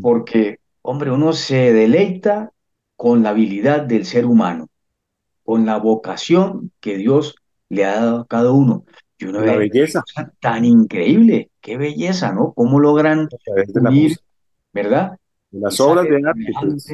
porque, 0.00 0.60
hombre, 0.82 1.10
uno 1.10 1.32
se 1.32 1.72
deleita 1.72 2.52
con 2.96 3.22
la 3.22 3.30
habilidad 3.30 3.82
del 3.82 4.04
ser 4.06 4.26
humano 4.26 4.68
con 5.44 5.66
la 5.66 5.78
vocación 5.78 6.72
que 6.80 6.96
Dios 6.96 7.34
le 7.70 7.84
ha 7.84 7.94
dado 7.94 8.20
a 8.20 8.26
cada 8.26 8.52
uno. 8.52 8.84
Y 9.18 9.26
uno 9.26 9.40
La 9.40 9.52
ve 9.52 9.70
belleza 9.70 10.02
tan 10.40 10.64
increíble, 10.64 11.50
qué 11.60 11.76
belleza, 11.76 12.32
¿no? 12.32 12.52
Cómo 12.52 12.78
logran 12.78 13.28
la 13.46 13.90
¿verdad? 14.72 15.18
Y 15.50 15.58
las 15.58 15.80
obras 15.80 16.04
de 16.04 16.16
arte, 16.16 16.52
pues. 16.60 16.86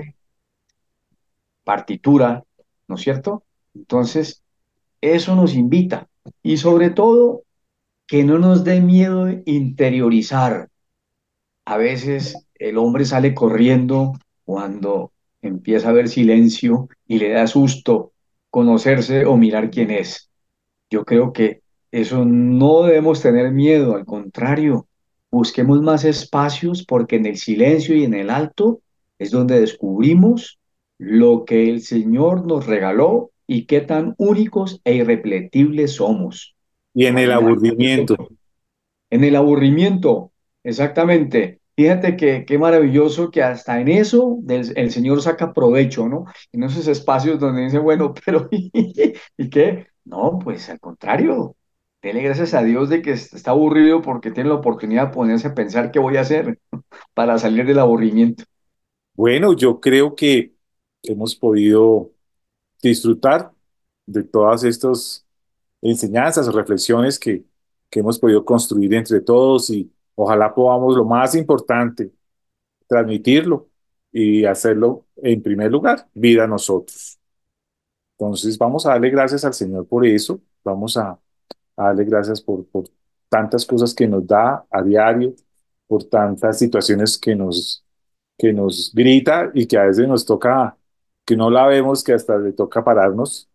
partitura, 1.65 2.45
¿no 2.89 2.95
es 2.95 3.01
cierto? 3.01 3.45
Entonces, 3.75 4.43
eso 5.01 5.35
nos 5.37 5.55
invita 5.55 6.09
y 6.43 6.57
sobre 6.57 6.91
todo 6.91 7.43
que 8.07 8.25
no 8.25 8.39
nos 8.39 8.65
dé 8.65 8.81
miedo 8.81 9.29
interiorizar. 9.45 10.69
A 11.65 11.77
veces 11.77 12.37
el 12.55 12.79
hombre 12.79 13.05
sale 13.05 13.35
corriendo 13.35 14.15
cuando 14.45 15.13
empieza 15.43 15.89
a 15.89 15.91
haber 15.91 16.09
silencio 16.09 16.89
y 17.07 17.19
le 17.19 17.31
da 17.31 17.47
susto 17.47 18.13
conocerse 18.51 19.27
o 19.27 19.37
mirar 19.37 19.71
quién 19.71 19.91
es. 19.91 20.31
Yo 20.91 21.05
creo 21.05 21.33
que 21.33 21.63
eso 21.91 22.25
no 22.25 22.83
debemos 22.83 23.23
tener 23.23 23.53
miedo, 23.53 23.95
al 23.95 24.05
contrario, 24.05 24.87
busquemos 25.31 25.83
más 25.83 26.05
espacios 26.05 26.85
porque 26.85 27.17
en 27.17 27.27
el 27.27 27.37
silencio 27.37 27.97
y 27.97 28.05
en 28.05 28.15
el 28.15 28.31
alto 28.31 28.81
es 29.19 29.31
donde 29.31 29.61
descubrimos 29.61 30.59
lo 30.99 31.45
que 31.45 31.69
el 31.69 31.83
Señor 31.83 32.47
nos 32.47 32.67
regaló 32.67 33.31
y 33.47 33.67
qué 33.67 33.81
tan 33.81 34.15
únicos 34.19 34.81
e 34.85 34.95
irrepetibles 34.95 35.93
somos. 35.93 36.57
Y 36.95 37.07
en 37.07 37.19
el 37.19 37.33
aburrimiento. 37.33 38.17
En 39.11 39.25
el 39.25 39.37
aburrimiento, 39.37 40.33
exactamente. 40.65 41.61
Fíjate 41.77 42.17
que 42.17 42.45
qué 42.47 42.59
maravilloso 42.59 43.31
que 43.31 43.43
hasta 43.43 43.81
en 43.81 43.89
eso 43.89 44.39
el 44.49 44.91
Señor 44.91 45.21
saca 45.21 45.53
provecho, 45.53 46.09
¿no? 46.09 46.25
En 46.53 46.63
esos 46.63 46.89
espacios 46.89 47.39
donde 47.39 47.65
dice, 47.65 47.79
bueno, 47.79 48.15
pero 48.25 48.49
¿y 48.51 49.51
qué? 49.51 49.87
No, 50.07 50.39
pues 50.39 50.71
al 50.71 50.79
contrario, 50.79 51.57
dele 52.01 52.23
gracias 52.23 52.55
a 52.55 52.63
Dios 52.63 52.89
de 52.89 53.03
que 53.03 53.11
está 53.11 53.51
aburrido 53.51 54.01
porque 54.03 54.31
tiene 54.31 54.51
la 54.51 54.55
oportunidad 54.55 55.09
de 55.09 55.15
ponerse 55.15 55.49
a 55.49 55.55
pensar 55.55 55.91
qué 55.91 55.99
voy 55.99 56.17
a 56.17 56.21
hacer 56.21 56.61
para 57.15 57.37
salir 57.39 57.67
del 57.67 57.81
aburrimiento. 57.81 58.45
Bueno, 59.15 59.53
yo 59.55 59.81
creo 59.81 60.15
que 60.15 60.55
hemos 61.03 61.35
podido 61.35 62.13
disfrutar 62.81 63.51
de 64.07 64.23
todas 64.23 64.63
estas 64.63 65.27
enseñanzas 65.83 66.47
o 66.47 66.53
reflexiones 66.53 67.19
que, 67.19 67.45
que 67.91 68.01
hemos 68.01 68.19
podido 68.19 68.45
construir 68.45 68.95
entre 68.95 69.21
todos 69.21 69.71
y 69.71 69.91
ojalá 70.15 70.55
podamos 70.55 70.97
lo 70.97 71.05
más 71.05 71.35
importante, 71.35 72.13
transmitirlo 72.87 73.69
y 74.13 74.45
hacerlo 74.45 75.07
en 75.17 75.43
primer 75.43 75.73
lugar, 75.73 76.07
vida 76.15 76.45
a 76.45 76.47
nosotros. 76.47 77.16
Entonces 78.19 78.57
vamos 78.57 78.87
a 78.87 78.91
darle 78.91 79.11
gracias 79.11 79.45
al 79.45 79.53
Señor 79.55 79.87
por 79.87 80.07
eso, 80.07 80.41
vamos 80.65 80.97
a, 80.97 81.19
darle 81.77 82.05
gracias 82.05 82.41
por, 82.41 82.65
tantas 83.29 83.67
cosas 83.67 83.95
que 83.95 84.07
nos 84.09 84.27
da 84.27 84.65
a 84.71 84.83
diario, 84.83 85.35
por 85.87 86.05
tantas 86.05 86.59
situaciones 86.59 87.19
que 87.19 87.35
nos, 87.35 87.85
que 88.39 88.53
nos 88.53 88.93
grita 88.95 89.51
y 89.55 89.67
que 89.67 89.77
a 89.77 89.85
veces 89.85 90.09
nos 90.09 90.25
toca, 90.25 90.77
que 91.25 91.37
no 91.37 91.51
la 91.51 91.67
vemos, 91.67 92.03
que 92.03 92.15
hasta 92.15 92.39
le 92.39 92.53
toca 92.53 92.83
pararnos, 92.83 93.49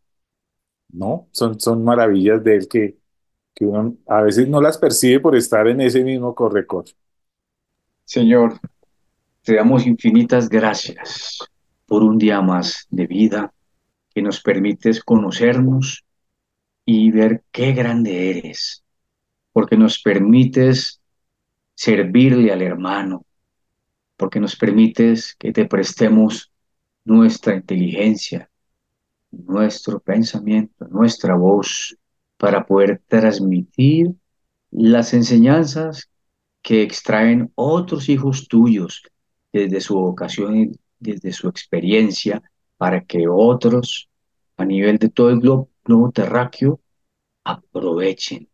¿no? 0.89 1.28
Son, 1.32 1.59
son 1.59 1.84
maravillas 1.84 2.43
de 2.43 2.57
Él 2.57 2.68
que, 2.68 2.97
que 3.55 3.66
uno 3.66 3.95
a 4.07 4.22
veces 4.22 4.47
no 4.47 4.62
las 4.62 4.78
percibe 4.78 5.20
por 5.20 5.36
estar 5.36 5.68
en 5.68 5.82
ese 5.82 6.03
mismo 6.03 6.36
correcor. 6.36 6.86
Señor, 8.05 8.59
te 9.41 9.55
damos 9.55 9.88
infinitas 9.88 10.49
gracias 10.49 11.39
por 11.88 12.03
un 12.03 12.18
día 12.18 12.41
más 12.41 12.86
de 12.89 13.07
vida 13.07 13.53
que 14.14 14.22
nos 14.22 14.41
permites 14.41 15.03
conocernos 15.03 16.03
y 16.86 17.12
ver 17.12 17.43
qué 17.51 17.74
grande 17.74 18.30
eres, 18.30 18.84
porque 19.53 19.78
nos 19.78 20.01
permites 20.01 21.01
servirle 21.74 22.51
al 22.51 22.62
hermano, 22.62 23.26
porque 24.18 24.39
nos 24.39 24.55
permites 24.55 25.36
que 25.36 25.51
te 25.51 25.66
prestemos 25.66 26.51
nuestra 27.05 27.55
inteligencia, 27.55 28.49
nuestro 29.32 29.99
pensamiento, 29.99 30.88
nuestra 30.89 31.36
voz, 31.36 31.97
para 32.38 32.66
poder 32.66 33.01
transmitir 33.07 34.12
las 34.72 35.14
enseñanzas 35.14 36.09
que 36.62 36.82
extraen 36.82 37.51
otros 37.55 38.09
hijos 38.09 38.47
tuyos 38.47 39.03
desde 39.51 39.82
su 39.82 39.95
vocación 39.95 40.57
y 40.57 40.72
desde 40.99 41.34
su 41.34 41.47
experiencia, 41.49 42.41
para 42.82 43.01
que 43.01 43.27
otros 43.27 44.09
a 44.57 44.65
nivel 44.65 44.97
de 44.97 45.09
todo 45.09 45.29
el 45.29 45.39
globo, 45.39 45.69
terráqueo 46.11 46.82
aprovechen 47.43 48.49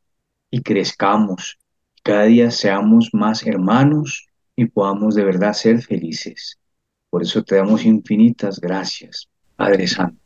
y 0.52 0.62
crezcamos, 0.62 1.58
cada 2.04 2.24
día 2.24 2.52
seamos 2.52 3.12
más 3.14 3.48
hermanos 3.48 4.28
y 4.58 4.66
podamos 4.66 5.16
de 5.16 5.24
verdad 5.24 5.54
ser 5.54 5.82
felices. 5.82 6.60
Por 7.10 7.22
eso 7.22 7.42
te 7.42 7.56
damos 7.56 7.86
infinitas 7.86 8.60
gracias, 8.60 9.30
Padre 9.56 9.88
Santo, 9.88 10.20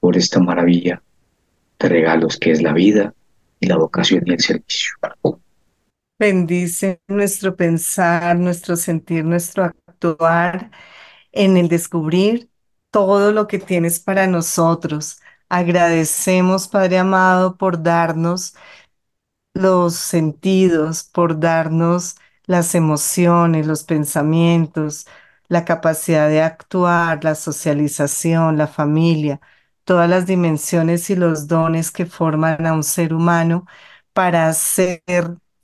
por 0.00 0.14
esta 0.14 0.38
maravilla 0.38 1.02
de 1.78 1.88
regalos 1.88 2.36
que 2.36 2.50
es 2.50 2.60
la 2.60 2.74
vida 2.74 3.14
y 3.58 3.68
la 3.68 3.78
vocación 3.78 4.22
y 4.26 4.32
el 4.32 4.40
servicio. 4.40 4.92
Bendice 6.18 7.00
nuestro 7.08 7.56
pensar, 7.56 8.38
nuestro 8.38 8.76
sentir, 8.76 9.24
nuestro 9.24 9.64
actuar 9.64 10.70
en 11.32 11.56
el 11.56 11.68
descubrir 11.68 12.50
todo 12.90 13.32
lo 13.32 13.46
que 13.46 13.58
tienes 13.58 14.00
para 14.00 14.26
nosotros. 14.26 15.20
Agradecemos, 15.48 16.68
Padre 16.68 16.98
amado, 16.98 17.56
por 17.56 17.82
darnos 17.82 18.54
los 19.54 19.94
sentidos, 19.96 21.04
por 21.04 21.40
darnos 21.40 22.16
las 22.46 22.74
emociones, 22.74 23.66
los 23.66 23.84
pensamientos, 23.84 25.06
la 25.48 25.64
capacidad 25.64 26.28
de 26.28 26.42
actuar, 26.42 27.24
la 27.24 27.34
socialización, 27.34 28.56
la 28.58 28.66
familia, 28.68 29.40
todas 29.84 30.08
las 30.08 30.26
dimensiones 30.26 31.10
y 31.10 31.16
los 31.16 31.48
dones 31.48 31.90
que 31.90 32.06
forman 32.06 32.66
a 32.66 32.72
un 32.74 32.84
ser 32.84 33.12
humano 33.14 33.66
para 34.12 34.52
ser 34.52 35.02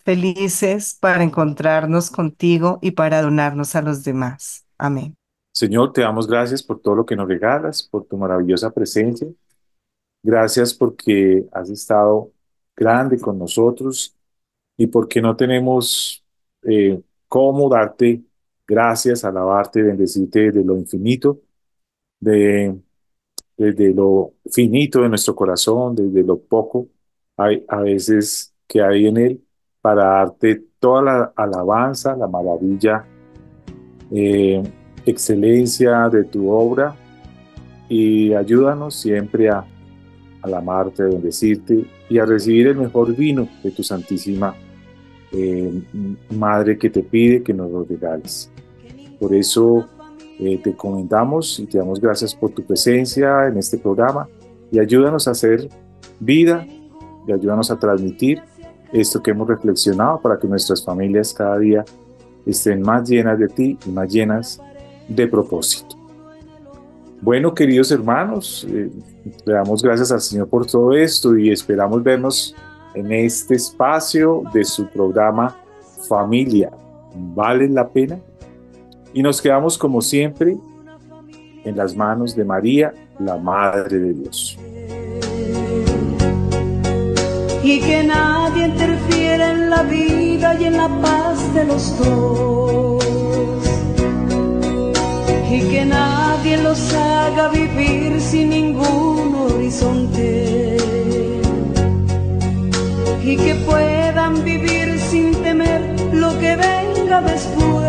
felices, 0.05 0.95
para 1.01 1.23
encontrarnos 1.25 2.11
contigo 2.11 2.79
y 2.83 2.93
para 2.93 3.23
donarnos 3.23 3.75
a 3.77 3.83
los 3.83 4.05
demás. 4.05 4.67
Amén. 4.79 5.17
Señor, 5.55 5.93
te 5.93 6.01
damos 6.01 6.27
gracias 6.27 6.65
por 6.65 6.81
todo 6.81 6.97
lo 6.97 7.07
que 7.07 7.15
nos 7.15 7.29
regalas, 7.29 7.83
por 7.85 8.05
tu 8.07 8.17
maravillosa 8.17 8.73
presencia. 8.73 9.29
Gracias 10.23 10.75
porque 10.75 11.47
has 11.53 11.71
estado 11.71 12.33
grande 12.77 13.21
con 13.21 13.39
nosotros 13.39 14.17
y 14.77 14.89
porque 14.89 15.23
no 15.23 15.37
tenemos 15.37 16.25
eh, 16.63 17.01
cómo 17.29 17.69
darte 17.69 18.23
gracias, 18.67 19.25
alabarte, 19.25 19.83
bendecirte 19.83 20.51
de 20.51 20.65
lo 20.65 20.77
infinito, 20.77 21.41
de 22.19 22.77
desde 23.57 23.95
lo 23.95 24.35
finito 24.51 25.03
de 25.03 25.09
nuestro 25.09 25.37
corazón, 25.37 25.95
desde 25.95 26.25
lo 26.25 26.41
poco 26.41 26.89
hay 27.37 27.65
a 27.69 27.81
veces 27.81 28.53
que 28.67 28.83
hay 28.83 29.07
en 29.07 29.17
él, 29.19 29.45
para 29.81 30.05
darte 30.05 30.65
toda 30.81 31.03
la 31.03 31.33
alabanza, 31.37 32.17
la 32.17 32.27
maravilla, 32.27 33.07
eh, 34.11 34.63
excelencia 35.07 36.09
de 36.09 36.25
tu 36.25 36.51
obra 36.51 36.97
y 37.89 38.33
ayúdanos 38.35 38.95
siempre 38.95 39.49
a, 39.49 39.65
amarte, 40.43 41.03
a 41.03 41.07
bendecirte 41.07 41.87
y 42.09 42.19
a 42.19 42.27
recibir 42.27 42.69
el 42.69 42.77
mejor 42.77 43.15
vino 43.15 43.49
de 43.63 43.71
tu 43.71 43.83
Santísima 43.83 44.55
eh, 45.33 45.83
Madre 46.31 46.79
que 46.79 46.91
te 46.91 47.03
pide 47.03 47.43
que 47.43 47.53
nos 47.53 47.71
lo 47.71 47.85
regales. 47.85 48.51
Por 49.19 49.35
eso 49.35 49.87
eh, 50.39 50.59
te 50.63 50.75
comentamos 50.75 51.59
y 51.59 51.67
te 51.67 51.79
damos 51.79 52.01
gracias 52.01 52.35
por 52.35 52.51
tu 52.51 52.63
presencia 52.63 53.47
en 53.49 53.59
este 53.59 53.79
programa 53.79 54.29
y 54.71 54.79
ayúdanos 54.79 55.29
a 55.29 55.33
hacer 55.33 55.69
vida 56.21 56.67
y 57.27 57.33
ayúdanos 57.33 57.71
a 57.71 57.79
transmitir 57.79 58.43
esto 58.93 59.23
que 59.23 59.33
hemos 59.33 59.49
reflexionado 59.49 60.21
para 60.21 60.39
que 60.39 60.47
nuestras 60.47 60.85
familias 60.85 61.35
cada 61.35 61.59
día 61.59 61.85
estén 62.47 62.83
más 62.83 63.09
llenas 63.09 63.39
de 63.39 63.49
ti 63.49 63.79
y 63.87 63.91
más 63.91 64.13
llenas 64.13 64.61
de 65.09 65.27
propósito. 65.27 65.97
Bueno, 67.21 67.55
queridos 67.55 67.91
hermanos, 67.91 68.67
eh, 68.69 68.91
le 69.47 69.55
damos 69.55 69.83
gracias 69.83 70.13
al 70.13 70.21
Señor 70.21 70.49
por 70.49 70.67
todo 70.67 70.93
esto 70.93 71.37
y 71.37 71.51
esperamos 71.51 72.03
vernos 72.03 72.55
en 72.95 73.11
este 73.13 73.55
espacio 73.55 74.43
de 74.53 74.65
su 74.65 74.87
programa 74.87 75.57
Familia. 76.09 76.71
¿Vale 77.15 77.69
la 77.69 77.89
pena? 77.89 78.19
Y 79.13 79.23
nos 79.23 79.41
quedamos 79.41 79.79
como 79.79 80.03
siempre 80.03 80.57
en 81.65 81.77
las 81.77 81.97
manos 81.97 82.37
de 82.37 82.45
María, 82.45 82.93
la 83.19 83.37
Madre 83.37 83.99
de 83.99 84.13
Dios. 84.13 84.59
Y 87.63 87.81
que 87.81 88.05
nadie 88.05 88.67
interfiera 88.67 89.51
en 89.53 89.71
la 89.71 89.83
vida 89.85 90.61
y 90.61 90.65
en 90.65 90.77
la 90.77 90.89
paz 91.01 91.55
de 91.55 91.65
los 91.65 91.99
dos. 91.99 92.84
Y 95.51 95.61
que 95.71 95.85
nadie 95.85 96.57
los 96.59 96.93
haga 96.95 97.49
vivir 97.49 98.21
sin 98.21 98.51
ningún 98.51 99.35
horizonte. 99.35 100.77
Y 103.23 103.37
que 103.37 103.55
puedan 103.67 104.45
vivir 104.45 104.99
sin 104.99 105.35
temer 105.43 105.81
lo 106.13 106.39
que 106.39 106.57
venga 106.57 107.21
después 107.21 107.85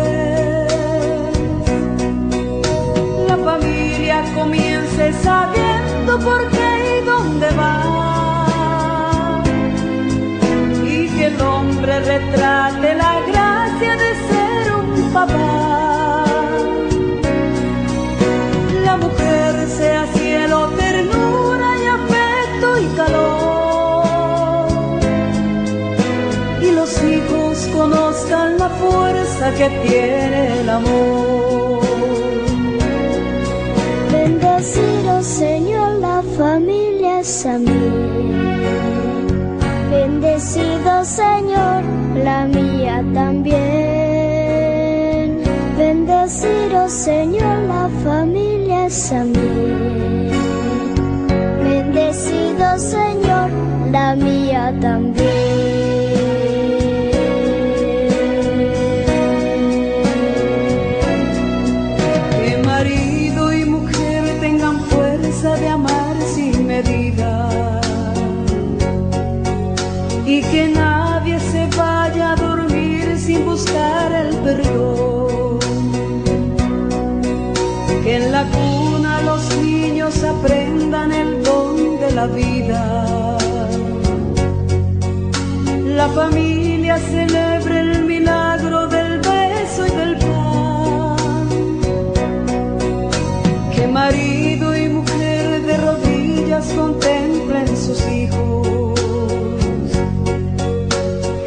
familia 3.46 4.24
comience 4.34 5.12
sabiendo 5.22 6.18
por 6.18 6.40
qué 6.50 6.70
y 6.94 7.04
dónde 7.04 7.48
va. 7.52 9.42
Y 10.84 11.08
que 11.14 11.26
el 11.26 11.40
hombre 11.40 12.00
retrate 12.00 12.94
la 12.94 13.20
gracia 13.28 13.92
de 13.96 14.10
ser 14.28 14.72
un 14.74 15.12
papá. 15.12 15.55
Que 29.56 29.68
tiene 29.88 30.60
el 30.60 30.68
amor. 30.68 31.80
Bendecido 34.12 35.22
Señor, 35.22 35.98
la 35.98 36.22
familia 36.36 37.20
es 37.20 37.46
a 37.46 37.58
mí. 37.58 37.72
Bendecido 39.90 41.04
Señor, 41.04 41.82
la 42.22 42.44
mía 42.44 43.02
también. 43.14 43.56
Bendecido 45.78 46.88
Señor, 46.88 47.58
la 47.74 47.88
familia 48.04 48.86
es 48.86 49.12
a 49.12 49.24
mí. 49.24 50.30
Bendecido 51.64 52.78
Señor, 52.78 53.48
la 53.90 54.14
mía 54.16 54.74
también. 54.80 55.45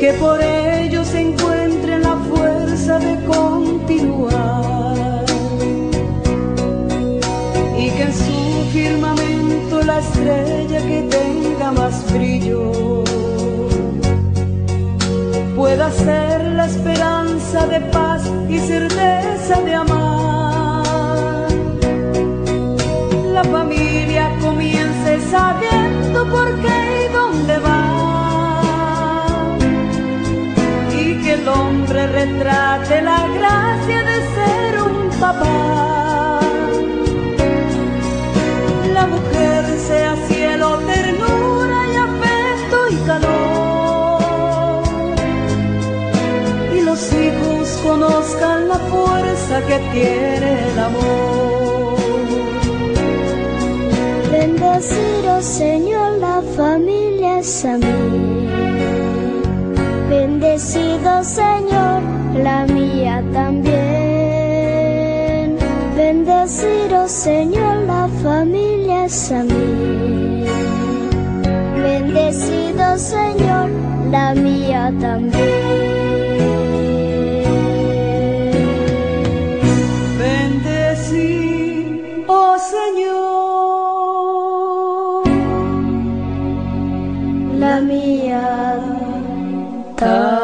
Que 0.10 0.16
por 0.16 0.42
ellos 0.42 1.14
encuentren 1.14 2.02
la 2.02 2.16
fuerza 2.16 2.98
de 2.98 3.24
continuar. 3.26 5.24
Y 7.78 7.92
que 7.92 8.02
en 8.02 8.14
su 8.16 8.66
firmamento 8.74 9.84
la 9.84 10.00
estrella 10.00 10.80
que 10.80 11.04
tenga 11.12 11.72
más 11.74 12.12
brillo 12.12 13.04
pueda 15.56 15.92
ser 15.92 16.44
la 16.54 16.66
esperanza 16.66 17.68
de 17.68 17.80
paz 17.92 18.24
y 18.50 18.58
certeza 18.58 19.62
de 19.62 19.76
amar. 19.76 21.48
La 23.32 23.44
familia 23.44 24.36
comience 24.42 25.20
sabiendo 25.30 26.26
por 26.32 26.48
qué 26.62 26.89
retrate 32.20 33.02
la 33.02 33.22
gracia 33.38 34.00
de 34.10 34.18
ser 34.36 34.72
un 34.90 34.98
papá. 35.24 36.40
La 38.98 39.06
mujer 39.14 39.64
sea 39.88 40.14
cielo, 40.28 40.68
ternura 40.92 41.80
y 41.94 41.96
afecto 42.08 42.78
y 42.96 42.98
calor. 43.10 44.84
Y 46.78 46.78
los 46.90 47.02
hijos 47.24 47.64
conozcan 47.88 48.60
la 48.68 48.80
fuerza 48.92 49.56
que 49.70 49.78
tiene 49.94 50.50
el 50.72 50.80
amor. 50.90 51.98
Bendecido 54.32 55.32
Señor, 55.42 56.10
la 56.28 56.38
familia 56.58 57.36
mí. 57.84 58.30
Bendecido 60.10 61.24
Señor, 61.24 61.89
la 62.44 62.66
mía 62.66 63.24
también. 63.34 63.78
Bendecido 65.96 67.08
Señor, 67.08 67.78
la 67.88 68.10
familia 68.24 69.06
es 69.06 69.32
a. 69.32 69.48
Bendecido 71.84 72.98
Señor, 72.98 73.70
la 74.12 74.34
mía 74.36 74.94
también. 75.00 75.80
Señor, 82.60 83.24
La 87.58 87.82
mía 87.82 88.80
también. 89.96 90.39